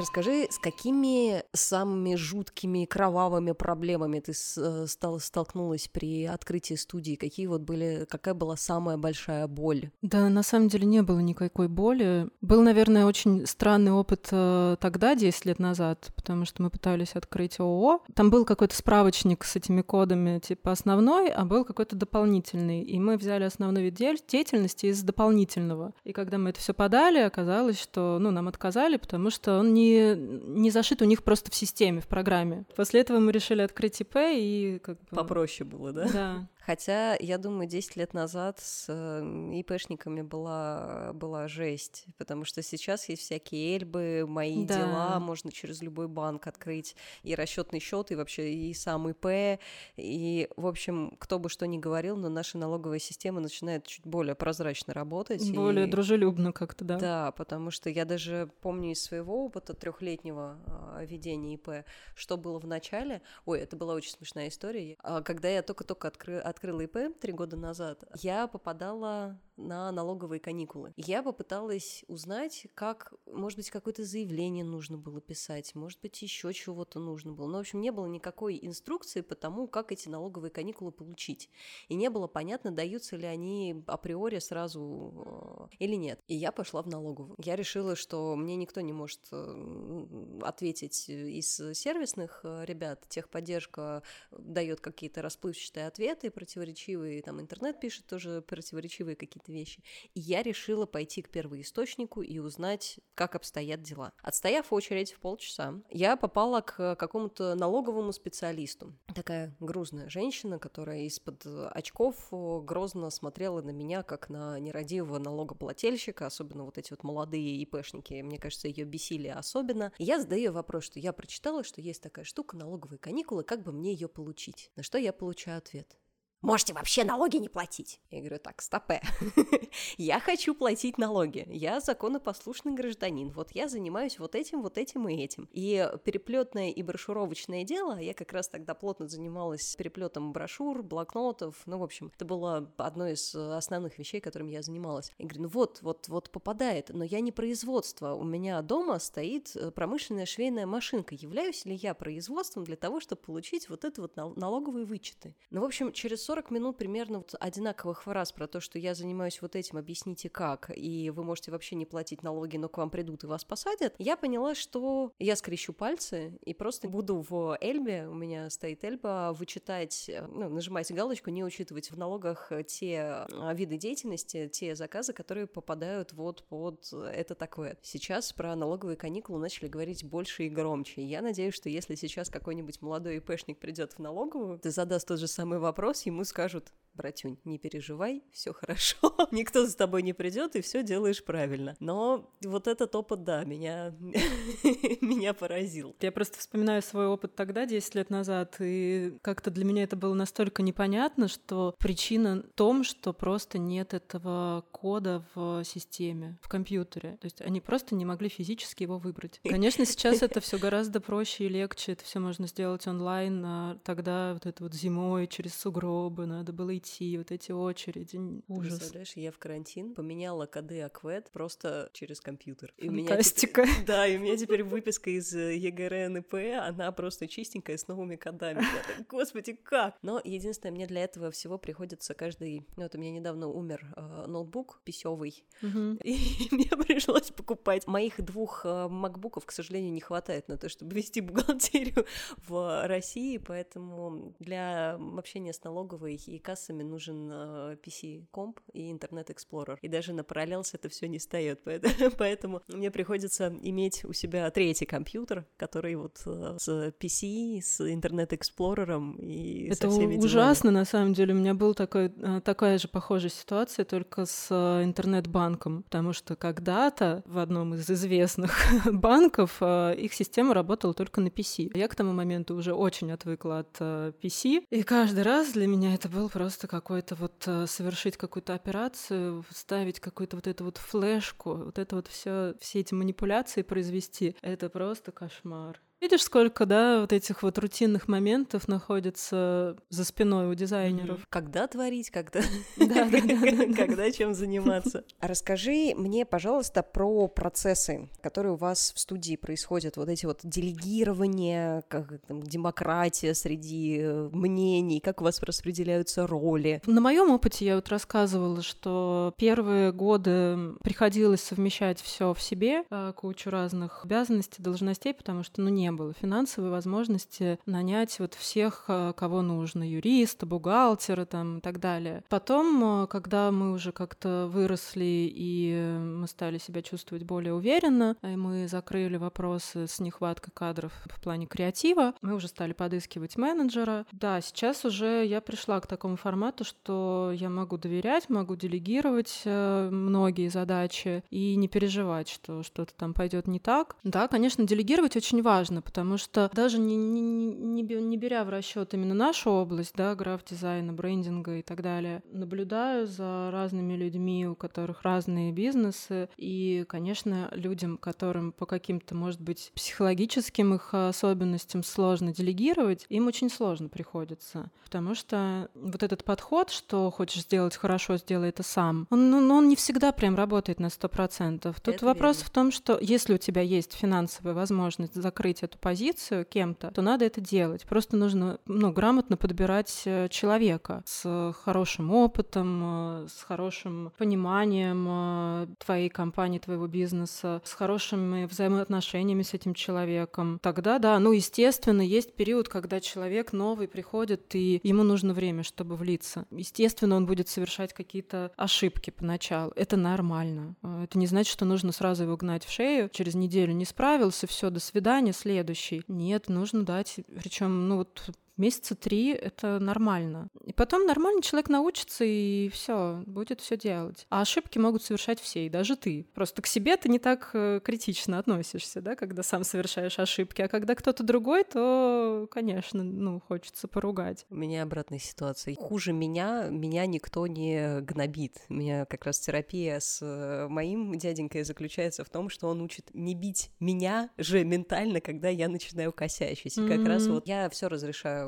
Расскажи, 0.00 0.48
с 0.50 0.58
какими 0.58 1.42
самыми 1.52 2.14
жуткими 2.14 2.86
кровавыми 2.86 3.52
проблемами 3.52 4.20
ты 4.20 4.32
э, 4.32 4.86
стал, 4.86 5.20
столкнулась 5.20 5.88
при 5.92 6.24
открытии 6.24 6.72
студии? 6.72 7.16
Какие 7.16 7.48
вот 7.48 7.60
были, 7.60 8.06
какая 8.08 8.32
была 8.32 8.56
самая 8.56 8.96
большая 8.96 9.46
боль? 9.46 9.90
Да, 10.00 10.30
на 10.30 10.42
самом 10.42 10.68
деле 10.68 10.86
не 10.86 11.02
было 11.02 11.18
никакой 11.18 11.68
боли. 11.68 12.30
Был, 12.40 12.62
наверное, 12.62 13.04
очень 13.04 13.44
странный 13.44 13.92
опыт 13.92 14.28
э, 14.30 14.76
тогда, 14.80 15.14
10 15.14 15.44
лет 15.44 15.58
назад, 15.58 16.10
потому 16.16 16.46
что 16.46 16.62
мы 16.62 16.70
пытались 16.70 17.14
открыть 17.14 17.60
ООО. 17.60 18.00
Там 18.14 18.30
был 18.30 18.46
какой-то 18.46 18.74
справочник 18.74 19.44
с 19.44 19.54
этими 19.56 19.82
кодами, 19.82 20.38
типа 20.38 20.72
основной, 20.72 21.28
а 21.28 21.44
был 21.44 21.66
какой-то 21.66 21.94
дополнительный. 21.94 22.80
И 22.84 22.98
мы 22.98 23.18
взяли 23.18 23.44
основной 23.44 23.82
вид 23.82 23.96
деятельности 23.96 24.86
из 24.86 25.02
дополнительного. 25.02 25.92
И 26.04 26.14
когда 26.14 26.38
мы 26.38 26.48
это 26.48 26.60
все 26.60 26.72
подали, 26.72 27.18
оказалось, 27.18 27.78
что 27.78 28.16
ну, 28.18 28.30
нам 28.30 28.48
отказали, 28.48 28.96
потому 28.96 29.28
что 29.28 29.58
он 29.58 29.74
не 29.74 29.89
не, 29.90 30.70
зашит 30.70 31.02
у 31.02 31.04
них 31.04 31.22
просто 31.22 31.50
в 31.50 31.54
системе, 31.54 32.00
в 32.00 32.06
программе. 32.06 32.64
После 32.76 33.00
этого 33.00 33.18
мы 33.18 33.32
решили 33.32 33.62
открыть 33.62 34.00
ИП 34.00 34.16
и 34.16 34.80
как 34.82 34.98
бы... 34.98 35.16
Попроще 35.16 35.68
было, 35.68 35.92
да? 35.92 36.08
Да. 36.12 36.48
Хотя, 36.64 37.16
я 37.16 37.38
думаю, 37.38 37.68
10 37.68 37.96
лет 37.96 38.14
назад 38.14 38.60
с 38.60 38.88
ИПшниками 38.90 40.22
была, 40.22 41.12
была 41.14 41.48
жесть, 41.48 42.06
потому 42.18 42.44
что 42.44 42.62
сейчас 42.62 43.08
есть 43.08 43.22
всякие 43.22 43.76
эльбы, 43.76 44.24
мои 44.28 44.64
да. 44.64 44.76
дела, 44.76 45.20
можно 45.20 45.50
через 45.50 45.80
любой 45.82 46.08
банк 46.08 46.46
открыть 46.46 46.96
и 47.22 47.34
расчетный 47.34 47.80
счет, 47.80 48.10
и 48.10 48.14
вообще 48.14 48.52
и 48.52 48.74
сам 48.74 49.08
ИП, 49.08 49.58
и, 49.96 50.48
в 50.56 50.66
общем, 50.66 51.16
кто 51.18 51.38
бы 51.38 51.48
что 51.48 51.66
ни 51.66 51.78
говорил, 51.78 52.16
но 52.16 52.28
наша 52.28 52.58
налоговая 52.58 52.98
система 52.98 53.40
начинает 53.40 53.86
чуть 53.86 54.06
более 54.06 54.34
прозрачно 54.34 54.92
работать. 54.92 55.50
Более 55.52 55.86
и... 55.86 55.90
дружелюбно 55.90 56.52
как-то, 56.52 56.84
да. 56.84 56.98
Да, 56.98 57.32
потому 57.32 57.70
что 57.70 57.88
я 57.90 58.04
даже 58.04 58.50
помню 58.60 58.92
из 58.92 59.02
своего 59.02 59.44
опыта 59.44 59.74
трехлетнего 59.74 60.58
а, 60.66 61.04
ведения 61.04 61.54
ИП, 61.54 61.84
что 62.14 62.36
было 62.36 62.58
в 62.58 62.66
начале. 62.66 63.22
Ой, 63.46 63.60
это 63.60 63.76
была 63.76 63.94
очень 63.94 64.10
смешная 64.10 64.48
история. 64.48 64.96
А, 65.02 65.22
когда 65.22 65.48
я 65.48 65.62
только-только 65.62 66.08
открыла 66.08 66.49
открыла 66.50 66.82
ИП 66.82 67.18
три 67.20 67.32
года 67.32 67.56
назад, 67.56 68.04
я 68.16 68.46
попадала 68.46 69.40
на 69.66 69.92
налоговые 69.92 70.40
каникулы. 70.40 70.92
Я 70.96 71.22
попыталась 71.22 72.04
узнать, 72.08 72.66
как, 72.74 73.12
может 73.26 73.58
быть, 73.58 73.70
какое-то 73.70 74.04
заявление 74.04 74.64
нужно 74.64 74.98
было 74.98 75.20
писать, 75.20 75.74
может 75.74 76.00
быть, 76.00 76.20
еще 76.22 76.52
чего-то 76.52 76.98
нужно 76.98 77.32
было. 77.32 77.46
Но, 77.46 77.58
в 77.58 77.60
общем, 77.60 77.80
не 77.80 77.90
было 77.92 78.06
никакой 78.06 78.58
инструкции 78.60 79.20
по 79.20 79.34
тому, 79.34 79.68
как 79.68 79.92
эти 79.92 80.08
налоговые 80.08 80.50
каникулы 80.50 80.92
получить. 80.92 81.50
И 81.88 81.94
не 81.94 82.10
было 82.10 82.26
понятно, 82.26 82.70
даются 82.70 83.16
ли 83.16 83.26
они 83.26 83.82
априори 83.86 84.38
сразу 84.38 85.68
э, 85.70 85.76
или 85.78 85.94
нет. 85.94 86.20
И 86.26 86.34
я 86.34 86.52
пошла 86.52 86.82
в 86.82 86.88
налоговую. 86.88 87.36
Я 87.38 87.56
решила, 87.56 87.96
что 87.96 88.34
мне 88.36 88.56
никто 88.56 88.80
не 88.80 88.92
может 88.92 89.20
э, 89.32 90.06
ответить 90.42 91.08
из 91.08 91.56
сервисных 91.74 92.40
э, 92.44 92.64
ребят. 92.64 93.04
Техподдержка 93.08 94.02
дает 94.30 94.80
какие-то 94.80 95.22
расплывчатые 95.22 95.86
ответы, 95.86 96.30
противоречивые, 96.30 97.22
там 97.22 97.40
интернет 97.40 97.80
пишет 97.80 98.06
тоже 98.06 98.42
противоречивые 98.42 99.16
какие-то 99.16 99.49
какие-то 99.50 99.52
вещи. 99.52 99.82
И 100.14 100.20
я 100.20 100.42
решила 100.42 100.86
пойти 100.86 101.22
к 101.22 101.30
первоисточнику 101.30 102.22
и 102.22 102.38
узнать, 102.38 103.00
как 103.14 103.34
обстоят 103.34 103.82
дела. 103.82 104.12
Отстояв 104.22 104.72
очередь 104.72 105.12
в 105.12 105.20
полчаса, 105.20 105.74
я 105.90 106.16
попала 106.16 106.60
к 106.60 106.96
какому-то 106.96 107.54
налоговому 107.54 108.12
специалисту. 108.12 108.94
Такая 109.14 109.54
грузная 109.60 110.08
женщина, 110.08 110.58
которая 110.58 111.00
из-под 111.02 111.46
очков 111.46 112.28
грозно 112.30 113.10
смотрела 113.10 113.62
на 113.62 113.70
меня, 113.70 114.02
как 114.02 114.28
на 114.28 114.58
нерадивого 114.58 115.18
налогоплательщика, 115.18 116.26
особенно 116.26 116.64
вот 116.64 116.78
эти 116.78 116.90
вот 116.90 117.02
молодые 117.02 117.62
ИПшники, 117.62 118.22
мне 118.22 118.38
кажется, 118.38 118.68
ее 118.68 118.84
бесили 118.84 119.28
особенно. 119.28 119.92
И 119.98 120.04
я 120.04 120.20
задаю 120.20 120.52
вопрос, 120.52 120.84
что 120.84 120.98
я 120.98 121.12
прочитала, 121.12 121.64
что 121.64 121.80
есть 121.80 122.02
такая 122.02 122.24
штука, 122.24 122.56
налоговые 122.56 122.98
каникулы, 122.98 123.44
как 123.44 123.62
бы 123.62 123.72
мне 123.72 123.92
ее 123.92 124.08
получить? 124.08 124.70
На 124.76 124.82
что 124.82 124.98
я 124.98 125.12
получаю 125.12 125.58
ответ. 125.58 125.96
Можете 126.42 126.72
вообще 126.72 127.04
налоги 127.04 127.36
не 127.36 127.50
платить. 127.50 128.00
Я 128.10 128.20
говорю, 128.20 128.38
так, 128.38 128.62
стопе. 128.62 129.02
я 129.98 130.20
хочу 130.20 130.54
платить 130.54 130.96
налоги. 130.96 131.46
Я 131.50 131.80
законопослушный 131.80 132.72
гражданин. 132.72 133.30
Вот 133.30 133.50
я 133.52 133.68
занимаюсь 133.68 134.18
вот 134.18 134.34
этим, 134.34 134.62
вот 134.62 134.78
этим 134.78 135.06
и 135.08 135.16
этим. 135.16 135.48
И 135.52 135.86
переплетное 136.02 136.70
и 136.70 136.82
брошюровочное 136.82 137.64
дело, 137.64 137.98
я 138.00 138.14
как 138.14 138.32
раз 138.32 138.48
тогда 138.48 138.74
плотно 138.74 139.06
занималась 139.06 139.76
переплетом 139.76 140.32
брошюр, 140.32 140.82
блокнотов. 140.82 141.56
Ну, 141.66 141.78
в 141.78 141.82
общем, 141.82 142.10
это 142.14 142.24
было 142.24 142.72
одно 142.78 143.08
из 143.08 143.34
основных 143.34 143.98
вещей, 143.98 144.20
которыми 144.20 144.52
я 144.52 144.62
занималась. 144.62 145.12
Я 145.18 145.26
говорю, 145.26 145.42
ну 145.42 145.48
вот, 145.48 145.80
вот, 145.82 146.08
вот 146.08 146.30
попадает, 146.30 146.88
но 146.88 147.04
я 147.04 147.20
не 147.20 147.32
производство. 147.32 148.14
У 148.14 148.24
меня 148.24 148.62
дома 148.62 148.98
стоит 148.98 149.54
промышленная 149.74 150.24
швейная 150.24 150.66
машинка. 150.66 151.14
Являюсь 151.14 151.66
ли 151.66 151.74
я 151.74 151.92
производством 151.92 152.64
для 152.64 152.76
того, 152.76 153.00
чтобы 153.00 153.20
получить 153.20 153.68
вот 153.68 153.84
это 153.84 154.00
вот 154.00 154.16
налоговые 154.16 154.86
вычеты? 154.86 155.34
Ну, 155.50 155.60
в 155.60 155.64
общем, 155.64 155.92
через 155.92 156.29
40 156.30 156.52
минут 156.52 156.76
примерно 156.76 157.18
вот 157.18 157.34
одинаковых 157.40 158.04
фраз 158.04 158.30
про 158.30 158.46
то, 158.46 158.60
что 158.60 158.78
я 158.78 158.94
занимаюсь 158.94 159.42
вот 159.42 159.56
этим, 159.56 159.78
объясните 159.78 160.28
как, 160.28 160.70
и 160.72 161.10
вы 161.10 161.24
можете 161.24 161.50
вообще 161.50 161.74
не 161.74 161.86
платить 161.86 162.22
налоги, 162.22 162.56
но 162.56 162.68
к 162.68 162.78
вам 162.78 162.88
придут 162.88 163.24
и 163.24 163.26
вас 163.26 163.44
посадят, 163.44 163.96
я 163.98 164.16
поняла, 164.16 164.54
что 164.54 165.12
я 165.18 165.34
скрещу 165.34 165.72
пальцы 165.72 166.38
и 166.44 166.54
просто 166.54 166.88
буду 166.88 167.26
в 167.28 167.58
Эльбе, 167.60 168.06
у 168.06 168.14
меня 168.14 168.48
стоит 168.48 168.84
Эльба, 168.84 169.32
вычитать, 169.36 170.08
ну, 170.28 170.48
нажимать 170.48 170.92
галочку, 170.92 171.30
не 171.30 171.42
учитывать 171.42 171.90
в 171.90 171.98
налогах 171.98 172.52
те 172.68 173.00
а, 173.00 173.52
виды 173.52 173.76
деятельности, 173.76 174.48
те 174.52 174.76
заказы, 174.76 175.12
которые 175.12 175.48
попадают 175.48 176.12
вот 176.12 176.44
под 176.44 176.92
это 176.92 177.34
такое. 177.34 177.76
Сейчас 177.82 178.32
про 178.32 178.54
налоговые 178.54 178.96
каникулы 178.96 179.40
начали 179.40 179.66
говорить 179.66 180.04
больше 180.04 180.44
и 180.44 180.48
громче. 180.48 181.04
Я 181.04 181.22
надеюсь, 181.22 181.54
что 181.54 181.68
если 181.68 181.96
сейчас 181.96 182.30
какой-нибудь 182.30 182.80
молодой 182.82 183.16
ИПшник 183.16 183.58
придет 183.58 183.94
в 183.94 183.98
налоговую, 183.98 184.60
ты 184.60 184.70
задаст 184.70 185.08
тот 185.08 185.18
же 185.18 185.26
самый 185.26 185.58
вопрос, 185.58 186.02
ему 186.02 186.19
ему 186.20 186.24
скажут, 186.26 186.72
братюнь, 186.94 187.38
не 187.44 187.58
переживай, 187.58 188.22
все 188.32 188.52
хорошо, 188.52 188.96
никто 189.30 189.66
за 189.66 189.76
тобой 189.76 190.02
не 190.02 190.12
придет, 190.12 190.56
и 190.56 190.60
все 190.60 190.82
делаешь 190.82 191.24
правильно. 191.24 191.76
Но 191.80 192.30
вот 192.44 192.66
этот 192.66 192.94
опыт, 192.94 193.24
да, 193.24 193.44
меня, 193.44 193.94
меня 195.00 195.34
поразил. 195.34 195.96
Я 196.00 196.12
просто 196.12 196.38
вспоминаю 196.38 196.82
свой 196.82 197.06
опыт 197.06 197.34
тогда, 197.34 197.66
10 197.66 197.94
лет 197.94 198.10
назад, 198.10 198.56
и 198.60 199.18
как-то 199.22 199.50
для 199.50 199.64
меня 199.64 199.84
это 199.84 199.96
было 199.96 200.14
настолько 200.14 200.62
непонятно, 200.62 201.28
что 201.28 201.74
причина 201.78 202.42
в 202.42 202.54
том, 202.54 202.84
что 202.84 203.12
просто 203.12 203.58
нет 203.58 203.94
этого 203.94 204.64
кода 204.72 205.24
в 205.34 205.64
системе, 205.64 206.38
в 206.42 206.48
компьютере. 206.48 207.18
То 207.20 207.26
есть 207.26 207.40
они 207.40 207.60
просто 207.60 207.94
не 207.94 208.04
могли 208.04 208.28
физически 208.28 208.82
его 208.82 208.98
выбрать. 208.98 209.40
Конечно, 209.48 209.84
сейчас 209.84 210.22
это 210.22 210.40
все 210.40 210.58
гораздо 210.58 211.00
проще 211.00 211.44
и 211.44 211.48
легче, 211.48 211.92
это 211.92 212.04
все 212.04 212.18
можно 212.18 212.46
сделать 212.46 212.86
онлайн, 212.86 213.44
а 213.44 213.78
тогда 213.84 214.34
вот 214.34 214.46
это 214.46 214.62
вот 214.62 214.74
зимой 214.74 215.26
через 215.26 215.54
сугробы 215.54 216.26
надо 216.26 216.52
было 216.52 216.76
идти 216.80 217.16
вот 217.18 217.30
эти 217.30 217.52
очереди, 217.52 218.18
ужас. 218.48 218.78
Представляешь, 218.78 219.12
я 219.16 219.30
в 219.30 219.38
карантин 219.38 219.94
поменяла 219.94 220.46
коды 220.46 220.80
Аквет 220.82 221.30
просто 221.30 221.90
через 221.92 222.20
компьютер. 222.20 222.74
И 222.76 222.88
Фантастика. 222.88 223.62
Теперь, 223.62 223.84
да, 223.86 224.06
и 224.06 224.16
у 224.16 224.20
меня 224.20 224.36
теперь 224.36 224.62
выписка 224.62 225.10
из 225.10 225.34
э, 225.34 225.56
ЕГРН 225.56 226.18
и 226.18 226.20
П, 226.20 226.58
она 226.58 226.90
просто 226.92 227.28
чистенькая, 227.28 227.76
с 227.76 227.86
новыми 227.88 228.16
кодами. 228.16 228.62
Я 228.62 228.96
так, 228.96 229.06
господи, 229.06 229.52
как? 229.52 229.96
Но 230.02 230.20
единственное, 230.24 230.72
мне 230.72 230.86
для 230.86 231.04
этого 231.04 231.30
всего 231.30 231.58
приходится 231.58 232.14
каждый... 232.14 232.66
Ну, 232.76 232.82
вот 232.84 232.94
у 232.94 232.98
меня 232.98 233.12
недавно 233.12 233.48
умер 233.48 233.92
э, 233.96 234.24
ноутбук 234.26 234.80
писевый, 234.84 235.44
и 235.62 236.48
мне 236.50 236.70
пришлось 236.70 237.30
покупать. 237.30 237.86
Моих 237.86 238.20
двух 238.20 238.62
э, 238.64 238.88
макбуков, 238.88 239.44
к 239.46 239.52
сожалению, 239.52 239.92
не 239.92 240.00
хватает 240.00 240.48
на 240.48 240.56
то, 240.56 240.68
чтобы 240.68 240.94
вести 240.94 241.20
бухгалтерию 241.20 242.06
в 242.48 242.86
России, 242.86 243.38
поэтому 243.38 244.34
для 244.38 244.94
общения 245.16 245.52
с 245.52 245.62
налоговой 245.62 246.14
и 246.14 246.38
кассами 246.38 246.69
программе 246.70 246.84
нужен 246.84 247.30
э, 247.32 247.76
PC-комп 247.84 248.60
и 248.72 248.92
Internet 248.92 249.34
Explorer. 249.34 249.76
И 249.82 249.88
даже 249.88 250.12
на 250.12 250.20
Parallels 250.20 250.70
это 250.72 250.88
все 250.88 251.08
не 251.08 251.18
встает. 251.18 251.60
Поэтому, 252.18 252.62
мне 252.68 252.90
приходится 252.90 253.52
иметь 253.62 254.04
у 254.04 254.12
себя 254.12 254.50
третий 254.50 254.86
компьютер, 254.86 255.46
который 255.56 255.96
вот 255.96 256.22
э, 256.26 256.56
с 256.58 256.68
PC, 257.00 257.60
с 257.62 257.80
Explorer 257.80 259.16
и 259.18 259.68
это 259.68 259.82
со 259.82 259.90
всеми 259.90 260.16
ужасно, 260.16 260.70
делами. 260.70 260.78
на 260.78 260.84
самом 260.84 261.14
деле. 261.14 261.34
У 261.34 261.36
меня 261.36 261.54
была 261.54 261.74
э, 261.78 262.40
такая 262.44 262.78
же 262.78 262.88
похожая 262.88 263.30
ситуация, 263.30 263.84
только 263.84 264.26
с 264.26 264.50
интернет-банком, 264.84 265.82
потому 265.82 266.12
что 266.12 266.36
когда-то 266.36 267.22
в 267.26 267.38
одном 267.38 267.74
из 267.74 267.90
известных 267.90 268.52
банков 268.92 269.62
их 269.62 270.14
система 270.14 270.54
работала 270.54 270.94
только 270.94 271.20
на 271.20 271.28
PC. 271.28 271.70
Я 271.74 271.88
к 271.88 271.94
тому 271.94 272.12
моменту 272.12 272.54
уже 272.54 272.74
очень 272.74 273.12
отвыкла 273.12 273.60
от 273.60 273.80
PC, 273.80 274.64
и 274.70 274.82
каждый 274.82 275.22
раз 275.22 275.52
для 275.52 275.66
меня 275.66 275.94
это 275.94 276.08
был 276.08 276.28
просто 276.28 276.59
какой-то 276.68 277.14
вот 277.14 277.44
э, 277.46 277.66
совершить 277.66 278.16
какую-то 278.16 278.54
операцию, 278.54 279.44
вставить 279.50 280.00
какую-то 280.00 280.36
вот 280.36 280.46
эту 280.46 280.64
вот 280.64 280.78
флешку, 280.78 281.54
вот 281.54 281.78
это 281.78 281.96
вот 281.96 282.08
все, 282.08 282.54
все 282.60 282.80
эти 282.80 282.94
манипуляции 282.94 283.62
произвести, 283.62 284.36
это 284.42 284.68
просто 284.68 285.12
кошмар. 285.12 285.80
Видишь, 286.00 286.22
сколько, 286.22 286.64
да, 286.64 287.02
вот 287.02 287.12
этих 287.12 287.42
вот 287.42 287.58
рутинных 287.58 288.08
моментов 288.08 288.68
находится 288.68 289.76
за 289.90 290.04
спиной 290.06 290.50
у 290.50 290.54
дизайнеров. 290.54 291.26
Когда 291.28 291.66
творить, 291.66 292.10
когда... 292.10 292.40
Когда 293.76 294.10
чем 294.10 294.32
заниматься. 294.32 295.04
А 295.20 295.26
расскажи 295.28 295.92
мне, 295.94 296.24
пожалуйста, 296.24 296.82
про 296.82 297.28
процессы, 297.28 298.08
которые 298.22 298.54
у 298.54 298.56
вас 298.56 298.92
в 298.94 298.98
студии 298.98 299.36
происходят. 299.36 299.98
Вот 299.98 300.08
эти 300.08 300.24
вот 300.24 300.40
делегирования, 300.42 301.82
как 301.88 302.18
там, 302.26 302.42
демократия 302.42 303.34
среди 303.34 303.98
э, 304.00 304.30
мнений, 304.32 305.00
как 305.00 305.20
у 305.20 305.24
вас 305.24 305.42
распределяются 305.42 306.26
роли. 306.26 306.80
На 306.86 307.02
моем 307.02 307.30
опыте 307.30 307.66
я 307.66 307.74
вот 307.76 307.90
рассказывала, 307.90 308.62
что 308.62 309.34
первые 309.36 309.92
годы 309.92 310.76
приходилось 310.82 311.42
совмещать 311.42 312.00
все 312.00 312.32
в 312.32 312.40
себе, 312.40 312.84
а, 312.88 313.12
кучу 313.12 313.50
разных 313.50 314.06
обязанностей, 314.06 314.62
должностей, 314.62 315.12
потому 315.12 315.42
что, 315.42 315.60
ну, 315.60 315.68
не 315.68 315.89
не 315.90 315.96
было 315.96 316.12
финансовой 316.12 316.70
возможности 316.70 317.58
нанять 317.66 318.18
вот 318.20 318.34
всех, 318.34 318.84
э, 318.88 319.12
кого 319.16 319.42
нужно, 319.42 319.88
юриста, 319.88 320.46
бухгалтера 320.46 321.24
там 321.24 321.58
и 321.58 321.60
так 321.60 321.80
далее. 321.80 322.22
Потом, 322.28 323.02
э, 323.02 323.06
когда 323.08 323.50
мы 323.50 323.72
уже 323.72 323.92
как-то 323.92 324.48
выросли 324.48 325.30
и 325.34 325.98
мы 326.00 326.28
стали 326.28 326.58
себя 326.58 326.82
чувствовать 326.82 327.24
более 327.24 327.54
уверенно, 327.54 328.16
и 328.22 328.36
мы 328.36 328.68
закрыли 328.68 329.16
вопросы 329.16 329.86
с 329.86 329.98
нехваткой 330.00 330.52
кадров 330.54 330.92
в 331.06 331.20
плане 331.20 331.46
креатива, 331.46 332.14
мы 332.22 332.34
уже 332.34 332.48
стали 332.48 332.72
подыскивать 332.72 333.36
менеджера. 333.36 334.06
Да, 334.12 334.40
сейчас 334.40 334.84
уже 334.84 335.24
я 335.26 335.40
пришла 335.40 335.80
к 335.80 335.86
такому 335.86 336.16
формату, 336.16 336.64
что 336.64 337.32
я 337.34 337.50
могу 337.50 337.76
доверять, 337.78 338.28
могу 338.30 338.54
делегировать 338.54 339.42
э, 339.44 339.88
многие 339.90 340.48
задачи 340.48 341.24
и 341.30 341.56
не 341.56 341.68
переживать, 341.68 342.28
что 342.28 342.62
что-то 342.62 342.94
там 342.94 343.12
пойдет 343.12 343.48
не 343.48 343.58
так. 343.58 343.96
Да, 344.04 344.28
конечно, 344.28 344.64
делегировать 344.64 345.16
очень 345.16 345.42
важно, 345.42 345.79
важно, 345.80 345.82
потому 345.82 346.18
что 346.18 346.50
даже 346.54 346.78
не, 346.78 346.96
не, 346.96 347.20
не, 347.20 347.82
не 347.82 348.16
беря 348.16 348.44
в 348.44 348.50
расчет 348.50 348.94
именно 348.94 349.14
нашу 349.14 349.50
область, 349.50 349.94
да, 349.96 350.14
граф-дизайна, 350.14 350.92
брендинга 350.92 351.58
и 351.58 351.62
так 351.62 351.82
далее, 351.82 352.22
наблюдаю 352.32 353.06
за 353.06 353.50
разными 353.52 353.94
людьми, 353.94 354.46
у 354.46 354.54
которых 354.54 355.02
разные 355.02 355.52
бизнесы, 355.52 356.28
и, 356.36 356.84
конечно, 356.88 357.48
людям, 357.52 357.96
которым 357.96 358.52
по 358.52 358.66
каким-то, 358.66 359.14
может 359.14 359.40
быть, 359.40 359.72
психологическим 359.74 360.74
их 360.74 360.94
особенностям 360.94 361.82
сложно 361.82 362.32
делегировать, 362.32 363.06
им 363.08 363.26
очень 363.26 363.50
сложно 363.50 363.88
приходится, 363.88 364.70
потому 364.84 365.14
что 365.14 365.68
вот 365.74 366.02
этот 366.02 366.24
подход, 366.24 366.70
что 366.70 367.10
хочешь 367.10 367.42
сделать 367.42 367.76
хорошо, 367.76 368.16
сделай 368.16 368.50
это 368.50 368.62
сам, 368.62 369.06
он, 369.10 369.30
ну, 369.30 369.54
он 369.54 369.68
не 369.68 369.76
всегда 369.76 370.12
прям 370.12 370.36
работает 370.36 370.80
на 370.80 370.90
сто 370.90 371.08
процентов. 371.08 371.80
Тут 371.80 371.96
это 371.96 372.06
вопрос 372.06 372.36
верно. 372.36 372.46
в 372.46 372.50
том, 372.50 372.72
что 372.72 372.98
если 373.00 373.34
у 373.34 373.38
тебя 373.38 373.62
есть 373.62 373.94
финансовая 373.94 374.54
возможность 374.54 375.14
закрыть 375.14 375.62
эту 375.70 375.78
позицию 375.78 376.44
кем-то, 376.44 376.90
то 376.90 377.02
надо 377.02 377.24
это 377.24 377.40
делать. 377.40 377.86
Просто 377.86 378.16
нужно 378.16 378.58
ну, 378.66 378.92
грамотно 378.92 379.36
подбирать 379.36 380.02
э, 380.04 380.28
человека 380.28 381.02
с 381.06 381.54
хорошим 381.64 382.12
опытом, 382.12 383.24
э, 383.24 383.28
с 383.28 383.42
хорошим 383.42 384.12
пониманием 384.18 385.06
э, 385.08 385.66
твоей 385.78 386.08
компании, 386.08 386.58
твоего 386.58 386.86
бизнеса, 386.86 387.62
с 387.64 387.72
хорошими 387.72 388.46
взаимоотношениями 388.46 389.42
с 389.42 389.54
этим 389.54 389.74
человеком. 389.74 390.58
Тогда, 390.62 390.98
да, 390.98 391.18
ну, 391.18 391.32
естественно, 391.32 392.02
есть 392.02 392.34
период, 392.34 392.68
когда 392.68 393.00
человек 393.00 393.52
новый 393.52 393.86
приходит, 393.86 394.54
и 394.54 394.80
ему 394.82 395.02
нужно 395.04 395.32
время, 395.32 395.62
чтобы 395.62 395.96
влиться. 395.96 396.46
Естественно, 396.50 397.16
он 397.16 397.26
будет 397.26 397.48
совершать 397.48 397.92
какие-то 397.92 398.52
ошибки 398.56 399.10
поначалу. 399.10 399.72
Это 399.76 399.96
нормально. 399.96 400.74
Это 400.82 401.18
не 401.18 401.26
значит, 401.26 401.52
что 401.52 401.64
нужно 401.64 401.92
сразу 401.92 402.24
его 402.24 402.36
гнать 402.36 402.64
в 402.64 402.72
шею. 402.72 403.08
Через 403.12 403.34
неделю 403.34 403.72
не 403.72 403.84
справился, 403.84 404.46
все, 404.46 404.70
до 404.70 404.80
свидания, 404.80 405.32
следующий. 405.60 406.02
Нет, 406.08 406.48
нужно 406.48 406.84
дать. 406.84 407.20
Причем, 407.36 407.88
ну 407.88 407.98
вот 407.98 408.30
месяца 408.56 408.94
три 408.94 409.30
это 409.30 409.78
нормально. 409.78 410.48
И 410.64 410.72
потом 410.72 411.06
нормальный 411.06 411.42
человек 411.42 411.68
научится, 411.68 412.24
и 412.24 412.68
все, 412.70 413.22
будет 413.26 413.60
все 413.60 413.76
делать. 413.76 414.26
А 414.30 414.42
ошибки 414.42 414.78
могут 414.78 415.02
совершать 415.02 415.40
все, 415.40 415.66
и 415.66 415.70
даже 415.70 415.96
ты. 415.96 416.26
Просто 416.34 416.62
к 416.62 416.66
себе 416.66 416.96
ты 416.96 417.08
не 417.08 417.18
так 417.18 417.50
э, 417.54 417.80
критично 417.82 418.38
относишься, 418.38 419.00
да, 419.00 419.16
когда 419.16 419.42
сам 419.42 419.64
совершаешь 419.64 420.18
ошибки. 420.18 420.62
А 420.62 420.68
когда 420.68 420.94
кто-то 420.94 421.22
другой, 421.22 421.64
то, 421.64 422.48
конечно, 422.50 423.02
ну, 423.02 423.40
хочется 423.40 423.88
поругать. 423.88 424.46
У 424.50 424.56
меня 424.56 424.82
обратная 424.82 425.18
ситуация. 425.18 425.74
Хуже 425.74 426.12
меня, 426.12 426.68
меня 426.70 427.06
никто 427.06 427.46
не 427.46 428.00
гнобит. 428.00 428.58
У 428.68 428.74
меня 428.74 429.04
как 429.06 429.24
раз 429.24 429.40
терапия 429.40 430.00
с 430.00 430.20
э, 430.22 430.68
моим 430.68 431.16
дяденькой 431.16 431.64
заключается 431.64 432.24
в 432.24 432.30
том, 432.30 432.48
что 432.48 432.68
он 432.68 432.82
учит 432.82 433.10
не 433.14 433.34
бить 433.34 433.70
меня 433.80 434.30
же 434.36 434.64
ментально, 434.64 435.20
когда 435.20 435.48
я 435.48 435.68
начинаю 435.68 436.12
косячить. 436.12 436.76
И 436.76 436.86
как 436.86 436.98
mm-hmm. 436.98 437.08
раз 437.08 437.26
вот 437.26 437.46
я 437.46 437.68
все 437.70 437.88
разрешаю 437.88 438.39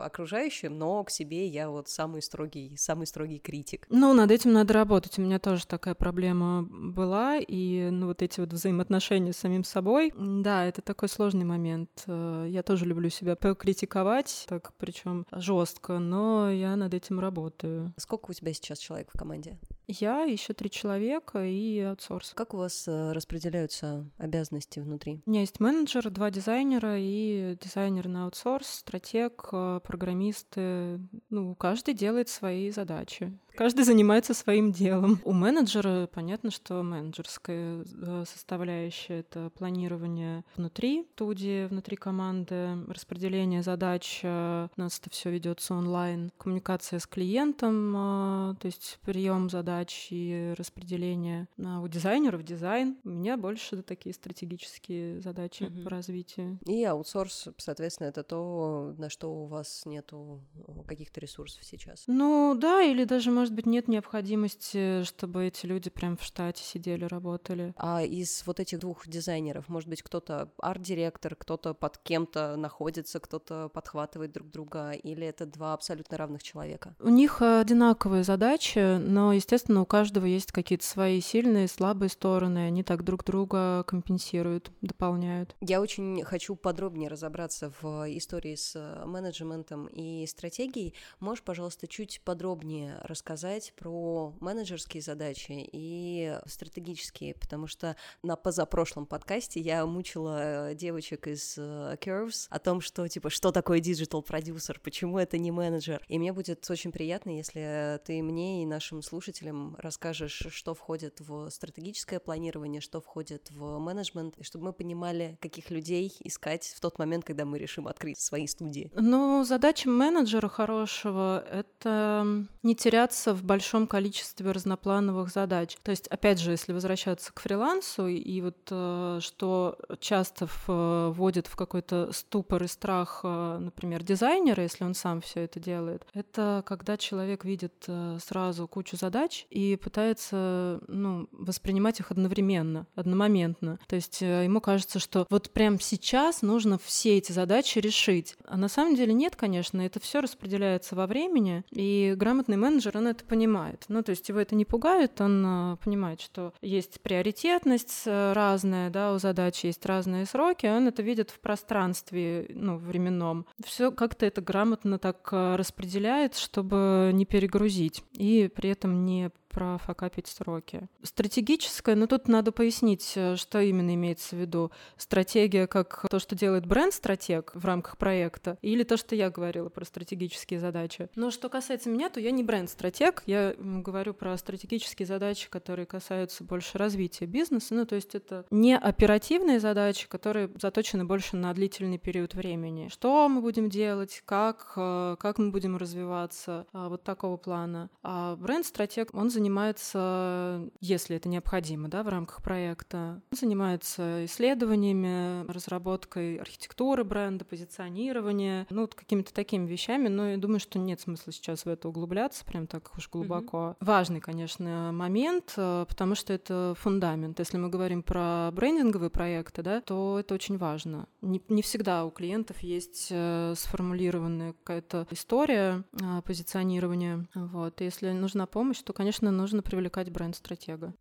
окружающим, 0.00 0.78
но 0.78 1.02
к 1.04 1.10
себе 1.10 1.46
я 1.46 1.70
вот 1.70 1.88
самый 1.88 2.22
строгий, 2.22 2.76
самый 2.76 3.06
строгий 3.06 3.38
критик. 3.38 3.86
Ну, 3.90 4.12
над 4.14 4.30
этим 4.30 4.52
надо 4.52 4.74
работать. 4.74 5.18
У 5.18 5.22
меня 5.22 5.38
тоже 5.38 5.66
такая 5.66 5.94
проблема 5.94 6.62
была, 6.62 7.38
и 7.38 7.88
ну, 7.90 8.06
вот 8.06 8.22
эти 8.22 8.40
вот 8.40 8.52
взаимоотношения 8.52 9.32
с 9.32 9.38
самим 9.38 9.64
собой, 9.64 10.12
да, 10.16 10.64
это 10.64 10.82
такой 10.82 11.08
сложный 11.08 11.44
момент. 11.44 11.90
Э, 12.06 12.46
я 12.48 12.62
тоже 12.62 12.84
люблю 12.84 13.10
себя 13.10 13.36
покритиковать, 13.36 14.46
так 14.48 14.72
причем 14.78 15.26
жестко, 15.32 15.98
но 15.98 16.50
я 16.50 16.76
над 16.76 16.94
этим 16.94 17.20
работаю. 17.20 17.92
Сколько 17.96 18.30
у 18.30 18.34
тебя 18.34 18.52
сейчас 18.52 18.78
человек 18.78 19.08
в 19.12 19.18
команде? 19.18 19.58
Я, 19.88 20.22
еще 20.22 20.52
три 20.52 20.68
человека 20.68 21.44
и 21.44 21.80
аутсорс. 21.80 22.32
Как 22.34 22.54
у 22.54 22.56
вас 22.56 22.88
э, 22.88 23.12
распределяются 23.12 24.04
обязанности 24.18 24.80
внутри? 24.80 25.20
У 25.26 25.30
меня 25.30 25.40
есть 25.40 25.60
менеджер, 25.60 26.10
два 26.10 26.30
дизайнера 26.30 26.96
и 26.98 27.56
дизайнер 27.60 28.08
на 28.08 28.24
аутсорс, 28.24 28.66
стратег, 28.66 29.48
э, 29.52 29.80
программисты. 29.84 31.00
Ну, 31.30 31.54
каждый 31.54 31.94
делает 31.94 32.28
свои 32.28 32.70
задачи. 32.70 33.32
Каждый 33.56 33.84
занимается 33.84 34.34
своим 34.34 34.72
делом. 34.72 35.20
У 35.24 35.32
менеджера 35.32 36.08
понятно, 36.12 36.50
что 36.50 36.82
менеджерская 36.82 37.84
э, 37.84 38.24
составляющая— 38.26 39.20
это 39.20 39.50
планирование 39.50 40.44
внутри 40.56 41.06
студии, 41.14 41.66
внутри 41.66 41.96
команды, 41.96 42.84
распределение 42.88 43.62
задач. 43.62 44.20
У 44.22 44.68
нас 44.76 44.98
это 45.00 45.10
все 45.10 45.30
ведется 45.30 45.74
онлайн. 45.74 46.30
Коммуникация 46.38 46.98
с 46.98 47.06
клиентом, 47.06 48.56
то 48.60 48.66
есть 48.66 48.98
прием 49.02 49.48
задач 49.48 50.08
и 50.10 50.54
распределения 50.56 51.48
а 51.64 51.80
у 51.80 51.88
дизайнеров 51.88 52.42
дизайн. 52.42 52.96
У 53.04 53.10
меня 53.10 53.36
больше 53.36 53.82
такие 53.82 54.14
стратегические 54.14 55.20
задачи 55.20 55.64
mm-hmm. 55.64 55.84
по 55.84 55.90
развитию. 55.90 56.58
И 56.66 56.84
аутсорс, 56.84 57.48
соответственно, 57.56 58.08
это 58.08 58.22
то, 58.22 58.94
на 58.98 59.08
что 59.08 59.32
у 59.32 59.46
вас 59.46 59.82
нету 59.86 60.42
каких-то 60.86 61.20
ресурсов 61.20 61.64
сейчас. 61.64 62.04
Ну 62.06 62.56
да, 62.60 62.82
или 62.82 63.04
даже, 63.04 63.30
может 63.30 63.45
быть, 63.54 63.66
нет 63.66 63.88
необходимости, 63.88 65.02
чтобы 65.04 65.46
эти 65.46 65.66
люди 65.66 65.90
прям 65.90 66.16
в 66.16 66.22
штате 66.22 66.62
сидели, 66.62 67.04
работали. 67.04 67.74
А 67.76 68.02
из 68.02 68.42
вот 68.46 68.60
этих 68.60 68.78
двух 68.78 69.06
дизайнеров, 69.06 69.68
может 69.68 69.88
быть, 69.88 70.02
кто-то 70.02 70.50
арт-директор, 70.58 71.34
кто-то 71.34 71.74
под 71.74 71.98
кем-то 71.98 72.56
находится, 72.56 73.20
кто-то 73.20 73.68
подхватывает 73.68 74.32
друг 74.32 74.50
друга, 74.50 74.92
или 74.92 75.26
это 75.26 75.46
два 75.46 75.74
абсолютно 75.74 76.16
равных 76.16 76.42
человека? 76.42 76.94
У 77.00 77.08
них 77.08 77.42
одинаковые 77.42 78.24
задачи, 78.24 78.98
но, 78.98 79.32
естественно, 79.32 79.56
естественно, 79.56 79.82
у 79.82 79.86
каждого 79.86 80.26
есть 80.26 80.52
какие-то 80.52 80.84
свои 80.84 81.20
сильные, 81.20 81.68
слабые 81.68 82.08
стороны, 82.08 82.66
они 82.66 82.82
так 82.82 83.02
друг 83.04 83.24
друга 83.24 83.84
компенсируют, 83.86 84.70
дополняют. 84.80 85.56
Я 85.60 85.80
очень 85.80 86.22
хочу 86.24 86.56
подробнее 86.56 87.08
разобраться 87.08 87.72
в 87.80 88.04
истории 88.16 88.54
с 88.54 89.02
менеджментом 89.04 89.86
и 89.86 90.26
стратегией. 90.26 90.94
Можешь, 91.20 91.42
пожалуйста, 91.42 91.86
чуть 91.86 92.20
подробнее 92.24 92.98
рассказать 93.02 93.35
про 93.76 94.34
менеджерские 94.40 95.02
задачи 95.02 95.68
и 95.72 96.38
стратегические, 96.46 97.34
потому 97.34 97.66
что 97.66 97.96
на 98.22 98.36
позапрошлом 98.36 99.06
подкасте 99.06 99.60
я 99.60 99.84
мучила 99.86 100.74
девочек 100.74 101.26
из 101.26 101.56
э, 101.58 101.96
Curves 102.00 102.46
о 102.50 102.58
том, 102.58 102.80
что, 102.80 103.06
типа, 103.08 103.30
что 103.30 103.52
такое 103.52 103.80
digital 103.80 104.22
продюсер, 104.22 104.80
почему 104.80 105.18
это 105.18 105.38
не 105.38 105.50
менеджер. 105.50 106.02
И 106.08 106.18
мне 106.18 106.32
будет 106.32 106.68
очень 106.70 106.92
приятно, 106.92 107.30
если 107.36 108.00
ты 108.04 108.22
мне 108.22 108.62
и 108.62 108.66
нашим 108.66 109.02
слушателям 109.02 109.76
расскажешь, 109.78 110.46
что 110.50 110.74
входит 110.74 111.20
в 111.20 111.50
стратегическое 111.50 112.20
планирование, 112.20 112.80
что 112.80 113.00
входит 113.00 113.50
в 113.50 113.78
менеджмент, 113.78 114.36
и 114.38 114.42
чтобы 114.42 114.66
мы 114.66 114.72
понимали, 114.72 115.38
каких 115.40 115.70
людей 115.70 116.12
искать 116.20 116.72
в 116.76 116.80
тот 116.80 116.98
момент, 116.98 117.24
когда 117.24 117.44
мы 117.44 117.58
решим 117.58 117.88
открыть 117.88 118.18
свои 118.20 118.46
студии. 118.46 118.90
Ну, 118.94 119.44
задача 119.44 119.88
менеджера 119.88 120.48
хорошего— 120.48 121.44
это 121.50 122.46
не 122.62 122.74
теряться 122.74 123.25
в 123.34 123.44
большом 123.44 123.86
количестве 123.86 124.50
разноплановых 124.50 125.30
задач. 125.30 125.76
То 125.82 125.90
есть, 125.90 126.06
опять 126.08 126.38
же, 126.38 126.52
если 126.52 126.72
возвращаться 126.72 127.32
к 127.32 127.40
фрилансу, 127.40 128.06
и 128.06 128.40
вот 128.40 128.56
э, 128.70 129.18
что 129.20 129.78
часто 130.00 130.48
вводит 130.66 131.46
в 131.46 131.56
какой-то 131.56 132.12
ступор 132.12 132.62
и 132.62 132.66
страх, 132.66 133.20
э, 133.24 133.58
например, 133.60 134.02
дизайнера, 134.02 134.62
если 134.62 134.84
он 134.84 134.94
сам 134.94 135.20
все 135.20 135.40
это 135.40 135.60
делает, 135.60 136.06
это 136.14 136.62
когда 136.66 136.96
человек 136.96 137.44
видит 137.44 137.84
э, 137.86 138.18
сразу 138.24 138.68
кучу 138.68 138.96
задач, 138.96 139.46
и 139.50 139.76
пытается 139.76 140.80
ну, 140.88 141.28
воспринимать 141.32 142.00
их 142.00 142.10
одновременно, 142.10 142.86
одномоментно. 142.94 143.78
То 143.86 143.96
есть 143.96 144.22
э, 144.22 144.44
ему 144.44 144.60
кажется, 144.60 144.98
что 144.98 145.26
вот 145.30 145.50
прямо 145.50 145.78
сейчас 145.80 146.42
нужно 146.42 146.78
все 146.78 147.18
эти 147.18 147.32
задачи 147.32 147.78
решить. 147.78 148.36
А 148.44 148.56
на 148.56 148.68
самом 148.68 148.94
деле 148.96 149.12
нет, 149.12 149.36
конечно, 149.36 149.80
это 149.80 150.00
все 150.00 150.20
распределяется 150.20 150.94
во 150.94 151.06
времени, 151.06 151.64
и 151.70 152.14
грамотный 152.16 152.56
менеджер, 152.56 152.96
он 152.96 153.08
это 153.08 153.15
понимает. 153.24 153.84
Ну, 153.88 154.02
то 154.02 154.10
есть 154.10 154.28
его 154.28 154.40
это 154.40 154.54
не 154.54 154.64
пугает, 154.64 155.20
он 155.20 155.44
э, 155.46 155.76
понимает, 155.82 156.20
что 156.20 156.52
есть 156.60 157.00
приоритетность 157.00 158.02
э, 158.06 158.32
разная, 158.32 158.90
да, 158.90 159.12
у 159.12 159.18
задач 159.18 159.64
есть 159.64 159.84
разные 159.86 160.26
сроки, 160.26 160.66
он 160.66 160.88
это 160.88 161.02
видит 161.02 161.30
в 161.30 161.40
пространстве, 161.40 162.46
ну, 162.50 162.76
временном. 162.76 163.46
Все 163.64 163.90
как-то 163.90 164.26
это 164.26 164.40
грамотно 164.40 164.98
так 164.98 165.28
распределяет, 165.32 166.36
чтобы 166.36 167.10
не 167.12 167.24
перегрузить 167.24 168.02
и 168.12 168.50
при 168.54 168.70
этом 168.70 169.04
не 169.04 169.30
профокапить 169.56 170.26
сроки. 170.26 170.86
Стратегическое, 171.02 171.94
но 171.94 172.06
тут 172.06 172.28
надо 172.28 172.52
пояснить, 172.52 173.14
э, 173.16 173.36
что 173.36 173.58
именно 173.58 173.94
имеется 173.94 174.36
в 174.36 174.38
виду. 174.38 174.70
Стратегия 174.98 175.66
как 175.66 176.04
то, 176.10 176.18
что 176.18 176.36
делает 176.36 176.66
бренд-стратег 176.66 177.52
в 177.54 177.64
рамках 177.64 177.96
проекта, 177.96 178.58
или 178.60 178.82
то, 178.82 178.98
что 178.98 179.14
я 179.14 179.30
говорила 179.30 179.70
про 179.70 179.86
стратегические 179.86 180.60
задачи. 180.60 181.08
Но 181.16 181.30
что 181.30 181.48
касается 181.48 181.88
меня, 181.88 182.10
то 182.10 182.20
я 182.20 182.32
не 182.32 182.42
бренд-стратег, 182.42 183.22
я 183.24 183.54
говорю 183.58 184.12
про 184.12 184.36
стратегические 184.36 185.06
задачи, 185.06 185.48
которые 185.48 185.86
касаются 185.86 186.44
больше 186.44 186.76
развития 186.76 187.24
бизнеса, 187.24 187.74
ну 187.74 187.86
то 187.86 187.94
есть 187.94 188.14
это 188.14 188.44
не 188.50 188.76
оперативные 188.76 189.58
задачи, 189.58 190.06
которые 190.06 190.50
заточены 190.60 191.06
больше 191.06 191.36
на 191.36 191.54
длительный 191.54 191.96
период 191.96 192.34
времени. 192.34 192.88
Что 192.88 193.26
мы 193.30 193.40
будем 193.40 193.70
делать, 193.70 194.22
как, 194.26 194.74
э, 194.76 195.16
как 195.18 195.38
мы 195.38 195.50
будем 195.50 195.78
развиваться, 195.78 196.66
а, 196.74 196.90
вот 196.90 197.04
такого 197.04 197.38
плана. 197.38 197.88
А 198.02 198.36
бренд-стратег, 198.36 199.14
он 199.14 199.30
занимается 199.30 199.45
занимается, 199.46 200.68
если 200.80 201.16
это 201.16 201.28
необходимо, 201.28 201.88
да, 201.88 202.02
в 202.02 202.08
рамках 202.08 202.42
проекта, 202.42 203.22
занимается 203.30 204.24
исследованиями, 204.24 205.48
разработкой 205.48 206.36
архитектуры 206.38 207.04
бренда, 207.04 207.44
позиционирования, 207.44 208.66
ну, 208.70 208.82
вот 208.82 208.96
какими-то 208.96 209.32
такими 209.32 209.66
вещами, 209.66 210.08
но 210.08 210.30
я 210.30 210.36
думаю, 210.36 210.58
что 210.58 210.80
нет 210.80 211.00
смысла 211.00 211.32
сейчас 211.32 211.64
в 211.64 211.68
это 211.68 211.88
углубляться 211.88 212.44
прям 212.44 212.66
так 212.66 212.90
уж 212.96 213.08
глубоко. 213.08 213.56
Mm-hmm. 213.56 213.86
Важный, 213.86 214.20
конечно, 214.20 214.90
момент, 214.92 215.54
э, 215.56 215.86
потому 215.88 216.16
что 216.16 216.32
это 216.32 216.74
фундамент. 216.76 217.38
Если 217.38 217.56
мы 217.56 217.68
говорим 217.68 218.02
про 218.02 218.50
брендинговые 218.52 219.10
проекты, 219.10 219.62
да, 219.62 219.80
то 219.80 220.18
это 220.18 220.34
очень 220.34 220.58
важно. 220.58 221.06
Не, 221.22 221.40
не 221.48 221.62
всегда 221.62 222.04
у 222.04 222.10
клиентов 222.10 222.58
есть 222.60 223.08
э, 223.10 223.54
сформулированная 223.56 224.54
какая-то 224.54 225.06
история 225.10 225.84
э, 225.92 226.22
позиционирования. 226.24 227.28
Вот. 227.34 227.80
если 227.80 228.10
нужна 228.10 228.46
помощь, 228.46 228.82
то, 228.82 228.92
конечно, 228.92 229.30
нужно 229.36 229.62
привлекать 229.62 230.10
бренд-стратега. 230.10 230.94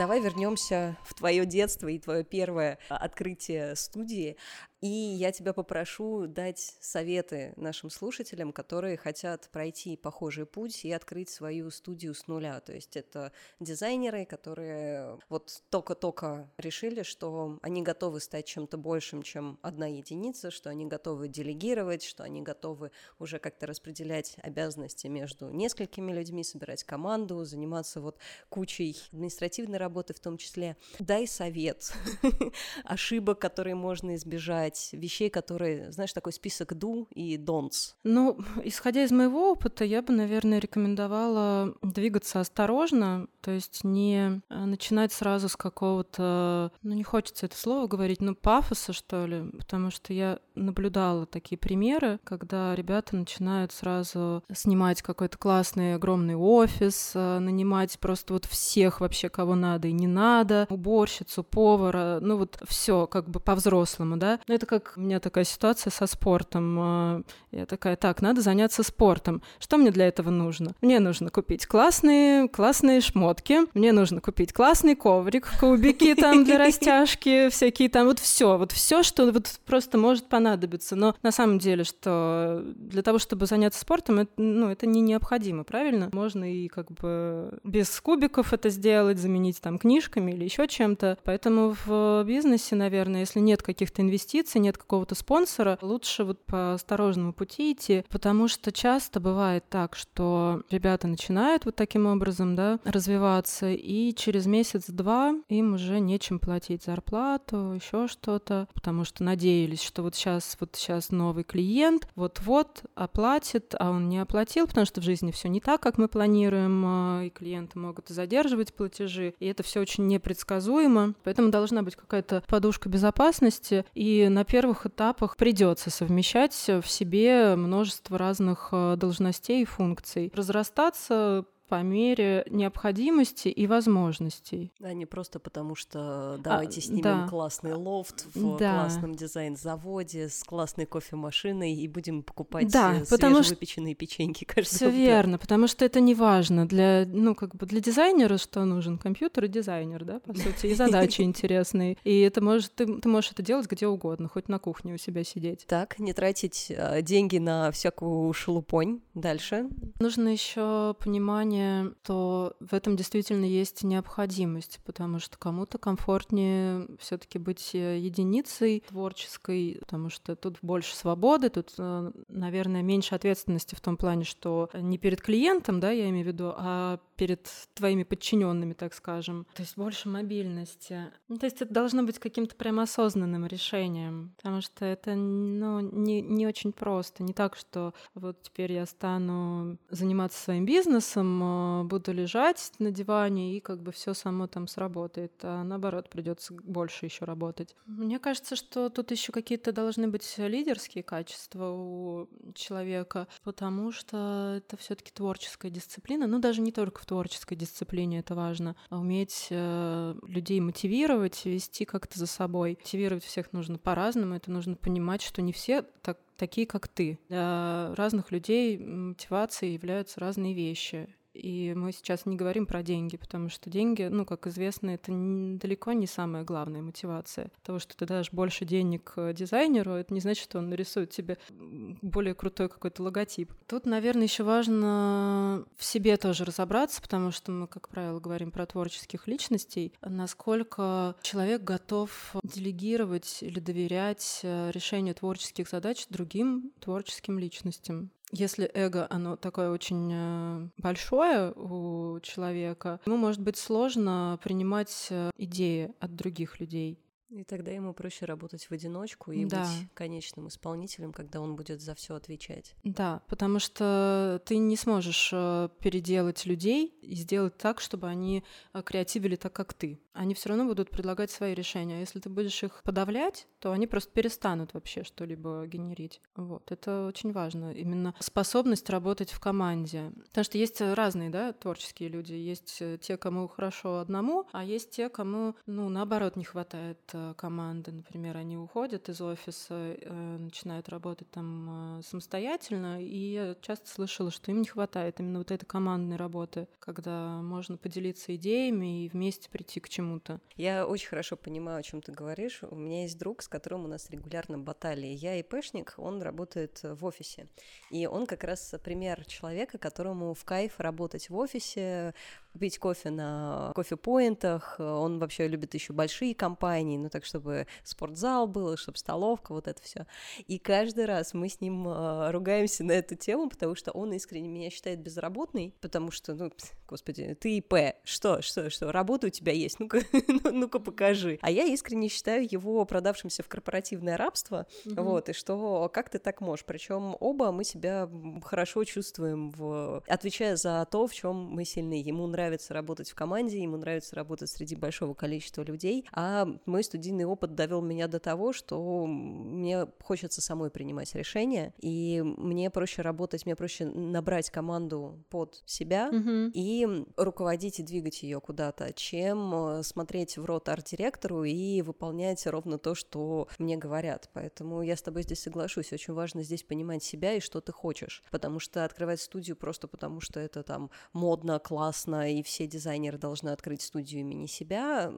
давай 0.00 0.22
вернемся 0.22 0.96
в 1.04 1.12
твое 1.12 1.44
детство 1.44 1.86
и 1.86 1.98
твое 1.98 2.24
первое 2.24 2.78
открытие 2.88 3.76
студии. 3.76 4.38
И 4.80 4.88
я 4.88 5.30
тебя 5.30 5.52
попрошу 5.52 6.26
дать 6.26 6.76
советы 6.80 7.52
нашим 7.56 7.90
слушателям, 7.90 8.50
которые 8.52 8.96
хотят 8.96 9.50
пройти 9.52 9.96
похожий 9.96 10.46
путь 10.46 10.84
и 10.86 10.92
открыть 10.92 11.28
свою 11.28 11.70
студию 11.70 12.14
с 12.14 12.26
нуля. 12.28 12.60
То 12.60 12.72
есть 12.72 12.96
это 12.96 13.32
дизайнеры, 13.58 14.24
которые 14.24 15.18
вот 15.28 15.62
только-только 15.68 16.50
решили, 16.56 17.02
что 17.02 17.58
они 17.60 17.82
готовы 17.82 18.20
стать 18.20 18.46
чем-то 18.46 18.78
большим, 18.78 19.22
чем 19.22 19.58
одна 19.60 19.86
единица, 19.86 20.50
что 20.50 20.70
они 20.70 20.86
готовы 20.86 21.28
делегировать, 21.28 22.02
что 22.02 22.24
они 22.24 22.40
готовы 22.40 22.90
уже 23.18 23.38
как-то 23.38 23.66
распределять 23.66 24.36
обязанности 24.42 25.08
между 25.08 25.50
несколькими 25.50 26.10
людьми, 26.12 26.42
собирать 26.42 26.84
команду, 26.84 27.44
заниматься 27.44 28.00
вот 28.00 28.16
кучей 28.48 28.96
административной 29.12 29.78
работы 29.78 30.14
в 30.14 30.20
том 30.20 30.38
числе. 30.38 30.78
Дай 30.98 31.26
совет 31.26 31.92
ошибок, 32.84 33.38
которые 33.38 33.74
можно 33.74 34.14
избежать, 34.14 34.69
избежать 34.70 34.88
вещей, 34.92 35.30
которые, 35.30 35.92
знаешь, 35.92 36.12
такой 36.12 36.32
список 36.32 36.72
do 36.72 37.06
и 37.10 37.36
don'ts? 37.36 37.94
Ну, 38.04 38.38
исходя 38.64 39.04
из 39.04 39.10
моего 39.10 39.52
опыта, 39.52 39.84
я 39.84 40.02
бы, 40.02 40.12
наверное, 40.12 40.58
рекомендовала 40.58 41.74
двигаться 41.82 42.40
осторожно, 42.40 43.26
то 43.40 43.50
есть 43.50 43.84
не 43.84 44.40
э, 44.48 44.64
начинать 44.64 45.12
сразу 45.12 45.48
с 45.48 45.56
какого-то, 45.56 46.72
ну, 46.82 46.94
не 46.94 47.04
хочется 47.04 47.46
это 47.46 47.56
слово 47.56 47.86
говорить, 47.86 48.20
ну, 48.20 48.34
пафоса, 48.34 48.92
что 48.92 49.26
ли, 49.26 49.50
потому 49.58 49.90
что 49.90 50.12
я 50.12 50.38
наблюдала 50.64 51.26
такие 51.26 51.58
примеры, 51.58 52.18
когда 52.24 52.74
ребята 52.74 53.16
начинают 53.16 53.72
сразу 53.72 54.42
снимать 54.52 55.02
какой-то 55.02 55.38
классный 55.38 55.94
огромный 55.94 56.36
офис, 56.36 57.12
э, 57.14 57.38
нанимать 57.38 57.98
просто 57.98 58.32
вот 58.32 58.44
всех 58.44 59.00
вообще, 59.00 59.28
кого 59.28 59.54
надо 59.54 59.88
и 59.88 59.92
не 59.92 60.06
надо, 60.06 60.66
уборщицу, 60.70 61.42
повара, 61.42 62.18
ну 62.20 62.36
вот 62.36 62.60
все 62.68 63.06
как 63.06 63.28
бы 63.28 63.40
по-взрослому, 63.40 64.16
да. 64.16 64.40
Но 64.46 64.54
это 64.54 64.66
как 64.66 64.94
у 64.96 65.00
меня 65.00 65.20
такая 65.20 65.44
ситуация 65.44 65.90
со 65.90 66.06
спортом. 66.06 66.78
А, 66.80 67.22
я 67.50 67.66
такая, 67.66 67.96
так, 67.96 68.22
надо 68.22 68.40
заняться 68.40 68.82
спортом. 68.82 69.42
Что 69.58 69.76
мне 69.76 69.90
для 69.90 70.08
этого 70.08 70.30
нужно? 70.30 70.74
Мне 70.80 71.00
нужно 71.00 71.30
купить 71.30 71.66
классные, 71.66 72.48
классные 72.48 73.00
шмотки, 73.00 73.60
мне 73.74 73.92
нужно 73.92 74.20
кубить 74.20 74.52
классный 74.52 74.94
коврик, 74.94 75.48
кубики 75.58 76.14
там 76.14 76.44
для 76.44 76.58
растяжки, 76.66 77.48
всякие 77.48 77.88
там, 77.88 78.06
вот 78.06 78.18
все, 78.18 78.56
вот 78.56 78.72
все, 78.72 79.02
что 79.02 79.30
вот 79.30 79.60
просто 79.66 79.98
может 79.98 80.28
понадобиться. 80.28 80.49
Но 80.96 81.14
на 81.22 81.32
самом 81.32 81.58
деле, 81.58 81.84
что 81.84 82.62
для 82.76 83.02
того, 83.02 83.18
чтобы 83.18 83.46
заняться 83.46 83.80
спортом, 83.80 84.20
это, 84.20 84.32
ну, 84.36 84.68
это 84.68 84.86
не 84.86 85.00
необходимо, 85.00 85.64
правильно? 85.64 86.10
Можно 86.12 86.52
и 86.52 86.68
как 86.68 86.90
бы 86.90 87.58
без 87.64 88.00
кубиков 88.00 88.52
это 88.52 88.70
сделать, 88.70 89.18
заменить 89.18 89.60
там 89.60 89.78
книжками 89.78 90.32
или 90.32 90.44
еще 90.44 90.68
чем-то. 90.68 91.18
Поэтому 91.24 91.76
в 91.84 92.24
бизнесе, 92.24 92.76
наверное, 92.76 93.20
если 93.20 93.40
нет 93.40 93.62
каких-то 93.62 94.02
инвестиций, 94.02 94.60
нет 94.60 94.78
какого-то 94.78 95.14
спонсора, 95.14 95.78
лучше 95.82 96.24
вот 96.24 96.44
по 96.46 96.74
осторожному 96.74 97.32
пути 97.32 97.72
идти, 97.72 98.04
потому 98.08 98.48
что 98.48 98.72
часто 98.72 99.20
бывает 99.20 99.64
так, 99.68 99.96
что 99.96 100.62
ребята 100.70 101.06
начинают 101.06 101.64
вот 101.64 101.76
таким 101.76 102.06
образом, 102.06 102.54
да, 102.54 102.78
развиваться, 102.84 103.70
и 103.70 104.14
через 104.14 104.46
месяц-два 104.46 105.34
им 105.48 105.74
уже 105.74 106.00
нечем 106.00 106.38
платить 106.38 106.84
зарплату, 106.84 107.72
еще 107.74 108.08
что-то, 108.08 108.68
потому 108.74 109.04
что 109.04 109.24
надеялись, 109.24 109.82
что 109.82 110.02
вот 110.02 110.14
сейчас, 110.14 110.39
вот 110.58 110.70
сейчас 110.74 111.10
новый 111.10 111.44
клиент, 111.44 112.08
вот-вот 112.14 112.84
оплатит, 112.94 113.74
а 113.78 113.90
он 113.90 114.08
не 114.08 114.18
оплатил, 114.18 114.66
потому 114.66 114.86
что 114.86 115.00
в 115.00 115.04
жизни 115.04 115.30
все 115.30 115.48
не 115.48 115.60
так, 115.60 115.80
как 115.80 115.98
мы 115.98 116.08
планируем, 116.08 116.84
а, 116.86 117.22
и 117.24 117.30
клиенты 117.30 117.78
могут 117.78 118.08
задерживать 118.08 118.74
платежи, 118.74 119.34
и 119.38 119.46
это 119.46 119.62
все 119.62 119.80
очень 119.80 120.06
непредсказуемо, 120.06 121.14
поэтому 121.24 121.50
должна 121.50 121.82
быть 121.82 121.96
какая-то 121.96 122.42
подушка 122.46 122.88
безопасности, 122.88 123.84
и 123.94 124.28
на 124.28 124.44
первых 124.44 124.86
этапах 124.86 125.36
придется 125.36 125.90
совмещать 125.90 126.54
в 126.68 126.86
себе 126.86 127.56
множество 127.56 128.18
разных 128.18 128.68
э, 128.72 128.96
должностей 128.96 129.62
и 129.62 129.64
функций. 129.64 130.32
Разрастаться 130.34 131.44
по 131.70 131.82
мере 131.84 132.44
необходимости 132.50 133.46
и 133.46 133.68
возможностей. 133.68 134.72
Да, 134.80 134.92
не 134.92 135.06
просто 135.06 135.38
потому, 135.38 135.76
что 135.76 136.36
давайте 136.42 136.80
а, 136.80 136.82
снимем 136.82 137.02
да. 137.02 137.28
классный 137.28 137.74
лофт 137.74 138.26
в 138.34 138.58
да. 138.58 138.74
классном 138.74 139.14
дизайн-заводе 139.14 140.28
с 140.28 140.42
классной 140.42 140.86
кофемашиной 140.86 141.72
и 141.72 141.86
будем 141.86 142.24
покупать 142.24 142.72
да, 142.72 142.96
э, 142.96 143.04
потому 143.08 143.44
что... 143.44 143.54
печеньки 143.54 144.44
каждый 144.44 144.74
Все 144.74 144.90
верно, 144.90 145.38
потому 145.38 145.68
что 145.68 145.84
это 145.84 146.00
не 146.00 146.16
важно. 146.16 146.66
Для, 146.66 147.04
ну, 147.06 147.36
как 147.36 147.54
бы 147.54 147.66
для 147.66 147.80
дизайнера 147.80 148.36
что 148.36 148.64
нужен? 148.64 148.98
Компьютер 148.98 149.44
и 149.44 149.48
дизайнер, 149.48 150.04
да, 150.04 150.18
по 150.18 150.34
сути, 150.34 150.66
и 150.66 150.74
задачи 150.74 151.20
интересные. 151.22 151.98
И 152.02 152.18
это 152.18 152.42
может, 152.42 152.74
ты, 152.74 152.98
ты 152.98 153.08
можешь 153.08 153.30
это 153.30 153.44
делать 153.44 153.70
где 153.70 153.86
угодно, 153.86 154.26
хоть 154.26 154.48
на 154.48 154.58
кухне 154.58 154.94
у 154.94 154.98
себя 154.98 155.22
сидеть. 155.22 155.66
Так, 155.68 156.00
не 156.00 156.14
тратить 156.14 156.66
э, 156.70 157.00
деньги 157.02 157.38
на 157.38 157.70
всякую 157.70 158.32
шелупонь. 158.32 159.02
Дальше. 159.14 159.68
Нужно 160.00 160.30
еще 160.30 160.96
понимание 160.98 161.59
плане, 161.60 161.94
то 162.02 162.54
в 162.60 162.74
этом 162.74 162.96
действительно 162.96 163.44
есть 163.44 163.82
необходимость, 163.82 164.80
потому 164.84 165.18
что 165.18 165.38
кому-то 165.38 165.78
комфортнее 165.78 166.86
все-таки 166.98 167.38
быть 167.38 167.70
э, 167.74 167.98
единицей 167.98 168.82
творческой, 168.88 169.78
потому 169.80 170.10
что 170.10 170.36
тут 170.36 170.58
больше 170.62 170.94
свободы, 170.96 171.50
тут, 171.50 171.72
э, 171.78 172.12
наверное, 172.28 172.82
меньше 172.82 173.14
ответственности 173.14 173.74
в 173.74 173.80
том 173.80 173.96
плане, 173.96 174.24
что 174.24 174.70
не 174.74 174.98
перед 174.98 175.20
клиентом, 175.20 175.80
да, 175.80 175.90
я 175.90 176.08
имею 176.10 176.24
в 176.24 176.28
виду, 176.28 176.52
а 176.56 176.98
перед 177.20 177.50
твоими 177.74 178.04
подчиненными, 178.04 178.72
так 178.72 178.94
скажем. 178.94 179.46
То 179.54 179.60
есть 179.60 179.76
больше 179.76 180.08
мобильности. 180.08 181.12
Ну, 181.28 181.36
то 181.36 181.44
есть 181.44 181.60
это 181.60 181.70
должно 181.70 182.02
быть 182.02 182.18
каким-то 182.18 182.56
прям 182.56 182.80
осознанным 182.80 183.44
решением, 183.44 184.32
потому 184.38 184.62
что 184.62 184.86
это 184.86 185.14
ну, 185.14 185.80
не, 185.80 186.22
не 186.22 186.46
очень 186.46 186.72
просто. 186.72 187.22
Не 187.22 187.34
так, 187.34 187.56
что 187.56 187.92
вот 188.14 188.40
теперь 188.40 188.72
я 188.72 188.86
стану 188.86 189.76
заниматься 189.90 190.42
своим 190.42 190.64
бизнесом, 190.64 191.60
Э, 191.60 191.82
буду 191.84 192.12
лежать 192.12 192.72
на 192.78 192.90
диване 192.90 193.56
и 193.56 193.60
как 193.60 193.82
бы 193.82 193.92
все 193.92 194.14
само 194.14 194.46
там 194.46 194.66
сработает, 194.66 195.32
а 195.42 195.62
наоборот 195.64 196.08
придется 196.08 196.54
больше 196.54 197.06
еще 197.06 197.24
работать. 197.24 197.76
Мне 197.86 198.18
кажется, 198.18 198.56
что 198.56 198.88
тут 198.90 199.10
еще 199.10 199.32
какие-то 199.32 199.72
должны 199.72 200.08
быть 200.08 200.34
лидерские 200.38 201.02
качества 201.02 201.70
у 201.70 202.28
человека, 202.54 203.28
потому 203.44 203.92
что 203.92 204.54
это 204.58 204.76
все-таки 204.76 205.10
творческая 205.12 205.70
дисциплина, 205.70 206.26
ну 206.26 206.38
даже 206.38 206.60
не 206.60 206.72
только 206.72 207.00
в 207.00 207.06
творческой 207.10 207.56
дисциплине 207.56 208.20
это 208.20 208.36
важно, 208.36 208.76
а 208.88 208.98
уметь 209.00 209.48
э, 209.50 210.14
людей 210.28 210.60
мотивировать, 210.60 211.44
вести 211.44 211.84
как-то 211.84 212.16
за 212.20 212.28
собой. 212.28 212.76
Мотивировать 212.78 213.24
всех 213.24 213.52
нужно 213.52 213.78
по-разному, 213.78 214.36
это 214.36 214.52
нужно 214.52 214.76
понимать, 214.76 215.20
что 215.20 215.42
не 215.42 215.52
все 215.52 215.82
так 216.02 216.18
такие, 216.36 216.68
как 216.68 216.86
ты. 216.86 217.18
Для 217.28 217.92
разных 217.96 218.30
людей 218.30 218.78
мотивацией 218.78 219.74
являются 219.74 220.20
разные 220.20 220.54
вещи. 220.54 221.12
И 221.32 221.72
мы 221.76 221.92
сейчас 221.92 222.26
не 222.26 222.36
говорим 222.36 222.66
про 222.66 222.82
деньги, 222.82 223.16
потому 223.16 223.48
что 223.48 223.70
деньги, 223.70 224.02
ну, 224.02 224.24
как 224.24 224.46
известно, 224.46 224.90
это 224.90 225.12
далеко 225.12 225.92
не 225.92 226.06
самая 226.06 226.44
главная 226.44 226.82
мотивация. 226.82 227.50
Того, 227.62 227.78
что 227.78 227.96
ты 227.96 228.06
дашь 228.06 228.32
больше 228.32 228.64
денег 228.64 229.12
э, 229.16 229.32
дизайнеру, 229.32 229.92
это 229.92 230.12
не 230.12 230.20
значит, 230.20 230.42
что 230.42 230.58
он 230.58 230.68
нарисует 230.68 231.10
тебе 231.10 231.38
более 231.50 232.34
крутой 232.34 232.68
какой-то 232.68 233.02
логотип. 233.02 233.52
Тут, 233.66 233.86
наверное, 233.86 234.24
еще 234.24 234.42
важно 234.42 235.64
в 235.76 235.84
себе 235.84 236.16
тоже 236.16 236.44
разобраться, 236.44 237.00
потому 237.00 237.30
что 237.30 237.52
мы, 237.52 237.66
как 237.66 237.88
правило, 237.88 238.18
говорим 238.18 238.50
про 238.50 238.66
творческих 238.66 239.28
личностей, 239.28 239.92
насколько 240.02 241.14
человек 241.22 241.62
готов 241.62 242.34
делегировать 242.42 243.38
или 243.42 243.60
доверять 243.60 244.40
э, 244.42 244.70
решению 244.72 245.14
творческих 245.14 245.68
задач 245.68 246.06
другим 246.08 246.72
творческим 246.80 247.38
личностям 247.38 248.10
если 248.32 248.70
эго, 248.74 249.06
оно 249.10 249.36
такое 249.36 249.70
очень 249.70 250.10
э, 250.12 250.68
большое 250.78 251.52
у 251.52 252.20
человека, 252.20 253.00
ему 253.06 253.16
может 253.16 253.40
быть 253.40 253.56
сложно 253.56 254.38
принимать 254.42 255.08
э, 255.10 255.30
идеи 255.36 255.92
от 256.00 256.14
других 256.14 256.60
людей. 256.60 256.98
И 257.28 257.44
тогда 257.44 257.70
ему 257.70 257.94
проще 257.94 258.24
работать 258.24 258.64
в 258.64 258.72
одиночку 258.72 259.30
и 259.30 259.44
да. 259.44 259.60
быть 259.60 259.88
конечным 259.94 260.48
исполнителем, 260.48 261.12
когда 261.12 261.40
он 261.40 261.54
будет 261.54 261.80
за 261.80 261.94
все 261.94 262.16
отвечать. 262.16 262.74
Да, 262.82 263.22
потому 263.28 263.60
что 263.60 264.42
ты 264.44 264.56
не 264.56 264.76
сможешь 264.76 265.30
э, 265.32 265.68
переделать 265.80 266.44
людей 266.44 266.86
и 267.02 267.14
сделать 267.14 267.56
так, 267.56 267.80
чтобы 267.80 268.08
они 268.08 268.42
креативили 268.84 269.36
так, 269.36 269.52
как 269.52 269.74
ты. 269.74 270.00
Они 270.12 270.34
все 270.34 270.50
равно 270.50 270.64
будут 270.66 270.90
предлагать 270.90 271.30
свои 271.30 271.54
решения. 271.54 272.00
Если 272.00 272.20
ты 272.20 272.28
будешь 272.28 272.62
их 272.62 272.82
подавлять, 272.82 273.46
то 273.58 273.72
они 273.72 273.86
просто 273.86 274.10
перестанут 274.12 274.74
вообще 274.74 275.04
что-либо 275.04 275.66
генерить. 275.66 276.20
Вот, 276.36 276.72
это 276.72 277.06
очень 277.06 277.32
важно. 277.32 277.72
Именно 277.72 278.14
способность 278.18 278.88
работать 278.90 279.30
в 279.30 279.40
команде. 279.40 280.12
Потому 280.28 280.44
что 280.44 280.58
есть 280.58 280.80
разные, 280.80 281.30
да, 281.30 281.52
творческие 281.52 282.08
люди. 282.08 282.32
Есть 282.32 282.78
э, 282.80 282.98
те, 283.00 283.16
кому 283.16 283.48
хорошо 283.48 283.98
одному, 283.98 284.46
а 284.52 284.64
есть 284.64 284.90
те, 284.90 285.08
кому, 285.08 285.54
ну, 285.66 285.88
наоборот, 285.88 286.36
не 286.36 286.44
хватает 286.44 286.98
э, 287.12 287.34
команды. 287.36 287.92
Например, 287.92 288.36
они 288.36 288.56
уходят 288.56 289.08
из 289.08 289.20
офиса, 289.20 289.74
э, 289.74 290.36
начинают 290.38 290.88
работать 290.88 291.30
там 291.30 292.00
самостоятельно, 292.02 293.02
и 293.02 293.16
я 293.16 293.56
часто 293.60 293.88
слышала, 293.88 294.30
что 294.30 294.50
им 294.50 294.60
не 294.60 294.68
хватает 294.68 295.20
именно 295.20 295.38
вот 295.38 295.50
этой 295.50 295.66
командной 295.66 296.16
работы, 296.16 296.68
когда 296.78 297.40
можно 297.42 297.76
поделиться 297.76 298.34
идеями 298.36 299.04
и 299.04 299.08
вместе 299.08 299.48
прийти 299.50 299.80
к 299.80 299.88
чему-то. 300.00 300.40
Я 300.56 300.86
очень 300.86 301.08
хорошо 301.08 301.36
понимаю, 301.36 301.78
о 301.78 301.82
чем 301.82 302.00
ты 302.00 302.12
говоришь. 302.12 302.62
У 302.62 302.74
меня 302.74 303.02
есть 303.02 303.18
друг, 303.18 303.42
с 303.42 303.48
которым 303.48 303.84
у 303.84 303.88
нас 303.88 304.08
регулярно 304.10 304.58
баталии. 304.58 305.12
Я 305.12 305.36
и 305.36 305.42
Пэшник, 305.42 305.94
он 305.98 306.22
работает 306.22 306.80
в 306.82 307.04
офисе. 307.04 307.48
И 307.90 308.06
он 308.06 308.26
как 308.26 308.44
раз 308.44 308.74
пример 308.82 309.24
человека, 309.26 309.76
которому 309.76 310.32
в 310.32 310.44
кайф 310.44 310.80
работать 310.80 311.28
в 311.28 311.36
офисе, 311.36 312.14
пить 312.58 312.78
кофе 312.78 313.10
на 313.10 313.72
кофе-поинтах. 313.74 314.76
Он 314.78 315.18
вообще 315.18 315.48
любит 315.48 315.74
еще 315.74 315.92
большие 315.92 316.34
компании, 316.34 316.98
ну 316.98 317.08
так, 317.08 317.24
чтобы 317.24 317.66
спортзал 317.84 318.46
был, 318.46 318.76
чтобы 318.76 318.98
столовка, 318.98 319.52
вот 319.52 319.68
это 319.68 319.82
все. 319.82 320.06
И 320.46 320.58
каждый 320.58 321.06
раз 321.06 321.34
мы 321.34 321.48
с 321.48 321.60
ним 321.60 321.86
э, 321.88 322.30
ругаемся 322.30 322.84
на 322.84 322.92
эту 322.92 323.14
тему, 323.14 323.48
потому 323.48 323.74
что 323.74 323.92
он 323.92 324.12
искренне 324.12 324.48
меня 324.48 324.70
считает 324.70 325.00
безработной, 325.00 325.74
потому 325.80 326.10
что, 326.10 326.34
ну, 326.34 326.52
господи, 326.88 327.36
ты 327.40 327.58
ИП, 327.58 327.96
что, 328.04 328.42
что, 328.42 328.70
что, 328.70 328.92
работа 328.92 329.28
у 329.28 329.30
тебя 329.30 329.52
есть, 329.52 329.78
ну-ка, 329.80 330.00
ну, 330.12 330.40
ну-ка 330.52 330.78
покажи. 330.78 331.38
А 331.42 331.50
я 331.50 331.64
искренне 331.64 332.08
считаю 332.08 332.46
его 332.50 332.84
продавшимся 332.84 333.42
в 333.42 333.48
корпоративное 333.48 334.16
рабство, 334.16 334.66
mm-hmm. 334.84 335.02
вот, 335.02 335.28
и 335.28 335.32
что 335.32 335.88
как 335.92 336.10
ты 336.10 336.18
так 336.18 336.40
можешь? 336.40 336.64
Причем 336.64 337.16
оба 337.20 337.52
мы 337.52 337.64
себя 337.64 338.08
хорошо 338.44 338.84
чувствуем, 338.84 339.50
в... 339.50 340.02
отвечая 340.06 340.56
за 340.56 340.86
то, 340.90 341.06
в 341.06 341.14
чем 341.14 341.36
мы 341.36 341.64
сильны. 341.64 342.00
Ему 342.00 342.26
нравится 342.26 342.39
нравится 342.40 342.72
работать 342.72 343.10
в 343.10 343.14
команде, 343.14 343.62
ему 343.62 343.76
нравится 343.76 344.16
работать 344.16 344.48
среди 344.48 344.74
большого 344.74 345.14
количества 345.14 345.62
людей, 345.62 346.06
а 346.12 346.48
мой 346.64 346.82
студийный 346.82 347.24
опыт 347.24 347.54
довел 347.54 347.82
меня 347.82 348.08
до 348.08 348.18
того, 348.18 348.52
что 348.52 349.06
мне 349.06 349.86
хочется 350.02 350.40
самой 350.40 350.70
принимать 350.70 351.14
решения, 351.14 351.74
и 351.78 352.22
мне 352.22 352.70
проще 352.70 353.02
работать, 353.02 353.44
мне 353.44 353.56
проще 353.56 353.84
набрать 353.84 354.50
команду 354.50 355.22
под 355.28 355.62
себя 355.66 356.08
mm-hmm. 356.10 356.52
и 356.54 357.04
руководить 357.16 357.78
и 357.80 357.82
двигать 357.82 358.22
ее 358.22 358.40
куда-то, 358.40 358.92
чем 358.94 359.54
э, 359.54 359.82
смотреть 359.82 360.38
в 360.38 360.44
рот 360.44 360.68
арт-директору 360.68 361.44
и 361.44 361.82
выполнять 361.82 362.46
ровно 362.46 362.78
то, 362.78 362.94
что 362.94 363.48
мне 363.58 363.76
говорят. 363.76 364.30
Поэтому 364.32 364.82
я 364.82 364.96
с 364.96 365.02
тобой 365.02 365.22
здесь 365.22 365.40
соглашусь. 365.40 365.92
Очень 365.92 366.14
важно 366.14 366.42
здесь 366.42 366.62
понимать 366.62 367.02
себя 367.02 367.34
и 367.34 367.40
что 367.40 367.60
ты 367.60 367.72
хочешь. 367.72 368.22
Потому 368.30 368.60
что 368.60 368.84
открывать 368.84 369.20
студию 369.20 369.56
просто 369.56 369.88
потому, 369.88 370.20
что 370.20 370.40
это 370.40 370.62
там 370.62 370.90
модно, 371.12 371.58
классно 371.58 372.29
и 372.30 372.42
все 372.42 372.66
дизайнеры 372.66 373.18
должны 373.18 373.50
открыть 373.50 373.82
студию 373.82 374.20
имени 374.20 374.46
себя, 374.46 375.12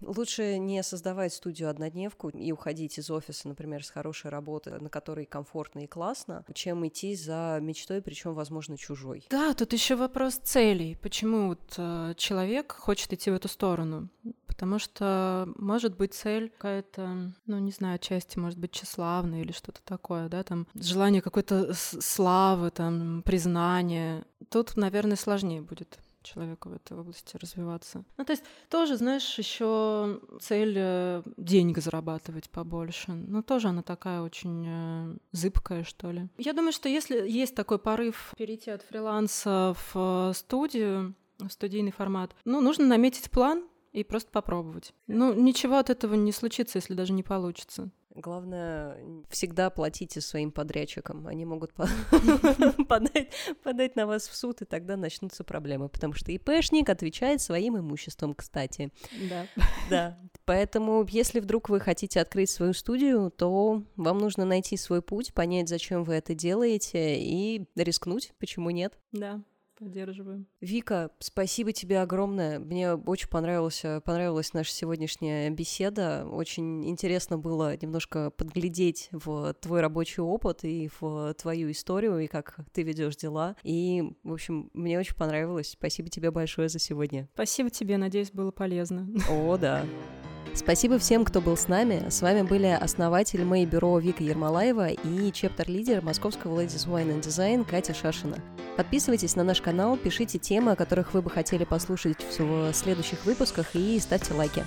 лучше 0.00 0.58
не 0.58 0.82
создавать 0.82 1.32
студию 1.32 1.70
однодневку 1.70 2.28
и 2.28 2.52
уходить 2.52 2.98
из 2.98 3.10
офиса, 3.10 3.48
например, 3.48 3.84
с 3.84 3.90
хорошей 3.90 4.30
работы, 4.30 4.70
на 4.70 4.88
которой 4.88 5.26
комфортно 5.26 5.80
и 5.80 5.86
классно, 5.86 6.44
чем 6.54 6.86
идти 6.86 7.14
за 7.14 7.58
мечтой, 7.60 8.02
причем, 8.02 8.34
возможно, 8.34 8.76
чужой. 8.76 9.26
Да, 9.30 9.54
тут 9.54 9.72
еще 9.72 9.96
вопрос 9.96 10.34
целей. 10.36 10.96
Почему 11.02 11.48
вот 11.48 11.74
э, 11.76 12.14
человек 12.16 12.72
хочет 12.72 13.12
идти 13.12 13.30
в 13.30 13.34
эту 13.34 13.48
сторону? 13.48 14.08
Потому 14.54 14.78
что 14.78 15.48
может 15.56 15.96
быть 15.96 16.14
цель 16.14 16.48
какая-то, 16.48 17.32
ну 17.46 17.58
не 17.58 17.72
знаю, 17.72 17.98
части 17.98 18.38
может 18.38 18.56
быть 18.56 18.70
тщеславная 18.70 19.40
или 19.40 19.50
что-то 19.50 19.82
такое, 19.82 20.28
да, 20.28 20.44
там 20.44 20.68
желание 20.74 21.20
какой-то 21.22 21.72
славы, 21.74 22.70
там 22.70 23.22
признания. 23.22 24.24
Тут, 24.50 24.76
наверное, 24.76 25.16
сложнее 25.16 25.60
будет 25.60 25.98
человеку 26.24 26.70
в 26.70 26.74
этой 26.74 26.98
области 26.98 27.36
развиваться. 27.36 28.04
Ну, 28.16 28.24
то 28.24 28.32
есть 28.32 28.42
тоже, 28.68 28.96
знаешь, 28.96 29.38
еще 29.38 30.20
цель 30.40 30.74
э, 30.76 31.22
денег 31.36 31.78
зарабатывать 31.78 32.50
побольше. 32.50 33.12
Ну, 33.12 33.42
тоже 33.42 33.68
она 33.68 33.82
такая 33.82 34.22
очень 34.22 34.64
э, 34.66 35.16
зыбкая, 35.32 35.84
что 35.84 36.10
ли. 36.10 36.28
Я 36.38 36.52
думаю, 36.52 36.72
что 36.72 36.88
если 36.88 37.28
есть 37.28 37.54
такой 37.54 37.78
порыв 37.78 38.34
перейти 38.36 38.70
от 38.70 38.82
фриланса 38.82 39.74
в 39.76 40.30
э, 40.30 40.32
студию, 40.34 41.14
в 41.38 41.50
студийный 41.50 41.92
формат, 41.92 42.34
ну, 42.44 42.60
нужно 42.60 42.86
наметить 42.86 43.30
план 43.30 43.64
и 43.92 44.02
просто 44.02 44.30
попробовать. 44.30 44.92
Ну, 45.06 45.32
ничего 45.32 45.78
от 45.78 45.88
этого 45.88 46.14
не 46.14 46.32
случится, 46.32 46.78
если 46.78 46.94
даже 46.94 47.12
не 47.12 47.22
получится. 47.22 47.90
Главное, 48.14 48.96
всегда 49.28 49.70
платите 49.70 50.20
своим 50.20 50.52
подрядчикам. 50.52 51.26
Они 51.26 51.44
могут 51.44 51.72
подать, 52.88 53.96
на 53.96 54.06
вас 54.06 54.28
в 54.28 54.36
суд, 54.36 54.62
и 54.62 54.64
тогда 54.64 54.96
начнутся 54.96 55.42
проблемы, 55.42 55.88
потому 55.88 56.12
что 56.14 56.30
ИПшник 56.30 56.88
отвечает 56.88 57.40
своим 57.40 57.76
имуществом, 57.76 58.34
кстати. 58.34 58.92
Да. 59.28 59.46
Да. 59.90 60.18
Поэтому, 60.46 61.04
если 61.10 61.40
вдруг 61.40 61.68
вы 61.68 61.78
хотите 61.78 62.20
открыть 62.20 62.48
свою 62.48 62.72
студию, 62.72 63.30
то 63.30 63.82
вам 63.96 64.18
нужно 64.18 64.44
найти 64.44 64.76
свой 64.76 65.02
путь, 65.02 65.34
понять, 65.34 65.68
зачем 65.68 66.04
вы 66.04 66.14
это 66.14 66.34
делаете, 66.34 67.18
и 67.18 67.66
рискнуть, 67.76 68.32
почему 68.38 68.70
нет. 68.70 68.98
Да. 69.12 69.42
Поддерживаем. 69.78 70.46
Вика, 70.60 71.10
спасибо 71.18 71.72
тебе 71.72 72.00
огромное. 72.00 72.58
Мне 72.58 72.94
очень 72.94 73.28
понравилась, 73.28 73.82
понравилась 74.04 74.52
наша 74.52 74.72
сегодняшняя 74.72 75.50
беседа. 75.50 76.26
Очень 76.30 76.88
интересно 76.88 77.38
было 77.38 77.76
немножко 77.76 78.30
подглядеть 78.30 79.08
в 79.10 79.54
твой 79.54 79.80
рабочий 79.80 80.20
опыт 80.20 80.64
и 80.64 80.88
в 81.00 81.34
твою 81.34 81.70
историю, 81.70 82.18
и 82.18 82.26
как 82.26 82.56
ты 82.72 82.82
ведешь 82.82 83.16
дела. 83.16 83.56
И, 83.62 84.02
в 84.22 84.32
общем, 84.32 84.70
мне 84.74 84.98
очень 84.98 85.16
понравилось. 85.16 85.70
Спасибо 85.70 86.08
тебе 86.08 86.30
большое 86.30 86.68
за 86.68 86.78
сегодня. 86.78 87.28
Спасибо 87.34 87.70
тебе, 87.70 87.96
надеюсь, 87.96 88.30
было 88.30 88.50
полезно. 88.50 89.08
О, 89.28 89.56
да. 89.56 89.84
Спасибо 90.54 90.98
всем, 90.98 91.24
кто 91.24 91.40
был 91.40 91.56
с 91.56 91.66
нами. 91.66 92.08
С 92.08 92.22
вами 92.22 92.42
были 92.42 92.66
основатель 92.66 93.44
Мэй 93.44 93.66
Бюро 93.66 93.98
Вика 93.98 94.22
Ермолаева 94.22 94.90
и 94.90 95.32
чептер-лидер 95.32 96.00
московского 96.00 96.60
Ladies 96.60 96.88
Wine 96.88 97.12
and 97.12 97.22
Design 97.22 97.68
Катя 97.68 97.92
Шашина. 97.92 98.38
Подписывайтесь 98.76 99.34
на 99.34 99.42
наш 99.42 99.60
канал, 99.60 99.96
пишите 99.96 100.38
темы, 100.38 100.70
о 100.72 100.76
которых 100.76 101.12
вы 101.12 101.22
бы 101.22 101.30
хотели 101.30 101.64
послушать 101.64 102.24
в 102.38 102.72
следующих 102.72 103.24
выпусках 103.24 103.74
и 103.74 103.98
ставьте 103.98 104.32
лайки. 104.34 104.64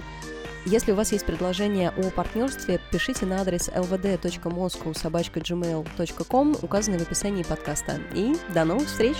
Если 0.65 0.91
у 0.91 0.95
вас 0.95 1.13
есть 1.13 1.25
предложение 1.25 1.91
о 1.91 2.11
партнерстве, 2.11 2.81
пишите 2.91 3.25
на 3.25 3.39
адрес 3.39 3.69
lvd.moscow.gmail.com, 3.69 6.57
указанный 6.61 6.99
в 6.99 7.03
описании 7.03 7.43
подкаста. 7.43 8.01
И 8.13 8.35
до 8.53 8.65
новых 8.65 8.87
встреч! 8.87 9.15